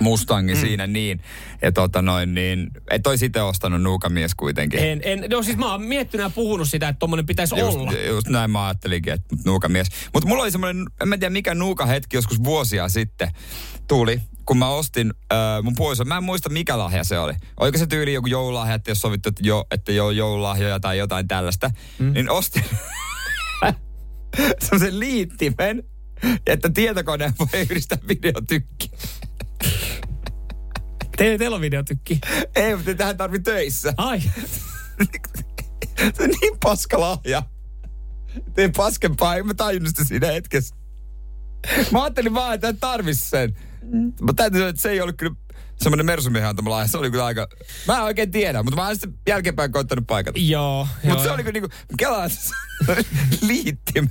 Mustangi 0.00 0.54
mm. 0.54 0.60
siinä 0.60 0.86
niin. 0.86 1.20
Ja 1.62 1.72
tota 1.72 2.02
noin 2.02 2.34
niin, 2.34 2.70
et 2.90 3.06
ois 3.06 3.22
itse 3.22 3.42
ostanut 3.42 3.82
nuukamies 3.82 4.34
kuitenkin. 4.34 4.80
En, 4.80 5.00
en, 5.04 5.24
no 5.30 5.42
siis 5.42 5.56
mä 5.56 5.72
oon 5.72 5.82
miettinyt 5.82 6.24
ja 6.24 6.30
puhunut 6.30 6.68
sitä, 6.68 6.88
että 6.88 6.98
tommonen 6.98 7.26
pitäisi 7.26 7.58
Just, 7.58 7.76
olla. 7.76 7.92
just 7.92 8.28
näin 8.28 8.50
mä 8.50 8.66
ajattelinkin, 8.66 9.12
että 9.12 9.36
nuukamies. 9.44 9.88
Mutta 10.14 10.28
mulla 10.28 10.42
oli 10.42 10.50
semmoinen, 10.50 10.86
en 11.02 11.08
mä 11.08 11.18
tiedä 11.18 11.32
mikä 11.32 11.54
nuukahetki 11.54 12.16
joskus 12.16 12.44
vuosia 12.44 12.88
sitten 12.88 13.30
tuli, 13.88 14.20
kun 14.46 14.58
mä 14.58 14.68
ostin 14.68 15.14
äh, 15.32 15.62
mun 15.62 15.74
puoliso, 15.76 16.04
mä 16.04 16.16
en 16.16 16.24
muista 16.24 16.48
mikä 16.48 16.78
lahja 16.78 17.04
se 17.04 17.18
oli. 17.18 17.32
Oliko 17.60 17.78
se 17.78 17.86
tyyli 17.86 18.12
joku 18.12 18.26
joululahja, 18.26 18.74
että 18.74 18.90
jos 18.90 19.00
sovittu, 19.00 19.28
että, 19.28 19.42
jo, 19.44 19.64
että 19.70 19.92
joo 19.92 20.10
joululahjoja 20.10 20.80
tai 20.80 20.98
jotain 20.98 21.28
tällaista, 21.28 21.70
mm. 21.98 22.12
niin 22.12 22.30
ostin 22.30 22.64
semmoisen 24.64 25.00
liittimen, 25.00 25.82
että 26.46 26.70
tietokoneen 26.70 27.32
voi 27.38 27.60
yhdistää 27.60 27.98
videotykki. 28.08 28.75
Teille, 31.16 31.38
teillä 31.38 31.54
on 31.54 31.60
videotykki. 31.60 32.20
Ei, 32.54 32.76
mutta 32.76 32.94
tähän 32.94 33.16
tarvii 33.16 33.40
töissä. 33.40 33.94
Ai. 33.96 34.20
Se 35.98 36.22
on 36.22 36.30
niin 36.40 36.58
paska 36.62 37.00
lahja. 37.00 37.42
Tein 38.54 38.72
paskempaa, 38.76 39.36
en 39.36 39.46
mä 39.46 39.54
tajunnut 39.54 39.88
sitä 39.88 40.04
siinä 40.04 40.26
hetkessä. 40.26 40.76
Mä 41.92 42.02
ajattelin 42.02 42.34
vaan, 42.34 42.54
että 42.54 42.68
en 42.68 42.76
tarvis 42.76 43.30
sen. 43.30 43.56
Mä 44.20 44.32
täytyy 44.36 44.58
sanoa, 44.58 44.68
että 44.68 44.82
se 44.82 44.90
ei 44.90 45.00
ollut 45.00 45.16
kyllä 45.16 45.36
semmoinen 45.76 46.06
Mersumiehen 46.06 46.48
antama 46.48 46.70
lahja. 46.70 46.88
Se 46.88 46.98
oli 46.98 47.10
kyllä 47.10 47.24
aika... 47.24 47.48
Mä 47.86 47.96
en 47.96 48.02
oikein 48.02 48.30
tiedä, 48.30 48.62
mutta 48.62 48.76
mä 48.76 48.86
oon 48.86 48.94
sitten 48.94 49.14
jälkeenpäin 49.28 49.72
koittanut 49.72 50.06
paikata. 50.06 50.38
Joo. 50.38 50.88
Mutta 51.04 51.22
se 51.22 51.30
oli 51.30 51.42
kyllä 51.42 51.52
niinku... 51.52 51.68
Kelaan 51.98 52.30
liittimen. 53.48 54.10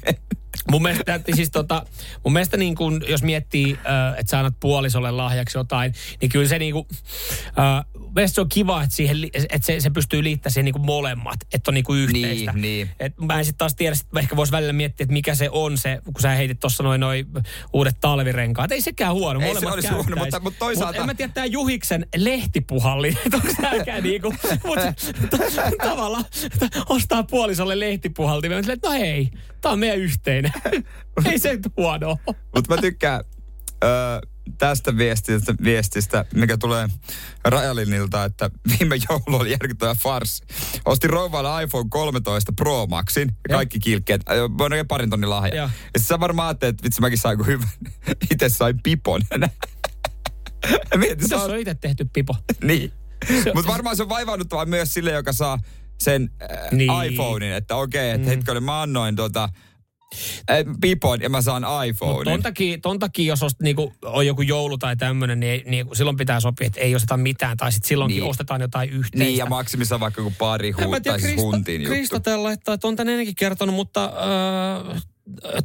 Mun 0.72 0.82
mielestä, 0.82 1.20
siis 1.36 1.52
tota, 1.52 1.86
mun 2.24 2.34
mielestä 2.34 2.58
niin 2.58 2.76
kun, 2.76 3.04
jos 3.08 3.24
miettii, 3.24 3.72
äh, 3.74 4.20
että 4.20 4.30
sä 4.30 4.38
annat 4.40 4.56
puolisolle 4.60 5.12
lahjaksi 5.12 5.58
jotain, 5.58 5.94
niin 6.22 6.30
kyllä 6.30 6.48
se 6.48 6.60
niin 6.60 6.74
kuin, 6.74 6.86
äh, 7.60 7.86
se 8.26 8.42
on 8.42 8.50
kiva, 8.50 8.84
että, 8.84 8.96
siihen, 8.96 9.18
että 9.50 9.66
se, 9.66 9.80
se 9.80 9.90
pystyy 9.90 10.24
liittämään 10.24 10.54
siihen 10.54 10.66
niin 10.66 10.74
kuin 10.74 10.86
molemmat, 10.86 11.40
että 11.54 11.72
on 11.72 11.74
niin 11.74 11.84
kuin 11.84 12.00
yhteistä. 12.00 12.52
Niin, 12.52 12.62
niin. 12.62 12.90
Et 13.00 13.14
mä 13.22 13.40
en 13.40 13.46
sitten 13.46 13.58
taas 13.58 13.76
tiedä, 13.76 13.96
sit 13.96 14.08
ehkä 14.20 14.36
voisi 14.36 14.52
välillä 14.52 14.74
miettiä, 14.74 15.04
että 15.04 15.14
mikä 15.14 15.36
se 15.36 15.50
on 15.52 15.78
se, 15.78 16.00
kun 16.04 16.22
sä 16.22 16.30
heitit 16.30 16.60
tuossa 16.60 16.84
noin 16.84 17.02
noi 17.02 17.26
uudet 17.74 17.98
talvirenkaat. 18.02 18.72
Ei 18.72 18.82
sekään 18.82 19.14
huono, 19.14 19.40
Ei 19.40 19.46
se 19.48 19.54
molemmat 19.54 19.74
olisi 19.74 19.88
huono, 19.88 20.16
mutta- 20.16 20.40
mutta 20.40 20.60
toisaalta- 20.60 20.92
Mut 20.94 21.00
en 21.00 21.06
mä 21.06 21.14
tiedä, 21.14 21.32
tää 21.34 21.46
Juhiksen 21.46 22.08
lehtipuhalli, 22.16 23.08
että 23.26 23.38
onko 23.38 23.54
tääkään 23.62 24.04
niinku, 24.04 24.34
mutta 24.68 24.94
tavallaan 25.84 26.26
ostaa 26.90 27.24
puolisolle 27.24 27.80
lehtipuhaltimen. 27.80 28.55
Mä 28.56 28.62
silleen, 28.62 28.78
että 28.78 28.88
no 28.90 28.94
hei, 28.94 29.32
tää 29.62 29.72
on 29.72 29.80
meidän 29.80 30.00
yhteinen. 30.00 30.52
ei 31.32 31.40
se 31.40 31.54
nyt 31.54 31.68
huono. 31.78 32.18
Mutta 32.56 32.76
mä 32.76 32.82
tykkään 32.82 33.24
ö, 33.84 33.88
tästä 34.58 34.98
viestistä, 34.98 35.56
viestistä, 35.64 36.26
mikä 36.34 36.58
tulee 36.58 36.88
Rajalinilta, 37.46 38.26
että 38.26 38.50
viime 38.80 38.96
joulu 39.10 39.42
oli 39.42 39.52
järkyttävä 39.52 39.96
farsi. 40.04 40.44
Ostin 40.86 41.10
rouvalle 41.10 41.64
iPhone 41.64 41.90
13 41.90 42.54
Pro 42.56 42.88
Maxin 42.88 43.32
ja 43.50 43.56
kaikki 43.56 43.80
kilkkeet. 43.80 44.22
Voin 44.58 44.74
oikein 44.74 44.88
parin 44.88 45.10
tonnin 45.10 45.30
lahja. 45.30 45.56
Ja 45.56 45.70
sit 45.98 46.08
sä 46.08 46.20
varmaan 46.20 46.48
ajattelet, 46.48 46.74
että 46.74 46.84
vitsi 46.84 47.02
mäkin 47.02 47.18
sain 47.18 47.38
kuin 47.38 47.48
hyvän. 47.48 47.68
Itse 48.32 48.50
sain 48.50 48.80
pipon. 48.84 49.22
Ja 50.92 50.98
Mietin, 50.98 51.24
Mitä 51.24 51.38
sä 51.38 51.44
on 51.44 51.60
itse 51.60 51.76
tehty 51.76 52.06
pipo? 52.14 52.36
Niin. 52.64 52.92
Mutta 53.54 53.72
varmaan 53.72 53.96
se 53.96 54.04
on 54.04 54.10
vaivaannuttavaa 54.10 54.66
myös 54.66 54.94
sille, 54.94 55.12
joka 55.12 55.34
saa 55.34 55.60
sen 56.00 56.30
äh, 56.42 56.58
Niin. 56.72 56.92
iPhonein. 57.06 57.54
Että 57.54 57.76
okei, 57.76 58.10
että 58.10 58.28
mm. 58.28 58.30
hetkinen, 58.30 58.64
mä 58.64 58.82
annoin 58.82 59.16
tota, 59.16 59.50
äh, 60.52 60.58
pipon 60.82 61.22
ja 61.22 61.30
mä 61.30 61.42
saan 61.42 61.64
iPhonein. 61.88 62.24
ton 62.26 62.42
takia, 62.44 62.78
ton 62.82 63.00
takia, 63.00 63.26
jos 63.28 63.44
ost, 63.44 63.60
niinku, 63.62 63.94
on 64.06 64.28
joku 64.28 64.42
joulu 64.42 64.78
tai 64.78 64.96
tämmöinen, 64.96 65.40
niin, 65.40 65.62
niin 65.66 65.88
silloin 65.94 66.18
pitää 66.18 66.40
sopia, 66.40 66.68
että 66.68 66.80
ei 66.80 66.96
osteta 66.96 67.18
mitään. 67.18 67.58
Tai 67.58 67.72
sitten 67.72 67.88
silloinkin 67.88 68.20
Niin. 68.20 68.30
ostetaan 68.30 68.62
jotain 68.62 68.90
yhteistä. 68.90 69.18
Niin, 69.18 69.38
ja 69.38 69.46
maksimissaan 69.46 70.02
vaikka 70.02 70.22
joku 70.22 70.34
pari 70.38 70.72
huut, 70.72 71.04
tai 71.04 71.20
siis 71.20 71.24
Krista, 71.24 71.42
huntin 71.42 71.84
Krista 71.84 72.16
juttu. 72.16 72.24
täällä 72.30 72.44
laittaa, 72.44 72.74
että 72.76 72.88
on 72.88 72.96
tän 72.96 73.10
ennenkin 73.10 73.36
kertonut, 73.36 73.76
mutta 73.76 74.06
äh, 74.96 75.02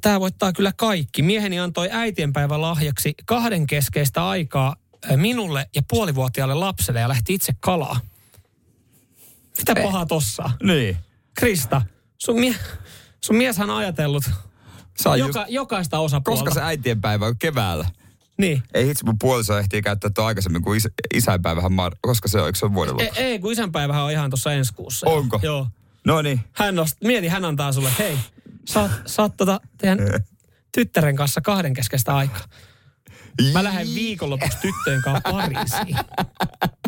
tämä 0.01 0.21
voittaa 0.21 0.53
kyllä 0.53 0.73
kaikki. 0.77 1.23
Mieheni 1.23 1.59
antoi 1.61 1.88
äitienpäivän 1.93 2.61
lahjaksi 2.62 3.14
kahden 3.27 3.66
keskeistä 3.66 4.29
aikaa 4.29 4.77
äh, 5.11 5.16
minulle 5.16 5.66
ja 5.75 5.83
puolivuotiaalle 5.90 6.55
lapselle 6.55 7.01
ja 7.01 7.09
lähti 7.09 7.35
itse 7.35 7.53
kalaa. 7.61 8.01
Mitä 9.61 9.83
pahaa 9.83 10.07
tossa? 10.07 10.51
Niin. 10.62 10.96
Krista, 11.35 11.83
sun, 12.18 12.40
mie- 12.40 12.55
sun 13.20 13.37
mieshän 13.37 13.70
on 13.70 13.77
ajatellut 13.77 14.31
Saa 14.99 15.16
joka, 15.16 15.40
just, 15.40 15.51
jokaista 15.53 15.99
osapuolta. 15.99 16.44
koska 16.44 16.55
se 16.61 16.66
äitienpäivä 16.66 17.27
on 17.27 17.38
keväällä. 17.38 17.85
Niin. 18.38 18.62
Ei 18.75 18.87
hitsi, 18.87 19.05
mun 19.05 19.18
puoliso 19.18 19.59
ehtii 19.59 19.83
käyttää 19.83 20.11
tuon 20.14 20.27
aikaisemmin 20.27 20.62
kuin 20.62 20.77
is, 20.77 20.88
isänpäivähän, 21.14 21.73
mar- 21.73 21.96
koska 22.01 22.29
se 22.29 22.40
on, 22.40 22.46
eikö 22.46 22.59
se 22.59 22.64
on 22.66 22.75
vuoden 22.75 22.94
Ei, 23.01 23.07
loppu? 23.07 23.20
ei, 23.20 23.38
kun 23.38 23.53
isänpäivähän 23.53 24.03
on 24.03 24.11
ihan 24.11 24.31
tuossa 24.31 24.53
ensi 24.53 24.75
kuussa. 24.75 25.07
Onko? 25.11 25.40
Joo. 25.42 25.66
No 26.07 26.23
niin. 26.23 26.40
Hän 26.53 26.75
nost, 26.75 26.96
mieti, 27.05 27.29
hän 27.29 27.44
antaa 27.44 27.73
sulle, 27.73 27.90
hei, 27.99 28.18
saat, 28.64 28.90
saat 29.07 29.37
tota 29.37 29.61
teidän 29.79 29.99
tyttären 30.75 31.16
kanssa 31.16 31.40
kahden 31.40 31.75
keskeistä 31.75 32.16
aikaa. 32.16 32.42
Mä 33.53 33.64
lähden 33.64 33.94
viikonlopuksi 33.94 34.59
tyttöjen 34.62 35.03
kanssa 35.03 35.31
Pariisiin. 35.31 35.96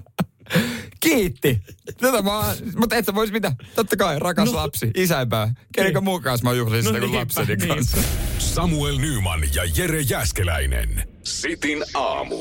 Kiitti. 1.01 1.61
Tätä 2.01 2.23
mä, 2.23 2.39
oon- 2.39 2.57
mutta 2.77 2.97
et 2.97 3.07
sä 3.07 3.15
vois 3.15 3.33
mitä? 3.33 3.53
Totta 3.75 3.97
kai, 3.97 4.19
rakas 4.19 4.53
No. 4.53 4.55
lapsi, 4.57 4.91
isänpää. 4.97 5.55
Kenenkö 5.75 5.99
Niin. 5.99 6.05
muun 6.05 6.23
kanssa 6.23 6.45
mä 6.49 6.53
juhlin 6.53 6.83
sitä 6.83 6.99
No 6.99 7.07
kuin 7.07 7.15
lapseni 7.19 7.57
niin. 7.57 7.69
kanssa. 7.69 7.97
Samuel 8.39 8.99
Nyman 8.99 9.41
ja 9.55 9.63
Jere 9.77 10.01
Jäskeläinen. 10.01 11.09
Sitin 11.23 11.85
aamu. 11.95 12.37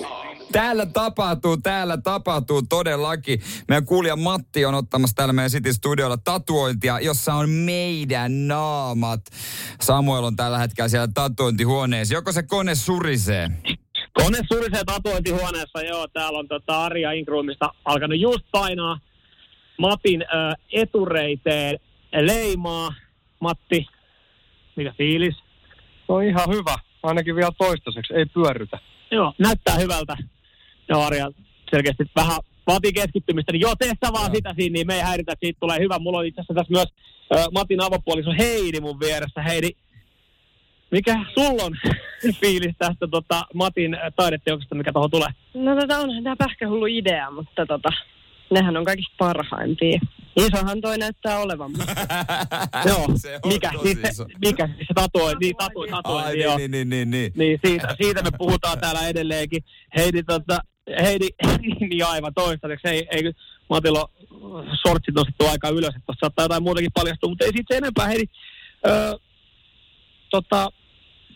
Täällä 0.52 0.86
tapahtuu, 0.86 1.58
täällä 1.58 1.97
tapahtuu 1.97 2.62
todellakin. 2.62 3.41
Meidän 3.67 3.86
kuulija 3.86 4.15
Matti 4.15 4.65
on 4.65 4.76
ottamassa 4.76 5.15
täällä 5.15 5.34
meidän 5.34 5.52
City 5.52 5.74
Studiolla 5.74 6.17
tatuointia, 6.17 7.00
jossa 7.00 7.34
on 7.34 7.50
meidän 7.50 8.47
naamat. 8.47 9.21
Samuel 9.82 10.24
on 10.24 10.36
tällä 10.36 10.57
hetkellä 10.57 10.88
siellä 10.88 11.07
tatuointihuoneessa. 11.14 12.14
Joko 12.14 12.32
se 12.32 12.43
kone 12.43 12.76
surisee? 12.76 13.49
Kone 14.14 14.38
surisee 14.53 14.84
tatuointihuoneessa, 14.86 15.82
joo. 15.82 16.07
Täällä 16.07 16.39
on 16.39 16.47
tota 16.47 16.84
Arja 16.84 17.12
Inkruumista 17.12 17.70
alkanut 17.86 18.20
just 18.20 18.45
painaa 18.51 18.99
Matin 19.78 20.22
ö, 20.22 20.26
etureiteen 20.72 21.80
leimaa. 22.22 22.89
Matti, 23.39 23.88
mikä 24.76 24.93
fiilis? 24.97 25.36
No 26.09 26.20
ihan 26.20 26.49
hyvä. 26.49 26.76
Ainakin 27.03 27.36
vielä 27.36 27.51
toistaiseksi. 27.57 28.14
Ei 28.14 28.26
pyörrytä. 28.26 28.80
Joo, 29.12 29.34
näyttää 29.38 29.76
hyvältä. 29.76 30.18
Joo, 30.89 31.01
Arja 31.01 31.32
selkeästi 31.72 32.03
vähän 32.16 32.38
vaatii 32.68 32.93
keskittymistä, 32.93 33.51
niin 33.51 33.62
joo, 33.62 33.76
tee 33.76 33.93
sä 34.05 34.14
vaan 34.14 34.36
sitä 34.36 34.53
siinä, 34.55 34.74
niin 34.74 34.88
me 34.88 34.95
ei 34.95 35.01
häiritä, 35.01 35.34
siitä 35.39 35.59
tulee 35.59 35.80
hyvä. 35.80 35.99
Mulla 35.99 36.18
on 36.18 36.26
itse 36.26 36.41
asiassa 36.41 36.53
tässä 36.53 36.72
myös 36.74 36.88
ö, 37.36 37.45
Matin 37.51 37.84
avopuoliso 37.84 38.32
Heidi 38.38 38.80
mun 38.80 38.99
vieressä. 38.99 39.41
Heidi, 39.41 39.70
mikä 40.92 41.16
sulla 41.34 41.64
on 41.64 41.74
fiilis 42.42 42.76
tästä 42.78 43.08
tota, 43.12 43.46
Matin 43.54 43.94
ö, 43.96 44.12
taideteoksesta, 44.16 44.76
mikä 44.76 44.94
tuohon 44.94 45.12
tulee? 45.12 45.30
No 45.54 45.76
tota 45.82 46.00
onhan 46.00 46.24
tämä 46.24 46.36
pähkähullu 46.36 46.86
idea, 46.86 47.32
mutta 47.32 47.66
tota, 47.66 47.89
nehän 48.52 48.78
on 48.78 48.86
kaikista 48.86 49.16
parhaimpia. 49.18 50.00
Isohan 50.36 50.82
toi 50.82 50.98
näyttää 50.98 51.39
olevan. 51.39 51.72
mutta- 51.72 51.96
Joo, 52.89 53.08
Se 53.16 53.39
on 53.44 53.54
mikä, 53.54 53.72
tosi 53.74 53.94
siis 53.94 54.10
iso. 54.14 54.24
se, 54.28 54.34
mikä 54.46 54.68
siis 54.68 54.88
se 54.88 54.94
tatoi, 54.96 55.34
niin 55.39 55.56
tatoi, 55.58 55.88
Ai, 56.24 56.39
joo. 56.42 56.58
niin, 56.58 56.72
niin, 56.72 56.89
niin, 56.89 57.12
niin. 57.12 57.32
Niin 57.36 57.60
siitä, 57.66 57.96
siitä 58.02 58.24
me 58.24 58.30
puhutaan 58.38 58.80
täällä 58.80 59.08
edelleenkin. 59.08 59.64
Heidi, 59.98 60.24
tota, 60.24 60.60
Heidi, 61.02 61.28
niin 61.89 62.06
aivan 62.06 62.34
toistaiseksi. 62.34 62.88
Ei, 62.88 63.08
ei 63.12 63.32
Matilla 63.70 64.10
ole 64.32 64.66
sortsit 64.88 65.16
nostettu 65.16 65.48
aika 65.48 65.70
ylös, 65.70 65.89
että 65.96 66.02
tuossa 66.06 66.20
saattaa 66.20 66.46
jotain 66.46 66.64
muutakin 66.64 66.92
paljastua, 66.94 67.30
mutta 67.30 67.46
ei 67.46 67.52
siitä 67.52 67.74
se 67.74 67.78
enempää. 67.78 68.08
Heidi, 68.08 68.24
öö, 68.88 69.14
tota, 70.30 70.70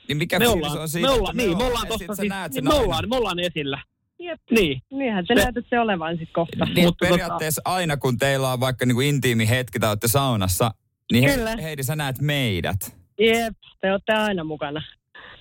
Niin 0.08 0.18
mikä 0.18 0.40
me 0.40 0.48
ollaan, 0.48 0.80
on 0.80 0.90
siitä, 0.90 1.08
me 1.08 1.12
että 1.14 1.20
ollaan, 1.20 1.38
niin, 1.38 1.58
me 1.58 1.64
ollaan 1.64 1.88
sä 1.88 2.16
siis, 2.16 2.30
näet 2.30 2.52
niin, 2.52 2.64
sen 2.64 2.64
me 2.64 2.84
ollaan, 2.84 3.10
me 3.10 3.16
ollaan 3.16 3.40
esillä. 3.40 3.82
Jep. 4.20 4.42
Niin. 4.52 4.82
Niinhän 4.92 5.26
se 5.28 5.34
Se- 5.36 5.44
näytät 5.44 5.66
se 5.70 5.80
olevan 5.80 6.18
sit 6.18 6.30
kohta. 6.34 6.66
Niin, 6.66 6.86
Mutta 6.86 7.06
tota- 7.06 7.10
periaatteessa 7.10 7.62
aina 7.66 7.98
kun 7.98 8.18
teillä 8.18 8.52
on 8.54 8.60
vaikka 8.60 8.86
niinku 8.86 9.02
intiimi 9.02 9.50
hetki 9.50 9.80
tai 9.80 9.90
olette 9.90 10.08
saunassa, 10.08 10.72
niin 11.12 11.30
Kyllä. 11.34 11.56
he, 11.56 11.64
Heidi, 11.64 11.84
sä 11.84 11.96
näet 11.96 12.20
meidät. 12.22 12.96
Jep, 13.20 13.54
te 13.82 13.92
olette 13.92 14.14
aina 14.14 14.44
mukana. 14.44 14.82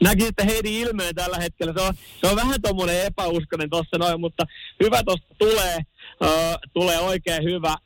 Näki, 0.03 0.27
että 0.27 0.45
Heidi 0.45 0.81
ilmeen 0.81 1.15
tällä 1.15 1.37
hetkellä. 1.39 1.73
Se 1.77 1.81
on, 1.81 1.95
se 2.21 2.27
on 2.27 2.37
vähän 2.37 2.63
tommonen 2.63 3.05
epäuskonen 3.07 3.71
tossa 3.71 3.99
noin, 3.99 4.21
mutta 4.21 4.45
hyvä 4.85 5.03
tosta 5.03 5.35
tulee. 5.39 5.79
Öö, 6.25 6.31
tulee 6.73 6.99
oikein 6.99 7.45
hyvä 7.45 7.77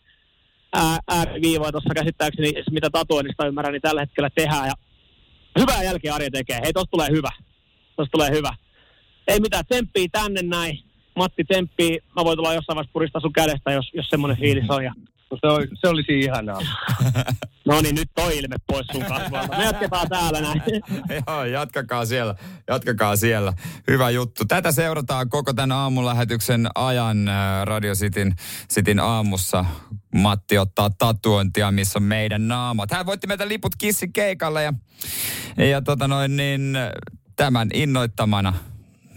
ää, 0.73 0.99
ääriviiva 1.09 1.73
tuossa 1.73 1.95
käsittääkseni, 1.95 2.53
mitä 2.71 2.91
tatuoinnista 2.93 3.47
ymmärrän, 3.47 3.73
niin 3.73 3.83
tällä 3.83 4.01
hetkellä 4.01 4.31
tehdään. 4.35 4.67
Ja 4.67 4.73
hyvää 5.61 5.83
jälkeä 5.83 6.15
Arja 6.15 6.31
tekee. 6.31 6.61
Hei, 6.65 6.73
tosta 6.73 6.91
tulee 6.91 7.11
hyvä. 7.11 7.31
Tosta 7.97 8.13
tulee 8.13 8.31
hyvä. 8.31 8.55
Ei 9.29 9.41
mitään, 9.41 9.67
tsemppii 9.67 10.09
tänne 10.09 10.43
näin. 10.43 10.79
Matti 11.17 11.45
temppii. 11.45 11.99
Mä 12.17 12.25
voin 12.25 12.37
tulla 12.37 12.55
jossain 12.55 12.77
vaiheessa 12.77 12.93
puristaa 12.93 13.21
sun 13.21 13.33
kädestä, 13.33 13.73
jos, 13.73 13.91
jos 13.95 14.09
semmoinen 14.09 14.41
fiilis 14.41 14.71
on. 14.71 14.85
Ja... 14.85 14.95
No 15.31 15.39
se, 15.41 15.47
oli, 15.47 15.67
se 15.81 15.89
olisi 15.89 16.21
ihanaa. 16.21 16.61
No 17.69 17.81
niin, 17.81 17.95
nyt 17.95 18.11
toi 18.15 18.39
ilme 18.39 18.57
pois 18.67 18.87
sun 18.93 19.05
kasvoilta. 19.05 19.57
Me 19.57 19.65
jatketaan 19.65 20.09
täällä 20.09 20.41
näin. 20.41 20.63
Joo, 21.27 21.45
jatkakaa 21.45 22.07
siellä, 22.07 22.35
jatkakaa 22.69 23.17
siellä. 23.17 23.53
Hyvä 23.89 24.11
juttu. 24.11 24.45
Tätä 24.45 24.73
seurataan 24.73 25.29
koko 25.29 25.53
tämän 25.53 25.73
aamulähetyksen 25.73 26.69
ajan 26.75 27.29
äh, 27.29 27.65
Radio 27.65 27.95
Cityn, 27.95 28.35
Cityn 28.73 29.01
aamussa. 29.01 29.65
Matti 30.15 30.59
ottaa 30.59 30.91
tatuointia, 30.91 31.71
missä 31.71 31.99
on 31.99 32.03
meidän 32.03 32.49
naamat. 32.49 32.91
Hän 32.91 33.07
voitti 33.07 33.27
meiltä 33.27 33.49
liput 33.49 33.77
kissi 33.77 34.09
keikalle 34.09 34.63
ja, 34.63 34.73
ja 35.57 35.83
tota 35.83 36.09
noin, 36.09 36.37
niin, 36.37 36.77
tämän 37.37 37.69
innoittamana 37.75 38.55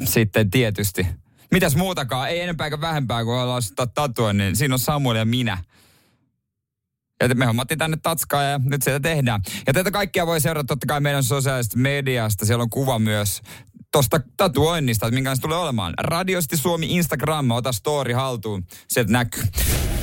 sitten 0.04 0.50
tietysti. 0.50 1.08
Mitäs 1.52 1.76
muutakaan, 1.76 2.30
ei 2.30 2.40
enempää 2.40 2.68
eikä 2.68 2.82
vähempää, 2.82 3.24
kun 3.24 3.34
ollaan 3.34 3.64
ottaa 3.70 3.88
tatuoinnin. 3.88 4.46
Niin 4.46 4.56
siinä 4.56 4.76
on 4.76 4.80
Samuel 4.80 5.16
ja 5.16 5.26
minä. 5.26 5.58
Ja 7.22 7.36
me 7.36 7.46
hommattiin 7.46 7.78
tänne 7.78 7.98
tatskaa 8.04 8.44
ja 8.44 8.60
nyt 8.64 8.82
sitä 8.82 9.00
tehdään. 9.00 9.42
Ja 9.68 9.74
tätä 9.74 9.92
kaikkia 9.92 10.26
voi 10.28 10.42
seurata 10.42 10.68
totta 10.68 10.86
kai 10.88 11.02
meidän 11.02 11.24
sosiaalisesta 11.24 11.78
mediasta. 11.78 12.46
Siellä 12.46 12.62
on 12.62 12.70
kuva 12.70 13.00
myös 13.00 13.42
tuosta 13.92 14.20
tatuoinnista, 14.38 15.06
että 15.06 15.16
minkälainen 15.16 15.38
se 15.38 15.42
tulee 15.42 15.58
olemaan. 15.58 15.94
Radiosti 15.98 16.58
Suomi 16.58 16.86
Instagram, 16.96 17.52
ota 17.52 17.72
story 17.72 18.14
haltuun, 18.14 18.66
sieltä 18.88 19.12
näkyy. 19.12 19.44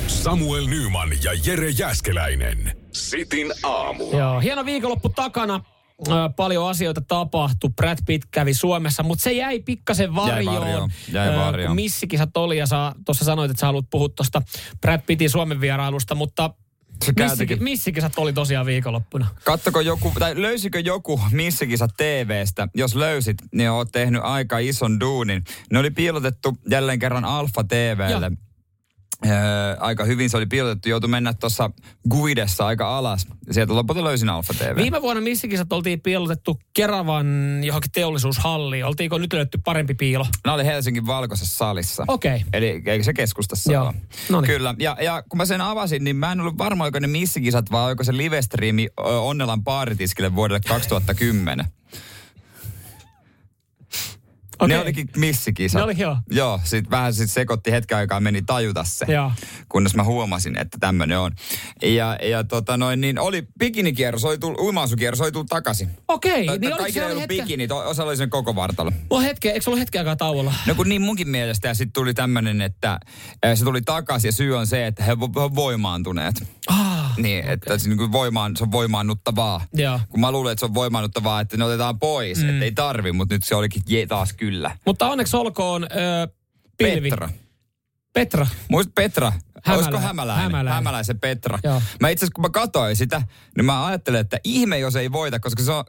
Samuel 0.07 0.67
Nyman 0.67 1.09
ja 1.23 1.31
Jere 1.45 1.69
Jäskeläinen. 1.69 2.77
Sitin 2.91 3.51
aamu. 3.63 4.11
Joo, 4.17 4.39
hieno 4.39 4.65
viikonloppu 4.65 5.09
takana. 5.09 5.63
Ö, 6.07 6.11
paljon 6.35 6.69
asioita 6.69 7.01
tapahtui. 7.01 7.69
Brad 7.75 7.97
Pitt 8.05 8.27
kävi 8.31 8.53
Suomessa, 8.53 9.03
mutta 9.03 9.23
se 9.23 9.31
jäi 9.33 9.59
pikkasen 9.59 10.15
varjoon. 10.15 10.59
varjoon, 10.61 10.91
jäi 11.11 11.27
Ö, 11.27 11.35
varjoon. 11.37 11.67
kun 11.67 11.75
Missikisat 11.75 12.37
oli 12.37 12.57
ja 12.57 12.65
tuossa 13.05 13.25
sanoit, 13.25 13.51
että 13.51 13.59
sä 13.61 13.65
haluat 13.65 13.85
puhua 13.89 14.09
tuosta 14.09 14.41
Brad 14.81 15.01
Pittin 15.01 15.29
Suomen 15.29 15.61
vierailusta, 15.61 16.15
mutta 16.15 16.49
Missikisat 17.59 18.13
oli 18.17 18.33
tosiaan 18.33 18.65
viikonloppuna. 18.65 19.27
Kattoko 19.43 19.81
joku, 19.81 20.13
tai 20.19 20.41
löysikö 20.41 20.79
joku 20.79 21.21
missikisa 21.31 21.87
TVstä? 21.87 22.67
Jos 22.75 22.95
löysit, 22.95 23.37
niin 23.53 23.69
oot 23.71 23.91
tehnyt 23.91 24.21
aika 24.23 24.57
ison 24.57 24.99
duunin. 24.99 25.43
Ne 25.71 25.79
oli 25.79 25.91
piilotettu 25.91 26.57
jälleen 26.69 26.99
kerran 26.99 27.25
Alfa 27.25 27.63
TVlle. 27.63 28.31
Öö, 29.25 29.31
aika 29.79 30.03
hyvin 30.03 30.29
se 30.29 30.37
oli 30.37 30.45
piilotettu. 30.45 30.89
Joutui 30.89 31.09
mennä 31.09 31.33
tuossa 31.33 31.69
Guidessa 32.09 32.65
aika 32.65 32.97
alas. 32.97 33.27
Sieltä 33.51 33.75
lopulta 33.75 34.03
löysin 34.03 34.29
Alfa 34.29 34.53
TV. 34.53 34.75
Viime 34.75 35.01
vuonna 35.01 35.21
missikisat 35.21 35.73
oltiin 35.73 36.01
piilotettu 36.01 36.59
Keravan 36.73 37.27
johonkin 37.63 37.91
teollisuushalliin. 37.91 38.85
Oltiinko 38.85 39.17
nyt 39.17 39.33
löytty 39.33 39.59
parempi 39.65 39.93
piilo? 39.93 40.25
Nämä 40.45 40.55
oli 40.55 40.65
Helsingin 40.65 41.07
valkoisessa 41.07 41.57
salissa. 41.57 42.05
Okei. 42.07 42.35
Okay. 42.35 42.47
Eli 42.53 42.81
eikö 42.85 43.03
se 43.03 43.13
keskustassa 43.13 43.73
Joo. 43.73 43.93
ole? 44.31 44.47
Kyllä. 44.47 44.75
Ja, 44.79 44.97
ja 45.01 45.23
kun 45.29 45.37
mä 45.37 45.45
sen 45.45 45.61
avasin, 45.61 46.03
niin 46.03 46.15
mä 46.15 46.31
en 46.31 46.41
ollut 46.41 46.57
varma, 46.57 46.83
oliko 46.83 46.99
ne 46.99 47.07
missikisat 47.07 47.71
vai 47.71 47.85
oliko 47.85 48.03
se 48.03 48.17
livestriimi 48.17 48.87
Onnelan 48.97 49.63
baaritiskille 49.63 50.35
vuodelle 50.35 50.59
2010. 50.67 51.65
Okei. 54.59 54.77
Ne 54.77 54.83
olikin 54.83 55.09
missikisat. 55.17 55.79
Ne 55.79 55.83
oli, 55.83 55.95
joo. 55.97 56.17
Joo, 56.31 56.59
sit 56.63 56.89
vähän 56.91 57.13
sit 57.13 57.31
sekoitti 57.31 57.71
hetken 57.71 57.97
aikaa, 57.97 58.19
meni 58.19 58.41
tajuta 58.41 58.83
se. 58.83 59.05
Joo. 59.09 59.31
Kunnes 59.69 59.95
mä 59.95 60.03
huomasin, 60.03 60.57
että 60.57 60.77
tämmönen 60.79 61.19
on. 61.19 61.31
Ja, 61.83 62.17
ja 62.23 62.43
tota 62.43 62.77
noin, 62.77 63.01
niin 63.01 63.19
oli 63.19 63.47
bikinikierros, 63.59 64.25
oli 64.25 64.37
tullut, 64.37 64.59
uimaasukierros, 64.59 65.21
oli 65.21 65.31
tullut 65.31 65.47
takaisin. 65.49 65.89
Okei, 66.07 66.45
Tai- 66.45 66.57
niin 66.57 66.77
Kaikilla 66.77 67.05
ei 67.05 67.05
oli 67.05 67.11
ollut 67.11 67.21
hetken? 67.21 67.45
bikini, 67.45 67.67
to- 67.67 67.89
osa 67.89 68.03
oli 68.03 68.17
sen 68.17 68.29
koko 68.29 68.55
vartalo. 68.55 68.91
Oh, 69.09 69.21
hetken, 69.23 69.51
eikö 69.51 69.63
se 69.63 69.69
ollut 69.69 69.79
hetken 69.79 69.99
aikaa 70.01 70.15
tauolla? 70.15 70.53
No 70.65 70.75
kun 70.75 70.89
niin 70.89 71.01
munkin 71.01 71.29
mielestä 71.29 71.67
ja 71.67 71.73
sitten 71.73 71.93
tuli 71.93 72.13
tämmöinen, 72.13 72.61
että 72.61 72.99
se 73.55 73.63
tuli 73.63 73.81
takaisin 73.81 74.27
ja 74.27 74.31
syy 74.31 74.57
on 74.57 74.67
se, 74.67 74.87
että 74.87 75.03
he 75.03 75.11
on 75.11 75.55
voimaantuneet. 75.55 76.35
Ah, 76.67 77.17
Niin, 77.17 77.45
että 77.45 77.77
se, 77.77 77.89
niin 77.89 77.97
kuin 77.97 78.11
voimaan, 78.11 78.57
se 78.57 78.63
on 78.63 78.71
voimaannuttavaa. 78.71 79.61
Joo. 79.73 79.99
Kun 80.09 80.19
mä 80.19 80.31
luulen, 80.31 80.51
että 80.51 80.59
se 80.59 80.65
on 80.65 80.73
voimaannuttavaa, 80.73 81.41
että 81.41 81.57
ne 81.57 81.63
otetaan 81.65 81.99
pois, 81.99 82.43
mm. 82.43 82.49
että 82.49 82.65
ei 82.65 82.71
tarvi, 82.71 83.11
mutta 83.11 83.35
nyt 83.35 83.43
se 83.43 83.55
olikin 83.55 83.81
je, 83.87 84.05
taas 84.07 84.33
kyllä. 84.33 84.48
Mutta 84.85 85.07
onneksi 85.09 85.37
olkoon 85.37 85.83
ö, 85.83 86.27
pilvi. 86.77 87.09
Petra. 87.09 87.29
Petra. 88.13 88.47
Muistat 88.69 88.95
Petra? 88.95 89.31
Hämälä- 89.63 89.77
Olisiko 89.77 89.97
hämäläinen? 89.99 90.43
Hämäläinen. 90.43 90.73
Hämäläisen 90.73 91.19
Petra. 91.19 91.59
Joo. 91.63 91.81
Mä 91.99 92.09
itse 92.09 92.25
asiassa 92.25 92.33
kun 92.35 92.41
mä 92.41 92.49
katsoin 92.49 92.95
sitä, 92.95 93.21
niin 93.57 93.65
mä 93.65 93.85
ajattelin, 93.85 94.19
että 94.19 94.37
ihme 94.43 94.79
jos 94.79 94.95
ei 94.95 95.11
voita, 95.11 95.39
koska 95.39 95.63
se 95.63 95.71
on 95.71 95.83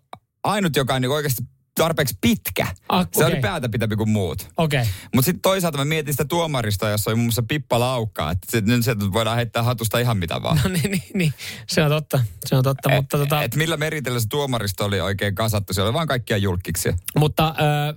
ainut, 0.45 0.77
joka 0.77 0.95
on 0.95 1.03
niin 1.03 1.11
oikeasti 1.11 1.43
tarpeeksi 1.85 2.19
pitkä. 2.21 2.67
Ah, 2.89 3.09
Se 3.15 3.25
oli 3.25 3.37
päätä 3.37 3.69
pitämpi 3.69 3.97
kuin 3.97 4.11
muut. 4.11 4.49
Okei. 4.57 4.81
Okay. 4.81 4.93
Mutta 5.15 5.27
sitten 5.27 5.41
toisaalta 5.43 5.79
mä 5.79 5.85
mietin 5.85 6.15
sitä 6.15 6.25
tuomarista, 6.25 6.89
jossa 6.89 7.11
oli 7.11 7.17
muun 7.17 7.27
muassa 7.27 7.43
Pippa 7.43 7.81
Laukka, 7.81 8.31
että 8.31 8.51
se, 8.51 8.61
nyt 8.61 8.85
sieltä 8.85 9.05
voidaan 9.13 9.37
heittää 9.37 9.63
hatusta 9.63 9.99
ihan 9.99 10.17
mitä 10.19 10.43
vaan. 10.43 10.61
No 10.65 10.71
niin, 10.71 10.91
niin, 10.91 11.03
niin, 11.15 11.35
se 11.69 11.83
on 11.83 11.91
totta. 11.91 12.21
Se 12.47 12.57
on 12.57 12.63
totta, 12.63 12.89
mutta, 12.89 13.19
tota, 13.19 13.43
Et 13.43 13.55
millä 13.55 13.77
meritellä 13.77 14.21
se 14.21 14.29
tuomaristo 14.29 14.85
oli 14.85 15.01
oikein 15.01 15.35
kasattu, 15.35 15.75
se 15.75 15.83
oli 15.83 15.93
vaan 15.93 16.07
kaikkia 16.07 16.37
julkkiksi. 16.37 16.95
mutta 17.19 17.55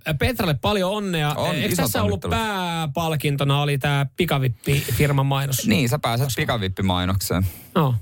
ö, 0.08 0.14
Petralle 0.14 0.54
paljon 0.54 0.92
onnea. 0.92 1.34
On, 1.34 1.56
Eikö 1.56 1.76
tässä 1.76 2.04
ollut 2.04 2.26
pääpalkintona 2.30 3.62
oli 3.62 3.78
tämä 3.78 4.06
pikavippifirman 4.18 5.26
mainos? 5.26 5.68
Niin, 5.68 5.90
sä 5.90 6.00
pääset 6.00 6.30
pikavippimainokseen. 6.36 7.46
No. 7.76 7.96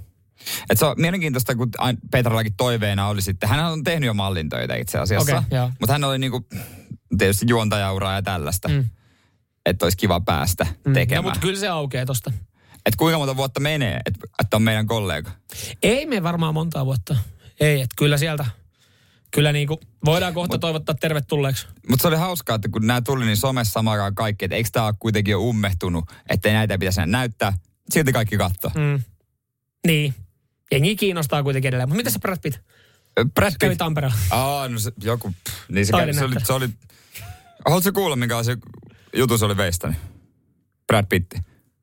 Et 0.69 0.79
se 0.79 0.85
on 0.85 0.95
mielenkiintoista, 0.97 1.55
kun 1.55 1.69
Petrallakin 2.11 2.53
toiveena 2.57 3.07
oli 3.07 3.21
sitten, 3.21 3.49
hän 3.49 3.71
on 3.71 3.83
tehnyt 3.83 4.07
jo 4.07 4.13
mallintöitä 4.13 4.75
itse 4.75 4.97
asiassa, 4.97 5.43
joo. 5.51 5.71
mutta 5.79 5.93
hän 5.93 6.03
oli 6.03 6.19
niinku, 6.19 6.47
tietysti 7.17 7.45
juontajauraa 7.49 8.15
ja 8.15 8.21
tällaista, 8.21 8.67
mm. 8.67 8.85
Että 9.65 9.85
olisi 9.85 9.97
kiva 9.97 10.19
päästä 10.21 10.63
Mm. 10.63 10.73
No, 10.85 10.93
tekemään. 10.93 11.23
mutta 11.23 11.39
kyllä 11.39 11.59
se 11.59 11.67
aukeaa 11.67 12.05
tosta. 12.05 12.31
Et 12.85 12.95
kuinka 12.95 13.17
monta 13.17 13.37
vuotta 13.37 13.59
menee, 13.59 13.99
että 14.05 14.19
et 14.39 14.53
on 14.53 14.61
meidän 14.61 14.87
kollega? 14.87 15.31
Ei 15.83 16.05
me 16.05 16.23
varmaan 16.23 16.53
montaa 16.53 16.85
vuotta. 16.85 17.15
Ei, 17.59 17.81
että 17.81 17.95
kyllä 17.97 18.17
sieltä. 18.17 18.45
Kyllä 19.31 19.51
niin 19.51 19.67
kuin, 19.67 19.79
voidaan 20.05 20.33
kohta 20.33 20.53
Mut, 20.53 20.61
toivottaa 20.61 20.95
tervetulleeksi. 20.95 21.67
Mutta 21.89 22.01
se 22.01 22.07
oli 22.07 22.15
hauskaa, 22.15 22.55
että 22.55 22.69
kun 22.69 22.87
nämä 22.87 23.01
tuli, 23.01 23.25
niin 23.25 23.37
somessa 23.37 23.71
samaan 23.71 24.15
kaikki, 24.15 24.45
että 24.45 24.55
eikö 24.55 24.69
tämä 24.71 24.85
ole 24.85 24.93
kuitenkin 24.99 25.31
jo 25.31 25.39
ummehtunut, 25.39 26.05
että 26.29 26.53
näitä 26.53 26.77
pitäisi 26.77 27.01
näyttää. 27.05 27.53
Silti 27.89 28.13
kaikki 28.13 28.37
katsoo. 28.37 28.71
Mm. 28.75 29.03
Niin. 29.87 30.15
Jengi 30.71 30.95
kiinnostaa 30.95 31.43
kuitenkin 31.43 31.67
edelleen. 31.67 31.89
Mutta 31.89 31.97
mitä 31.97 32.09
se 32.09 32.19
Brad 32.19 32.37
Pitt? 32.41 32.57
Brad 33.33 33.53
Kävi 33.59 33.69
Pitt. 33.69 33.77
Tampereella. 33.77 34.17
Aa, 34.29 34.69
no 34.69 34.79
se, 34.79 34.91
joku, 35.03 35.31
pff, 35.43 35.69
niin 35.69 35.85
se, 35.85 35.91
kävi, 35.91 36.13
se, 36.13 36.23
oli, 36.23 36.35
se 36.43 36.53
oli, 36.53 36.69
haluatko 37.65 37.91
kuulla, 37.91 38.17
jutun 39.15 39.39
se 39.39 39.45
oli 39.45 39.57
veistänyt? 39.57 39.97
Brad 40.87 41.05
Pitti. 41.09 41.37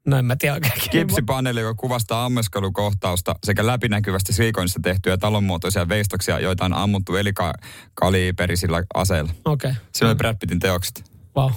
No 0.06 0.18
en 0.18 0.24
mä 0.24 0.36
tiedä 0.36 0.54
oikein. 0.54 0.72
Kipsipaneeli, 0.90 1.60
joka 1.60 1.74
kuvastaa 1.74 2.24
ammeskelukohtausta 2.24 3.34
sekä 3.44 3.66
läpinäkyvästi 3.66 4.32
siikoinnista 4.32 4.80
tehtyjä 4.82 5.16
talonmuotoisia 5.16 5.88
veistoksia, 5.88 6.40
joita 6.40 6.64
on 6.64 6.72
ammuttu 6.72 7.16
elikaliiperisillä 7.16 8.82
aseilla. 8.94 9.30
Okei. 9.44 9.70
Okay. 9.70 9.82
Siinä 9.92 10.08
oli 10.08 10.16
Brad 10.16 10.36
Pittin 10.40 10.58
teokset. 10.58 11.10
Wow. 11.36 11.50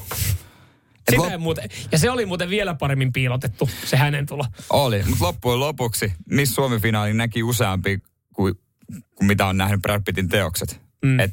Sitä 1.09 1.21
lop- 1.23 1.31
ei 1.31 1.37
muuten, 1.37 1.69
ja 1.91 1.97
se 1.97 2.09
oli 2.11 2.25
muuten 2.25 2.49
vielä 2.49 2.73
paremmin 2.73 3.13
piilotettu, 3.13 3.69
se 3.85 3.97
hänen 3.97 4.25
tulo. 4.25 4.45
Oli, 4.69 5.03
mutta 5.03 5.25
loppujen 5.25 5.59
lopuksi 5.59 6.13
Miss 6.29 6.55
Suomi-finaali 6.55 7.13
näki 7.13 7.43
useampi 7.43 7.99
kuin, 8.35 8.55
kuin 9.15 9.27
mitä 9.27 9.45
on 9.45 9.57
nähnyt 9.57 9.81
Brad 9.81 10.01
Pittin 10.05 10.29
teokset. 10.29 10.81
Mm. 11.05 11.19
Et, 11.19 11.31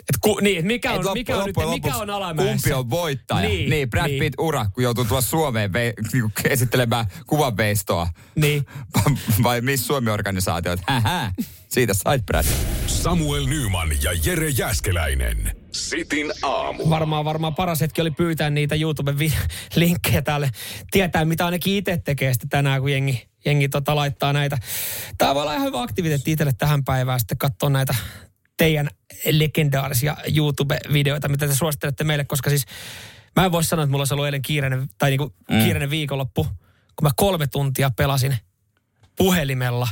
Et 0.00 0.16
ku, 0.20 0.38
niin, 0.40 0.58
et 0.58 0.64
mikä 0.64 0.92
et 0.92 0.98
on, 0.98 1.04
loppu- 1.04 1.12
mikä 1.14 1.36
on, 1.36 1.46
nyt, 1.46 1.56
loppujen 1.56 1.70
mikä 1.70 1.88
lopuksi 1.88 2.02
on 2.02 2.10
alamäessä? 2.10 2.52
Kumpi 2.52 2.72
on 2.72 2.90
voittaja? 2.90 3.48
Niin, 3.48 3.70
Niin, 3.70 3.90
Brad 3.90 4.06
niin. 4.06 4.20
Pitt 4.20 4.34
ura, 4.38 4.66
kun 4.74 4.82
joutuu 4.84 5.04
tulla 5.04 5.20
Suomeen 5.20 5.72
ve, 5.72 5.92
niinku 6.12 6.30
esittelemään 6.44 7.06
kuvanveistoa. 7.26 8.08
Niin. 8.34 8.66
Vai 9.42 9.60
Miss 9.60 9.86
Suomi-organisaatio, 9.86 10.72
että 10.72 10.92
hähä, 10.92 11.32
siitä 11.68 11.94
sait 11.94 12.26
Brad. 12.26 12.46
Samuel 12.86 13.46
Nyman 13.46 13.88
ja 14.02 14.12
Jere 14.24 14.48
Jäskeläinen. 14.48 15.61
Sitin 15.72 16.32
aamu. 16.42 16.90
Varmaan, 16.90 17.24
varmaan 17.24 17.54
paras 17.54 17.80
hetki 17.80 18.00
oli 18.00 18.10
pyytää 18.10 18.50
niitä 18.50 18.74
YouTube-linkkejä 18.74 20.22
täälle. 20.22 20.50
Tietää, 20.90 21.24
mitä 21.24 21.44
ainakin 21.44 21.76
itse 21.76 21.96
tekee 22.04 22.32
sitten 22.32 22.48
tänään, 22.48 22.80
kun 22.80 22.92
jengi, 22.92 23.28
jengi 23.44 23.68
tota 23.68 23.96
laittaa 23.96 24.32
näitä. 24.32 24.58
Tämä 25.18 25.34
voi 25.34 25.42
olla 25.42 25.54
ihan 25.54 25.66
hyvä 25.66 25.82
aktiviteetti 25.82 26.32
itselle 26.32 26.52
tähän 26.58 26.84
päivään 26.84 27.20
sitten 27.20 27.38
katsoa 27.38 27.70
näitä 27.70 27.94
teidän 28.56 28.88
legendaarisia 29.30 30.16
YouTube-videoita, 30.36 31.28
mitä 31.28 31.48
te 31.48 31.54
suosittelette 31.54 32.04
meille, 32.04 32.24
koska 32.24 32.50
siis 32.50 32.64
mä 33.36 33.44
en 33.44 33.52
voi 33.52 33.64
sanoa, 33.64 33.82
että 33.82 33.90
mulla 33.90 34.00
olisi 34.00 34.14
ollut 34.14 34.26
eilen 34.26 34.42
kiireinen, 34.42 34.88
tai 34.98 35.10
niinku 35.10 35.34
mm. 35.50 35.58
kiireinen 35.58 35.90
viikonloppu, 35.90 36.44
kun 36.44 37.02
mä 37.02 37.10
kolme 37.16 37.46
tuntia 37.46 37.90
pelasin 37.90 38.36
puhelimella 39.16 39.88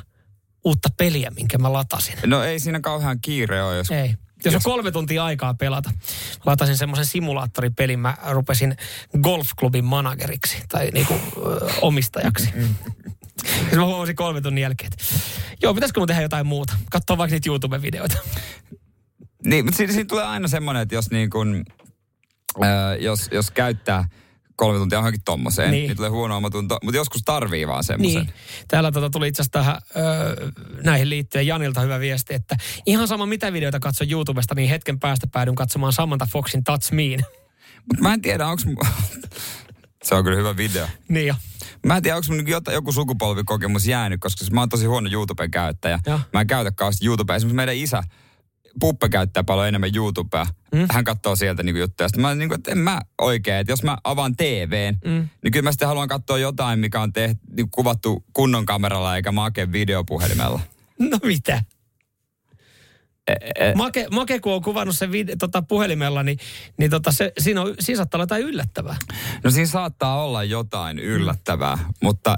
uutta 0.64 0.88
peliä, 0.96 1.30
minkä 1.30 1.58
mä 1.58 1.72
latasin. 1.72 2.18
No 2.26 2.42
ei 2.42 2.60
siinä 2.60 2.80
kauhean 2.80 3.20
kiire 3.20 3.62
ole, 3.62 3.76
jos... 3.76 3.90
Ei. 3.90 4.14
Jos 4.44 4.54
on 4.54 4.60
kolme 4.64 4.90
tuntia 4.90 5.24
aikaa 5.24 5.54
pelata. 5.54 5.90
Mä 5.90 5.96
latasin 6.46 6.76
semmoisen 6.76 7.06
simulaattoripelin, 7.06 7.98
mä 7.98 8.16
rupesin 8.30 8.76
golfklubin 9.22 9.84
manageriksi 9.84 10.56
tai 10.68 10.90
niinku 10.90 11.14
ö, 11.14 11.70
omistajaksi. 11.80 12.48
Ja 13.72 13.76
mä 13.76 13.84
huomasin 13.84 14.16
kolme 14.16 14.40
tunnin 14.40 14.62
jälkeen, 14.62 14.90
että 14.92 15.04
joo, 15.62 15.74
pitäisikö 15.74 16.00
mun 16.00 16.06
tehdä 16.06 16.22
jotain 16.22 16.46
muuta? 16.46 16.76
Katsoa 16.90 17.18
vaikka 17.18 17.34
niitä 17.34 17.50
YouTube-videoita. 17.50 18.18
Niin, 19.44 19.64
mutta 19.64 19.76
siinä, 19.76 19.92
siinä 19.92 20.08
tulee 20.08 20.24
aina 20.24 20.48
semmoinen, 20.48 20.82
että 20.82 20.94
jos 20.94 21.10
niin 21.10 21.30
kuin, 21.30 21.64
äh, 22.62 22.68
jos, 23.00 23.28
jos 23.32 23.50
käyttää 23.50 24.08
kolme 24.60 24.78
tuntia 24.78 24.98
johonkin 24.98 25.22
tommoseen, 25.24 25.70
Niin. 25.70 25.86
niin, 25.86 25.96
tulee 25.96 26.10
huono 26.10 26.36
omatunto. 26.36 26.78
Mutta 26.82 26.96
joskus 26.96 27.22
tarvii 27.24 27.66
vaan 27.68 27.84
semmoisen. 27.84 28.22
Niin. 28.22 28.34
Täällä 28.68 28.92
tota 28.92 29.10
tuli 29.10 29.28
itse 29.28 29.42
asiassa 29.42 29.52
tähän, 29.52 29.78
näihin 30.84 31.10
liittyen 31.10 31.46
Janilta 31.46 31.80
hyvä 31.80 32.00
viesti, 32.00 32.34
että 32.34 32.56
ihan 32.86 33.08
sama 33.08 33.26
mitä 33.26 33.52
videoita 33.52 33.80
katson 33.80 34.10
YouTubesta, 34.10 34.54
niin 34.54 34.68
hetken 34.70 34.98
päästä 35.00 35.26
päädyn 35.26 35.54
katsomaan 35.54 35.92
Samantha 35.92 36.26
Foxin 36.32 36.64
Touch. 36.64 36.92
Mutta 36.92 38.02
mä 38.02 38.14
en 38.14 38.22
tiedä, 38.22 38.46
onko... 38.46 38.62
Se 40.04 40.14
on 40.14 40.24
kyllä 40.24 40.36
hyvä 40.36 40.56
video. 40.56 40.86
niin 41.08 41.26
jo. 41.26 41.34
Mä 41.86 41.96
en 41.96 42.02
tiedä, 42.02 42.16
onko 42.16 42.26
mun 42.28 42.44
niinku 42.44 42.70
joku 42.72 42.92
sukupolvikokemus 42.92 43.86
jäänyt, 43.86 44.20
koska 44.20 44.44
mä 44.52 44.60
oon 44.60 44.68
tosi 44.68 44.86
huono 44.86 45.10
YouTuben 45.12 45.50
käyttäjä. 45.50 45.98
Joo. 46.06 46.20
Mä 46.32 46.40
en 46.40 46.46
käytä 46.46 46.72
kauheasti 46.72 47.06
YouTubea. 47.06 47.36
Esimerkiksi 47.36 47.56
meidän 47.56 47.76
isä, 47.76 48.02
Puppe 48.80 49.08
käyttää 49.08 49.44
paljon 49.44 49.68
enemmän 49.68 49.96
YouTubea. 49.96 50.46
Mm. 50.72 50.86
Hän 50.90 51.04
katsoo 51.04 51.36
sieltä 51.36 51.62
niinku 51.62 51.80
juttuja. 51.80 52.08
Sitten 52.08 52.22
mä 52.22 52.34
niinku, 52.34 52.54
että 52.54 52.70
en 52.70 52.78
mä 52.78 53.00
oikein, 53.20 53.56
että 53.56 53.72
jos 53.72 53.82
mä 53.82 53.98
avaan 54.04 54.36
TVn, 54.36 54.98
mm. 55.04 55.28
niin 55.42 55.52
kyllä 55.52 55.64
mä 55.64 55.72
sitten 55.72 55.88
haluan 55.88 56.08
katsoa 56.08 56.38
jotain, 56.38 56.78
mikä 56.78 57.00
on 57.00 57.12
tehty, 57.12 57.38
niinku 57.56 57.68
kuvattu 57.76 58.24
kunnon 58.32 58.66
kameralla 58.66 59.16
eikä 59.16 59.32
make 59.32 59.72
videopuhelimella. 59.72 60.60
No 60.98 61.18
mitä? 61.22 61.62
E- 63.28 63.74
Make, 63.74 64.06
Make, 64.10 64.40
kun 64.40 64.52
on 64.52 64.62
kuvannut 64.62 64.96
sen 64.96 65.12
vide, 65.12 65.36
tota, 65.36 65.62
puhelimella, 65.62 66.22
niin, 66.22 66.38
niin 66.76 66.90
tota, 66.90 67.12
se, 67.12 67.32
siinä, 67.38 67.62
on, 67.62 67.74
siinä 67.80 67.96
saattaa 67.96 68.18
olla 68.18 68.22
jotain 68.24 68.42
yllättävää. 68.42 68.96
No 69.44 69.50
siinä 69.50 69.66
saattaa 69.66 70.24
olla 70.24 70.44
jotain 70.44 70.98
yllättävää, 70.98 71.76
mm. 71.76 71.82
mutta 72.02 72.36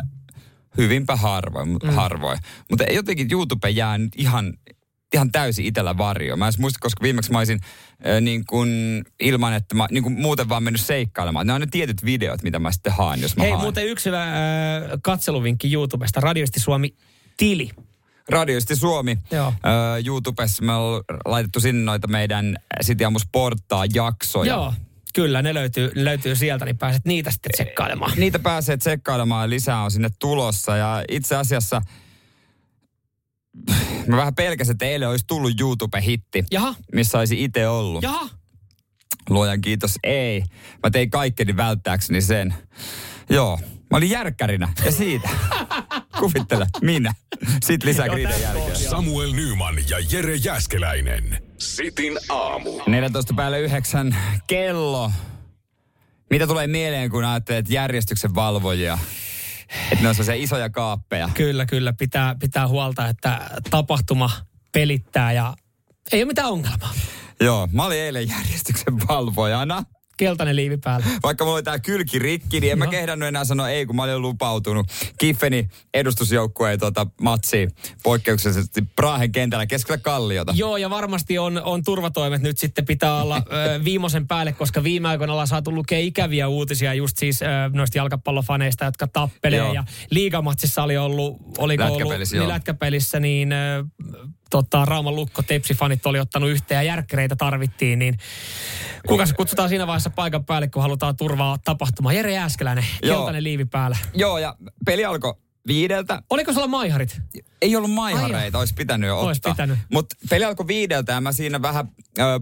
hyvinpä 0.76 1.16
harvoin. 1.16 1.68
Mm. 1.68 1.90
harvoin. 1.90 2.38
Mutta 2.70 2.84
jotenkin 2.84 3.32
YouTube 3.32 3.70
jää 3.70 3.98
nyt 3.98 4.12
ihan, 4.16 4.54
ihan 5.12 5.32
täysin 5.32 5.64
itellä 5.64 5.98
varjo. 5.98 6.36
Mä 6.36 6.46
en 6.46 6.52
muista, 6.58 6.78
koska 6.80 7.02
viimeksi 7.02 7.32
mä 7.32 7.38
olisin 7.38 7.60
äh, 8.06 8.20
niin 8.20 8.44
kuin, 8.44 9.02
ilman, 9.20 9.52
että 9.52 9.74
mä 9.74 9.86
niin 9.90 10.02
kuin 10.02 10.20
muuten 10.20 10.48
vaan 10.48 10.62
mennyt 10.62 10.80
seikkailemaan. 10.80 11.46
Ne 11.46 11.52
on 11.52 11.60
ne 11.60 11.66
tietyt 11.70 12.04
videot, 12.04 12.42
mitä 12.42 12.58
mä 12.58 12.72
sitten 12.72 12.92
haen, 12.92 13.20
jos 13.22 13.36
mä 13.36 13.42
Hei, 13.42 13.52
haen. 13.52 13.62
muuten 13.62 13.86
yksi 13.86 14.06
hyvä 14.06 14.22
äh, 14.22 14.32
katseluvinkki 15.02 15.72
YouTubesta. 15.72 16.20
Radioisti 16.20 16.60
Suomi 16.60 16.94
Tili. 17.36 17.70
Radioisti 18.28 18.76
Suomi. 18.76 19.18
Joo. 19.30 19.46
Äh, 19.48 20.06
YouTubessa 20.06 20.64
me 20.64 20.72
ollaan 20.72 21.04
laitettu 21.24 21.60
sinne 21.60 21.82
noita 21.82 22.08
meidän 22.08 22.56
City 22.84 23.04
Aamu 23.04 23.18
Sporttaa 23.18 23.84
jaksoja. 23.94 24.52
Joo, 24.52 24.74
kyllä, 25.14 25.42
ne 25.42 25.54
löytyy, 25.54 25.92
löytyy 25.94 26.36
sieltä, 26.36 26.64
niin 26.64 26.78
pääset 26.78 27.04
niitä 27.04 27.30
sitten 27.30 27.52
tsekkailemaan. 27.52 28.12
Niitä 28.16 28.38
pääsee 28.38 28.76
tsekkailemaan 28.76 29.44
ja 29.44 29.50
lisää 29.50 29.82
on 29.82 29.90
sinne 29.90 30.08
tulossa. 30.18 30.76
Ja 30.76 31.04
itse 31.08 31.36
asiassa 31.36 31.82
mä 34.06 34.16
vähän 34.16 34.34
pelkäsin, 34.34 34.72
että 34.72 34.84
eilen 34.84 35.08
olisi 35.08 35.24
tullut 35.26 35.60
YouTube-hitti, 35.60 36.44
Jaha, 36.50 36.74
missä 36.94 37.18
olisi 37.18 37.44
itse 37.44 37.68
ollut. 37.68 38.02
jaha. 38.02 38.28
Luojan 39.30 39.60
kiitos, 39.60 39.94
ei. 40.02 40.44
Mä 40.82 40.90
tein 40.90 41.10
kaikkeni 41.10 41.56
välttääkseni 41.56 42.22
sen. 42.22 42.54
Joo, 43.30 43.58
mä 43.90 43.96
olin 43.96 44.10
järkkärinä 44.10 44.68
ja 44.84 44.92
siitä. 44.92 45.28
Kuvittele, 46.20 46.66
minä. 46.80 47.14
Sitten 47.64 47.88
lisää 47.90 48.08
kriiden 48.08 48.40
jälkeen. 48.42 48.76
Samuel 48.76 49.32
Nyman 49.32 49.74
ja 49.88 49.96
Jere 50.12 50.34
Jäskeläinen. 50.36 51.42
Sitin 51.58 52.18
aamu. 52.28 52.70
14 52.86 53.34
päälle 53.34 53.60
9 53.60 54.16
kello. 54.46 55.12
Mitä 56.30 56.46
tulee 56.46 56.66
mieleen, 56.66 57.10
kun 57.10 57.24
ajattelet 57.24 57.70
järjestyksen 57.70 58.34
valvojia? 58.34 58.98
Että 59.92 60.02
ne 60.02 60.08
on 60.08 60.14
sellaisia 60.14 60.44
isoja 60.44 60.70
kaappeja. 60.70 61.30
Kyllä, 61.34 61.66
kyllä. 61.66 61.92
Pitää, 61.92 62.36
pitää 62.40 62.68
huolta, 62.68 63.08
että 63.08 63.50
tapahtuma 63.70 64.30
pelittää 64.72 65.32
ja 65.32 65.54
ei 66.12 66.22
ole 66.22 66.26
mitään 66.28 66.50
ongelmaa. 66.50 66.94
Joo, 67.40 67.68
mä 67.72 67.84
olin 67.84 67.98
eilen 67.98 68.28
järjestyksen 68.28 69.08
valvojana. 69.08 69.82
Keltainen 70.22 70.56
liivi 70.56 70.76
päällä. 70.76 71.06
Vaikka 71.22 71.44
mulla 71.44 71.54
oli 71.54 71.62
tää 71.62 71.78
kylki 71.78 72.18
rikki, 72.18 72.60
niin 72.60 72.72
en 72.72 72.78
mä 72.78 72.86
kehdannut 72.86 73.28
enää 73.28 73.44
sanoa 73.44 73.68
ei, 73.68 73.86
kun 73.86 73.96
mä 73.96 74.02
olin 74.02 74.22
lupautunut 74.22 74.86
Kiffeni 75.18 75.68
edustusjoukkueen 75.94 76.78
tota, 76.78 77.06
matsiin 77.20 77.70
poikkeuksellisesti 78.02 78.82
Prahen 78.96 79.32
kentällä 79.32 79.66
keskellä 79.66 79.98
kalliota. 79.98 80.52
Joo, 80.56 80.76
ja 80.76 80.90
varmasti 80.90 81.38
on, 81.38 81.62
on 81.64 81.84
turvatoimet 81.84 82.42
nyt 82.42 82.58
sitten 82.58 82.84
pitää 82.84 83.22
olla 83.22 83.36
ö, 83.36 83.84
viimeisen 83.84 84.26
päälle, 84.26 84.52
koska 84.52 84.82
viime 84.82 85.08
aikoina 85.08 85.32
ollaan 85.32 85.48
saatu 85.48 85.74
lukea 85.74 85.98
ikäviä 85.98 86.48
uutisia 86.48 86.94
just 86.94 87.16
siis 87.16 87.42
ö, 87.42 87.46
noista 87.72 87.98
jalkapallofaneista, 87.98 88.84
jotka 88.84 89.06
tappelee. 89.06 89.58
Joo. 89.58 89.72
Ja 89.72 89.84
liigamatsissa 90.10 90.82
oli 90.82 90.96
ollut, 90.96 91.36
oliko 91.58 91.84
ollut 91.84 91.98
Lätkäpelissä, 91.98 92.36
niin 92.36 92.42
joo. 92.42 92.48
lätkäpelissä, 92.48 93.20
niin 93.20 93.52
ö, 93.52 93.84
tota, 94.52 94.84
Rauman 94.84 95.16
Lukko, 95.16 95.42
Tepsi-fanit 95.42 96.06
oli 96.06 96.20
ottanut 96.20 96.50
yhteen 96.50 96.76
ja 96.76 96.82
järkkäreitä 96.82 97.36
tarvittiin, 97.36 97.98
niin 97.98 98.18
kuka 99.08 99.26
se 99.26 99.34
kutsutaan 99.34 99.68
siinä 99.68 99.86
vaiheessa 99.86 100.10
paikan 100.10 100.44
päälle, 100.44 100.68
kun 100.68 100.82
halutaan 100.82 101.16
turvaa 101.16 101.58
tapahtumaa? 101.64 102.12
Jere 102.12 102.32
Jääskeläinen, 102.32 102.84
Joo. 103.02 103.16
keltainen 103.16 103.44
liivi 103.44 103.64
päällä. 103.64 103.96
Joo, 104.14 104.38
ja 104.38 104.56
peli 104.86 105.04
alkoi 105.04 105.34
viideltä. 105.66 106.22
Oliko 106.30 106.52
sulla 106.52 106.66
maiharit? 106.66 107.20
Ei 107.62 107.76
ollut 107.76 107.90
maihareita, 107.90 108.58
olisi 108.58 108.74
pitänyt 108.74 109.08
jo 109.08 109.20
ottaa. 109.20 109.52
pitänyt. 109.52 109.78
Mutta 109.92 110.16
peli 110.30 110.44
alkoi 110.44 110.66
viideltä 110.66 111.12
ja 111.12 111.20
mä 111.20 111.32
siinä 111.32 111.62
vähän 111.62 111.88
ö, 112.18 112.40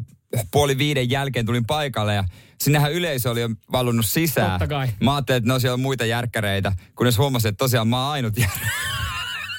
puoli 0.51 0.79
viiden 0.79 1.11
jälkeen 1.11 1.47
tulin 1.47 1.67
paikalle 1.67 2.15
ja 2.15 2.25
sinnehän 2.61 2.93
yleisö 2.93 3.31
oli 3.31 3.41
jo 3.41 3.49
valunut 3.73 4.07
sisään. 4.07 4.51
Totta 4.51 4.67
kai. 4.67 4.89
Mä 5.01 5.15
ajattelin, 5.15 5.39
että 5.39 5.53
no 5.53 5.59
siellä 5.59 5.75
on 5.75 5.81
muita 5.81 6.05
järkkäreitä, 6.05 6.73
kunnes 6.97 7.19
huomasin, 7.19 7.49
että 7.49 7.59
tosiaan 7.59 7.89
mä 7.89 8.05
oon 8.05 8.13
ainut 8.13 8.39
jär... 8.39 8.51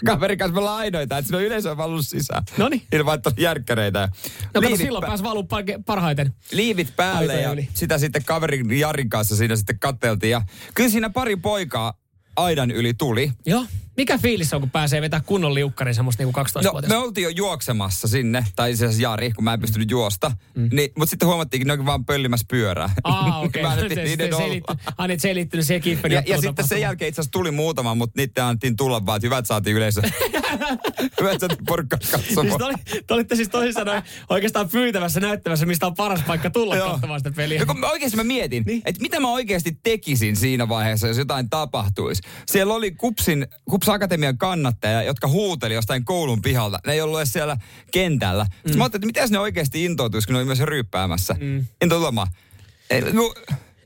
Kaverin 0.05 0.37
kanssa 0.37 0.53
me 0.53 0.59
ollaan 0.59 0.77
ainoita, 0.77 1.17
että 1.17 1.27
siinä 1.27 1.37
on 1.37 1.43
yleisö 1.43 1.77
valunut 1.77 2.07
sisään. 2.07 2.43
Noniin. 2.57 2.81
Ilman, 2.91 3.15
että 3.15 3.29
on 3.29 3.33
järkkäreitä. 3.37 4.09
No 4.53 4.61
kato, 4.61 4.75
silloin 4.77 5.03
pä- 5.03 5.07
pääsi 5.07 5.23
valuu 5.23 5.43
par- 5.43 5.83
parhaiten. 5.85 6.33
liivit 6.51 6.95
päälle 6.95 7.41
ja 7.41 7.51
yli. 7.51 7.69
sitä 7.73 7.97
sitten 7.97 8.23
kaverin 8.25 8.79
Jarin 8.79 9.09
kanssa 9.09 9.35
siinä 9.35 9.55
sitten 9.55 9.79
katteltiin. 9.79 10.31
Ja 10.31 10.41
kyllä 10.73 10.89
siinä 10.89 11.09
pari 11.09 11.35
poikaa 11.35 11.93
aidan 12.35 12.71
yli 12.71 12.93
tuli. 12.93 13.31
Joo. 13.45 13.65
Mikä 13.97 14.17
fiilis 14.17 14.53
on, 14.53 14.61
kun 14.61 14.69
pääsee 14.69 15.01
vetää 15.01 15.21
kunnon 15.25 15.53
liukkarin 15.53 15.95
semmoista 15.95 16.21
niinku 16.23 16.31
12 16.33 16.71
No, 16.71 16.81
me 16.87 16.97
oltiin 16.97 17.23
jo 17.23 17.29
juoksemassa 17.29 18.07
sinne, 18.07 18.45
tai 18.55 18.71
itse 18.71 18.85
asiassa 18.85 19.01
Jari, 19.03 19.31
kun 19.31 19.43
mä 19.43 19.53
en 19.53 19.59
pystynyt 19.61 19.91
juosta. 19.91 20.31
Mm. 20.55 20.69
Niin, 20.73 20.91
mutta 20.97 21.09
sitten 21.09 21.27
huomattiinkin, 21.27 21.65
että 21.65 21.69
ne 21.69 21.73
onkin 21.73 21.85
vaan 21.85 22.05
pöllimässä 22.05 22.45
pyörää. 22.49 22.89
Aa, 23.03 23.39
okei. 23.41 23.61
Mä 23.61 23.67
Okay. 23.71 23.83
annettiin 23.83 24.05
niiden 24.05 24.29
se, 24.29 24.35
olla. 24.35 24.45
selitty, 24.45 24.73
ai, 24.97 25.19
se 25.19 25.27
ei 25.27 25.35
liittynyt 25.35 25.65
siihen 25.65 25.81
Kiffenin 25.81 26.15
Ja, 26.15 26.23
ja 26.25 26.41
sitten 26.41 26.67
sen 26.67 26.81
jälkeen 26.81 27.09
itse 27.09 27.21
asiassa 27.21 27.31
tuli 27.31 27.51
muutama, 27.51 27.95
mutta 27.95 28.13
niitä 28.21 28.47
annettiin 28.47 28.75
tulla 28.75 29.05
vaan, 29.05 29.15
että 29.17 29.25
hyvät 29.27 29.45
saatiin 29.45 29.75
yleisö. 29.77 30.01
hyvät 31.21 31.39
saatiin 31.39 31.65
porukka 31.67 31.97
Siis 32.01 32.11
katsomaan. 32.11 32.57
te, 32.57 32.63
oli, 32.63 32.73
te 33.07 33.13
olitte 33.13 33.35
siis 33.35 33.49
toisin 33.49 33.73
sanoen 33.73 34.03
oikeastaan 34.29 34.69
pyytävässä 34.69 35.19
näyttämässä, 35.19 35.65
mistä 35.65 35.87
on 35.87 35.95
paras 35.95 36.21
paikka 36.27 36.49
tulla 36.49 36.77
katsomaan 36.77 37.19
sitä 37.19 37.31
peliä. 37.35 37.59
Ja 37.59 37.65
kun 37.65 37.79
mä 37.79 37.89
oikeasti 37.89 38.17
mä 38.17 38.23
mietin, 38.23 38.63
niin. 38.65 38.81
että 38.85 39.01
mitä 39.01 39.19
mä 39.19 39.31
oikeasti 39.31 39.77
tekisin 39.83 40.35
siinä 40.35 40.69
vaiheessa, 40.69 41.07
jos 41.07 41.17
jotain 41.17 41.49
tapahtuisi. 41.49 42.21
Siellä 42.47 42.73
oli 42.73 42.91
Kupsin, 42.91 43.47
Kups 43.69 43.89
Akatemian 43.93 44.37
kannattajia, 44.37 45.03
jotka 45.03 45.27
huuteli 45.27 45.73
jostain 45.73 46.05
koulun 46.05 46.41
pihalta. 46.41 46.79
Ne 46.87 46.93
ei 46.93 47.01
ollut 47.01 47.19
edes 47.19 47.33
siellä 47.33 47.57
kentällä. 47.91 48.43
Mm. 48.43 48.49
Sitten 48.53 48.77
mä 48.77 48.83
ajattelin, 48.83 48.99
että 49.09 49.19
mitäs 49.19 49.31
ne 49.31 49.39
oikeasti 49.39 49.85
intoutuisi, 49.85 50.27
kun 50.27 50.33
ne 50.33 50.37
oli 50.37 50.45
myös 50.45 50.59
ryyppäämässä. 50.59 51.35
Mm. 51.39 51.65
Intoutumaan. 51.81 52.27
Ei, 52.89 53.01
no, 53.01 53.33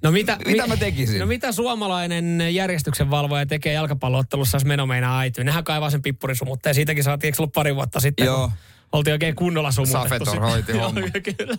No 0.03 0.11
mitä, 0.11 0.37
mitä 0.45 0.67
mä 0.67 0.77
tekisin? 0.77 1.19
No 1.19 1.25
mitä 1.25 1.51
suomalainen 1.51 2.41
järjestyksenvalvoja 2.51 3.45
tekee 3.45 3.73
jalkapalloottelussa, 3.73 4.55
jos 4.55 4.65
meno 4.65 4.85
meinaa 4.85 5.19
äityy? 5.19 5.43
Nehän 5.43 5.63
kaivaa 5.63 5.89
sen 5.89 6.01
pippurisumutta 6.01 6.69
ja 6.69 6.73
siitäkin 6.73 7.03
saatiin, 7.03 7.27
eikö 7.27 7.41
ollut 7.41 7.53
pari 7.53 7.75
vuotta 7.75 7.99
sitten, 7.99 8.25
Joo. 8.25 8.51
oltiin 8.91 9.11
oikein 9.11 9.35
kunnolla 9.35 9.71
sumutettu. 9.71 10.25
Safetor 10.25 10.39
hoiti 10.39 10.71
Joo, 10.77 10.81
homman. 10.85 11.11
kyllä. 11.37 11.57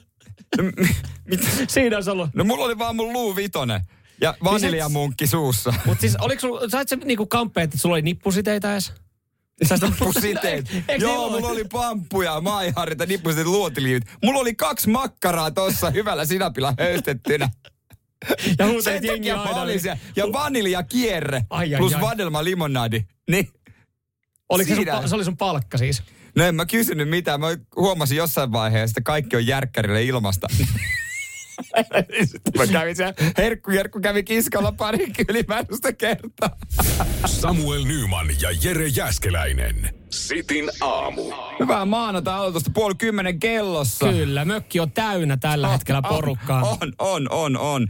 Mitä? 1.30 1.46
Siinä 1.68 1.96
olisi 1.96 2.10
ollut. 2.10 2.30
No 2.34 2.44
mulla 2.44 2.64
oli 2.64 2.78
vaan 2.78 2.96
mun 2.96 3.12
luu 3.12 3.36
vitonen 3.36 3.80
ja 4.20 4.34
vaniljamunkki 4.44 5.26
suussa. 5.26 5.74
Mutta 5.86 6.00
siis 6.00 6.16
oliko 6.16 6.40
sulla, 6.40 6.68
sait 6.68 6.88
sä 6.88 6.96
niinku 6.96 7.26
kamppeet, 7.26 7.64
että 7.64 7.78
sulla 7.78 7.94
oli 7.94 8.02
nippusiteitä 8.02 8.72
edes? 8.72 8.92
Sä 9.64 9.76
Nippusiteet. 9.82 10.70
Eikö 10.88 11.04
Joo, 11.04 11.30
mulla 11.30 11.48
oli 11.48 11.64
pamppuja, 11.72 12.40
maiharita, 12.40 13.06
nippusiteet, 13.06 13.46
luotiliivit. 13.46 14.04
Mulla 14.24 14.40
oli 14.40 14.54
kaksi 14.54 14.88
makkaraa 14.88 15.50
tossa 15.50 15.90
hyvällä 15.90 16.24
sinapilla 16.24 16.74
höystettynä. 16.78 17.48
Ja 18.58 18.82
Sen 18.82 19.06
takia 19.06 19.42
aina. 19.42 19.62
olin 19.62 19.80
siellä. 19.80 19.98
Ja 20.16 20.32
vanilja 20.32 20.82
kierre 20.82 21.42
Ai, 21.50 21.74
ai, 21.74 21.78
plus 21.78 21.94
ai. 21.94 22.00
vadelma 22.00 22.44
limonadi. 22.44 23.02
Niin. 23.30 23.48
Oliko 24.48 24.68
se, 24.68 24.74
sun, 24.74 25.08
se 25.08 25.14
oli 25.14 25.24
sun 25.24 25.36
palkka 25.36 25.78
siis? 25.78 26.02
No 26.36 26.44
en 26.44 26.54
mä 26.54 26.66
kysynyt 26.66 27.08
mitään. 27.08 27.40
Mä 27.40 27.46
huomasin 27.76 28.16
jossain 28.16 28.52
vaiheessa, 28.52 28.92
että 28.92 29.00
kaikki 29.00 29.36
on 29.36 29.46
järkkärille 29.46 30.02
ilmasta. 30.02 30.46
Sitten 32.24 32.52
mä 32.58 32.66
kävin 32.66 32.96
siellä. 32.96 33.14
Herkku 33.38 33.70
Jerkku 33.70 34.00
kävi 34.00 34.22
kiskalla 34.22 34.72
pari 34.72 35.12
ylimääräistä 35.28 35.92
kertaa. 35.92 36.50
Samuel 37.26 37.84
Nyman 37.84 38.26
ja 38.40 38.48
Jere 38.62 38.86
Jäskeläinen. 38.86 39.94
Sitin 40.10 40.70
aamu. 40.80 41.22
Hyvää 41.60 41.84
maanantai 41.84 42.34
aloitusta 42.34 42.70
puoli 42.74 42.94
kymmenen 42.94 43.40
kellossa. 43.40 44.08
Kyllä, 44.08 44.44
mökki 44.44 44.80
on 44.80 44.90
täynnä 44.90 45.36
tällä 45.36 45.68
hetkellä 45.68 46.02
porukkaa. 46.02 46.62
On, 46.62 46.92
on, 46.98 47.28
on, 47.30 47.58
on. 47.58 47.86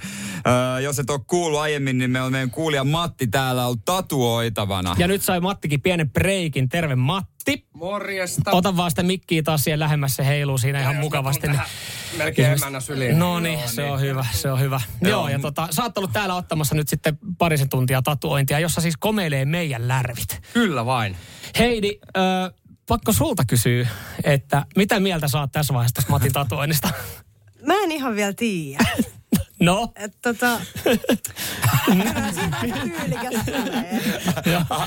Öö, 0.46 0.80
jos 0.80 0.98
et 0.98 1.10
ole 1.10 1.20
kuullut 1.26 1.60
aiemmin, 1.60 1.98
niin 1.98 2.10
me 2.10 2.20
on 2.22 2.32
meidän 2.32 2.50
kuulija 2.50 2.84
Matti 2.84 3.26
täällä 3.26 3.66
ollut 3.66 3.84
tatuoitavana. 3.84 4.96
Ja 4.98 5.08
nyt 5.08 5.22
sai 5.22 5.40
Mattikin 5.40 5.80
pienen 5.80 6.10
breikin. 6.10 6.68
Terve 6.68 6.94
Matti. 6.94 7.66
Morjesta. 7.74 8.50
Ota 8.50 8.76
vaan 8.76 8.90
sitä 8.90 9.02
mikkiä 9.02 9.42
taas 9.42 9.64
siihen 9.64 9.80
lähemmäs, 9.80 10.16
se 10.16 10.26
heiluu 10.26 10.58
siinä 10.58 10.80
ihan 10.80 10.96
mukavasti. 10.96 11.46
Niin 11.46 11.60
Melkein 12.16 12.52
emännä 12.52 12.80
syliin. 12.80 13.18
No 13.18 13.40
niin, 13.40 13.58
se 13.66 13.84
on 13.84 14.00
hyvä, 14.00 14.26
se 14.32 14.50
on 14.50 14.60
hyvä. 14.60 14.80
Joo, 15.02 15.28
ja 15.28 15.38
tota, 15.38 15.68
sä 15.70 15.82
oot 15.82 15.98
ollut 15.98 16.12
täällä 16.12 16.34
ottamassa 16.34 16.74
nyt 16.74 16.88
sitten 16.88 17.18
parisen 17.38 17.68
tuntia 17.68 18.02
tatuointia, 18.02 18.58
jossa 18.58 18.80
siis 18.80 18.96
komeilee 18.96 19.44
meidän 19.44 19.88
lärvit. 19.88 20.40
Kyllä 20.52 20.86
vain. 20.86 21.16
Heidi, 21.58 21.98
ö, 22.16 22.20
pakko 22.88 23.12
sulta 23.12 23.44
kysyä, 23.48 23.88
että 24.24 24.66
mitä 24.76 25.00
mieltä 25.00 25.28
saat 25.28 25.52
tässä 25.52 25.74
vaiheessa 25.74 25.94
tästä 25.94 26.10
Matin 26.10 26.32
tatuoinnista? 26.32 26.88
Mä 27.66 27.74
en 27.74 27.92
ihan 27.92 28.14
vielä 28.14 28.32
tiedä. 28.32 28.84
No? 29.60 29.92
Et 29.96 30.12
tota... 30.22 30.60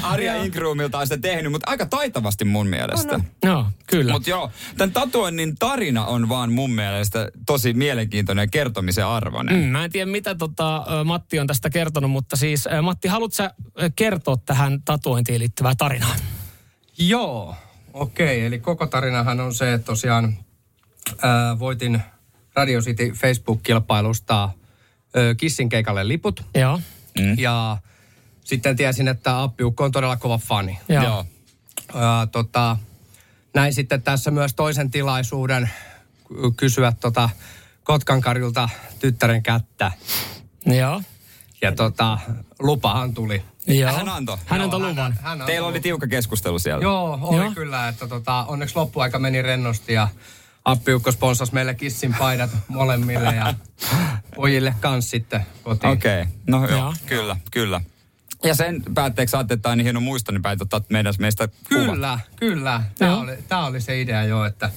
Arja 0.04 0.44
Inkruumilta 0.44 0.98
on 0.98 1.08
sitä 1.08 1.22
tehnyt, 1.22 1.52
mutta 1.52 1.70
aika 1.70 1.86
taitavasti 1.86 2.46
mun 2.46 2.68
mielestä. 2.68 3.16
On, 3.16 3.24
Joo, 3.44 3.66
kyllä. 3.88 4.14
Mutta 4.14 4.30
joo, 4.30 4.52
tämän 4.78 4.92
tatuoinnin 4.92 5.56
tarina 5.56 6.06
on 6.06 6.30
vaan 6.30 6.52
mun 6.52 6.72
mielestä 6.72 7.32
tosi 7.46 7.74
mielenkiintoinen 7.74 8.44
ja 8.44 8.48
kertomisen 8.48 9.06
arvoinen. 9.06 9.56
Mm, 9.56 9.64
mä 9.64 9.84
en 9.84 9.92
tiedä, 9.92 10.12
mitä 10.12 10.36
tota, 10.36 10.86
Matti 11.06 11.40
on 11.40 11.48
tästä 11.48 11.70
kertonut, 11.70 12.12
mutta 12.12 12.36
siis 12.36 12.68
Matti, 12.82 13.08
haluatko 13.08 13.44
kertoa 13.96 14.38
tähän 14.38 14.82
tatuointiin 14.86 15.40
liittyvää 15.40 15.74
tarinaa? 15.78 16.16
Joo, 16.98 17.56
okei. 17.94 18.46
Eli 18.46 18.60
koko 18.60 18.88
tarinahan 18.88 19.40
on 19.40 19.54
se, 19.54 19.74
että 19.74 19.86
tosiaan 19.86 20.38
ää, 21.22 21.60
voitin 21.60 22.02
Radio 22.56 22.82
City 22.82 23.12
Facebook-kilpailusta 23.12 24.50
Kissin 25.38 25.70
keikalle 25.70 26.08
liput. 26.08 26.46
Joo. 26.56 26.82
Mm. 27.20 27.36
Ja 27.38 27.78
sitten 28.44 28.76
tiesin, 28.76 29.08
että 29.08 29.42
Appiukko 29.42 29.84
on 29.84 29.92
todella 29.92 30.18
kova 30.18 30.38
fani. 30.38 30.80
Joo. 30.90 31.04
Joo. 31.04 31.26
Ää, 31.94 32.28
tota, 32.28 32.78
näin 33.54 33.74
sitten 33.74 34.02
tässä 34.02 34.32
myös 34.32 34.54
toisen 34.54 34.92
tilaisuuden 34.92 35.70
ky- 36.28 36.52
kysyä 36.58 36.94
tota 37.00 37.30
Kotkankarjulta 37.84 38.70
tyttären 39.00 39.44
kättä. 39.44 39.92
Joo. 40.66 41.02
Ja 41.62 41.72
tota, 41.72 42.18
lupahan 42.60 43.14
tuli. 43.14 43.44
Joo. 43.68 43.94
Hän 43.94 44.10
antoi. 44.10 44.38
Hän 44.46 44.62
antoi 44.62 44.80
luvan. 44.80 45.16
hän 45.22 45.44
Teillä 45.46 45.68
oli 45.68 45.80
tiukka 45.80 46.08
keskustelu 46.08 46.60
siellä. 46.60 46.84
Joo, 46.84 47.20
oli. 47.22 47.38
Joo. 47.38 47.52
kyllä. 47.52 47.88
Että 47.88 48.08
tota, 48.08 48.46
onneksi 48.48 48.76
loppuaika 48.76 49.20
meni 49.20 49.42
rennosti 49.42 49.94
ja 49.94 50.08
Appiukko 50.66 51.12
sponsasi 51.12 51.54
meille 51.54 51.74
kissin 51.74 52.16
paidat 52.20 52.50
molemmille 52.68 53.36
ja 53.36 53.54
pojille 54.36 54.76
kans 54.80 55.10
sitten 55.10 55.46
kotiin. 55.64 55.94
Okei, 55.94 56.22
okay. 56.22 56.34
no 56.48 56.68
joo, 56.68 56.80
Joo. 56.80 56.94
kyllä, 57.06 57.38
kyllä. 57.52 57.82
Ja 58.44 58.56
sen 58.56 58.84
päätteeksi 58.94 59.36
ajattelin, 59.36 59.58
että 59.58 59.70
on 59.70 59.78
niin 59.78 59.86
hieno 59.86 60.02
muisto, 60.02 60.32
niin 60.32 60.42
päätit 60.42 60.62
ottaa 60.62 60.82
meidän, 60.90 61.14
meistä. 61.20 61.50
Kyllä, 61.70 62.20
kyllä. 62.36 62.84
Tämä 62.98 63.12
Joo. 63.12 63.20
oli, 63.20 63.38
tämä 63.48 63.66
oli 63.66 63.82
se 63.82 64.02
idea 64.02 64.24
jo, 64.24 64.46
että 64.46 64.72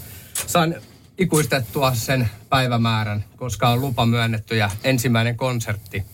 sain 0.46 0.74
ikuistettua 1.18 1.94
sen 1.94 2.30
päivämäärän, 2.48 3.24
koska 3.36 3.68
on 3.68 3.80
lupa 3.80 4.06
myönnetty 4.06 4.56
ja 4.56 4.70
ensimmäinen 4.84 5.36
konsertti. 5.36 6.04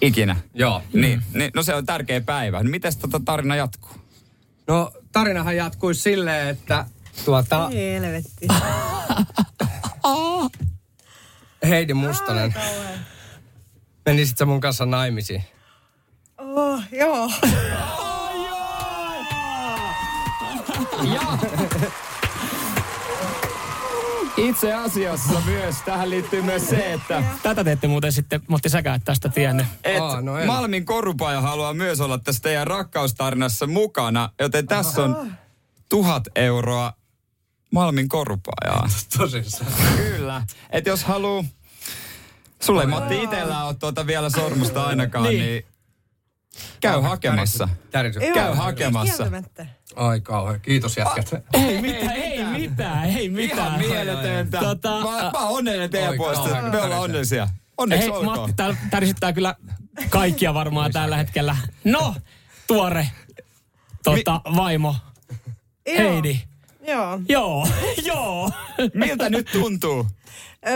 Ikinä. 0.00 0.36
Joo. 0.54 0.82
Niin, 0.92 1.22
niin, 1.34 1.50
no 1.54 1.62
se 1.62 1.74
on 1.74 1.86
tärkeä 1.86 2.20
päivä. 2.20 2.62
Miten 2.62 2.92
tota 3.00 3.20
tarina 3.24 3.56
jatkuu? 3.56 3.90
No 4.66 4.92
tarinahan 5.12 5.56
jatkuisi 5.56 6.00
silleen, 6.00 6.48
että 6.48 6.86
tuota, 7.24 7.68
Helvetti. 7.68 8.46
Heidi 11.68 11.94
Mustonen, 11.94 12.54
menisit 14.06 14.38
sä 14.38 14.46
mun 14.46 14.60
kanssa 14.60 14.86
naimisiin? 14.86 15.44
Oh, 16.38 16.80
joo. 16.92 17.30
Itse 24.36 24.74
asiassa 24.74 25.40
myös, 25.44 25.76
tähän 25.84 26.10
liittyy 26.10 26.42
myös 26.42 26.68
se, 26.68 26.92
että 26.92 27.22
Tätä 27.42 27.64
teette 27.64 27.88
muuten 27.88 28.12
sitten, 28.12 28.40
Matti 28.48 28.68
säkään 28.68 28.96
et 28.96 29.04
tästä 29.04 29.28
tiennyt. 29.28 29.66
et 29.84 30.00
Aa, 30.00 30.20
no 30.20 30.38
en. 30.38 30.46
Malmin 30.46 30.84
korupaja 30.84 31.40
haluaa 31.40 31.74
myös 31.74 32.00
olla 32.00 32.18
tässä 32.18 32.42
teidän 32.42 32.66
rakkaustarinassa 32.66 33.66
mukana, 33.66 34.30
joten 34.40 34.66
tässä 34.66 35.04
on 35.04 35.32
tuhat 35.88 36.22
euroa 36.34 36.92
Malmin 37.72 38.08
korupajaa. 38.08 38.88
Tosissaan. 39.18 39.72
Kyllä. 39.96 40.42
Et 40.70 40.86
jos 40.86 41.04
haluu, 41.04 41.44
sulle 42.62 42.82
ei 42.82 42.86
Matti 42.86 43.22
itellä 43.22 43.64
ole 43.64 43.74
tuota 43.74 44.06
vielä 44.06 44.30
sormusta 44.30 44.84
ainakaan, 44.84 45.24
Niin. 45.24 45.40
niin, 45.40 45.66
käy 46.80 47.00
hakemassa. 47.00 47.68
Tärisy. 47.90 48.20
Käy 48.34 48.54
hakemassa. 48.54 49.26
Ai 49.96 50.20
kauhean. 50.20 50.60
Kiitos 50.60 50.96
jätkät. 50.96 51.30
Ei 51.52 51.80
mitään, 51.82 52.12
ei 52.16 52.44
mitään, 52.44 53.04
ei 53.04 53.28
mitään. 53.28 53.80
Ihan 53.82 53.94
mieletöntä. 53.96 54.58
Tota, 54.58 54.88
mä, 55.00 55.10
mä 55.10 55.30
oon 55.38 55.58
onnellinen 55.58 55.90
teidän 55.90 56.16
puolesta. 56.16 56.62
Me 56.62 56.80
ollaan 56.82 57.00
onnellisia. 57.02 57.48
Onneksi 57.78 58.02
Hei, 58.06 58.10
olkoon. 58.16 58.38
Matti, 58.38 58.52
täällä 58.52 58.76
tärsyttää 58.90 59.32
kyllä 59.32 59.54
kaikkia 60.08 60.54
varmaan 60.54 60.92
tällä 60.92 61.16
hetkellä. 61.16 61.56
No, 61.84 62.14
tuore 62.66 63.08
tota, 64.04 64.40
vaimo. 64.56 64.96
Heidi. 65.86 66.40
Joo. 66.88 67.20
Joo, 67.28 67.68
joo. 68.14 68.50
Miltä 68.94 69.30
nyt 69.30 69.48
tuntuu? 69.52 70.06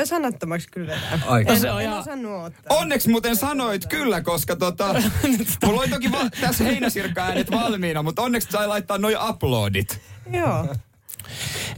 Sanattomaksi 0.05 0.69
kyllä. 0.71 0.95
Ai 1.27 1.45
No 1.45 1.53
En, 1.53 1.61
se 1.61 1.71
on 1.71 1.81
en 1.81 1.87
ihan- 1.89 1.99
osannut 2.01 2.45
ottaa. 2.45 2.77
Onneksi 2.79 3.09
muuten 3.09 3.37
sanoit 3.37 3.87
kyllä, 3.87 4.21
koska 4.21 4.57
tota, 4.57 4.95
mulla 5.67 5.81
oli 5.81 5.89
toki 5.89 6.13
va- 6.13 6.31
tässä 6.41 6.65
heinäsirkka-äänet 6.65 7.51
valmiina, 7.51 8.03
mutta 8.03 8.23
onneksi 8.23 8.49
sai 8.51 8.67
laittaa 8.69 8.99
noin 8.99 9.17
uploadit. 9.29 10.01
Joo. 10.33 10.75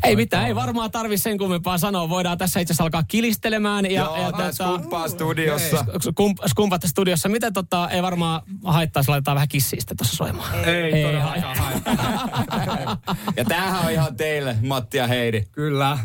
Ei 0.02 0.16
mitään, 0.16 0.46
ei 0.46 0.54
varmaan 0.54 0.90
tarvi 0.90 1.18
sen 1.18 1.38
kummempaa 1.38 1.78
sanoa. 1.78 2.08
Voidaan 2.08 2.38
tässä 2.38 2.60
itse 2.60 2.72
asiassa 2.72 2.84
alkaa 2.84 3.02
kilistelemään. 3.08 3.84
Ja, 3.84 3.90
Joo, 4.04 4.16
ja 4.16 4.32
vähän 4.38 4.54
skumppaa 4.54 5.08
studiossa. 5.08 5.84
Skump, 6.00 6.38
skumpatta 6.46 6.88
studiossa. 6.88 7.28
Miten 7.28 7.52
tota, 7.52 7.88
ei 7.88 8.02
varmaan 8.02 8.42
haittaa, 8.64 9.00
jos 9.00 9.08
laitetaan 9.08 9.34
vähän 9.34 9.48
kissiä 9.48 9.80
sitten 9.80 9.96
tuossa 9.96 10.16
soimaan. 10.16 10.64
Ei, 10.64 11.02
todellakaan 11.02 11.56
Ja 13.36 13.44
tämähän 13.44 13.84
on 13.86 13.92
ihan 13.92 14.16
teille, 14.16 14.56
Matti 14.66 14.96
ja 14.98 15.06
Heidi. 15.06 15.44
Kyllä. 15.52 15.98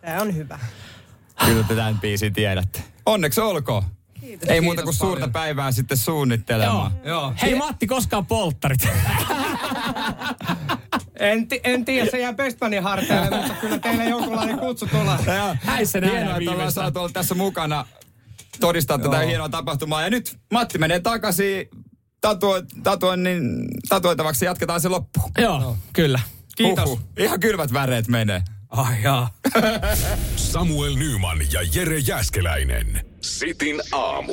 Tämä 0.00 0.22
on 0.22 0.34
hyvä. 0.34 0.58
Kyllä 1.46 1.62
te 1.62 1.74
tämän 1.74 2.00
biisin 2.00 2.32
tiedätte. 2.32 2.82
Onneksi 3.06 3.40
olkoon. 3.40 3.82
Kiitos. 4.20 4.48
Ei 4.48 4.60
muuta 4.60 4.82
kuin 4.82 4.92
Kiitos 4.92 4.98
suurta 4.98 5.14
paljon. 5.20 5.32
päivää 5.32 5.72
sitten 5.72 5.96
suunnittelemaan. 5.98 6.92
Joo. 7.04 7.32
Hei 7.42 7.54
Matti, 7.54 7.86
koskaan 7.86 8.26
polttarit? 8.26 8.88
En, 11.18 11.48
ti- 11.48 11.60
en 11.64 11.84
tiedä, 11.84 12.10
se 12.10 12.20
jää 12.20 12.32
Bestmanin 12.32 12.82
harteille, 12.82 13.30
mutta 13.36 13.54
kyllä 13.60 13.78
teille 13.78 14.04
jonkunlainen 14.04 14.58
kutsu 14.58 14.86
tulla. 14.86 15.18
Häissä 15.62 15.98
Hienoa, 15.98 16.14
nähdään 16.14 16.22
että 16.22 16.26
ollaan 16.26 16.38
viimeistään. 16.40 16.72
saatu 16.72 16.98
olla 16.98 17.08
tässä 17.12 17.34
mukana 17.34 17.86
todistaa 18.60 18.98
tätä 18.98 19.18
hienoa 19.18 19.48
tapahtumaa. 19.48 20.02
Ja 20.02 20.10
nyt 20.10 20.36
Matti 20.52 20.78
menee 20.78 21.00
takaisin 21.00 21.68
tatuo, 22.20 22.62
tatuoinnin, 22.82 23.68
tatuoitavaksi. 23.88 24.44
Jatketaan 24.44 24.80
se 24.80 24.88
loppuun. 24.88 25.30
Joo, 25.38 25.76
kyllä. 25.92 26.20
Kiitos. 26.56 26.84
Huhhuh. 26.84 27.00
Ihan 27.18 27.40
kylmät 27.40 27.72
väreet 27.72 28.08
menee. 28.08 28.42
Ai 28.68 29.02
jaa. 29.02 29.30
Samuel 30.36 30.94
Nyman 30.94 31.38
ja 31.52 31.60
Jere 31.74 31.98
Jäskeläinen. 31.98 33.06
Sitin 33.20 33.80
aamu. 33.92 34.32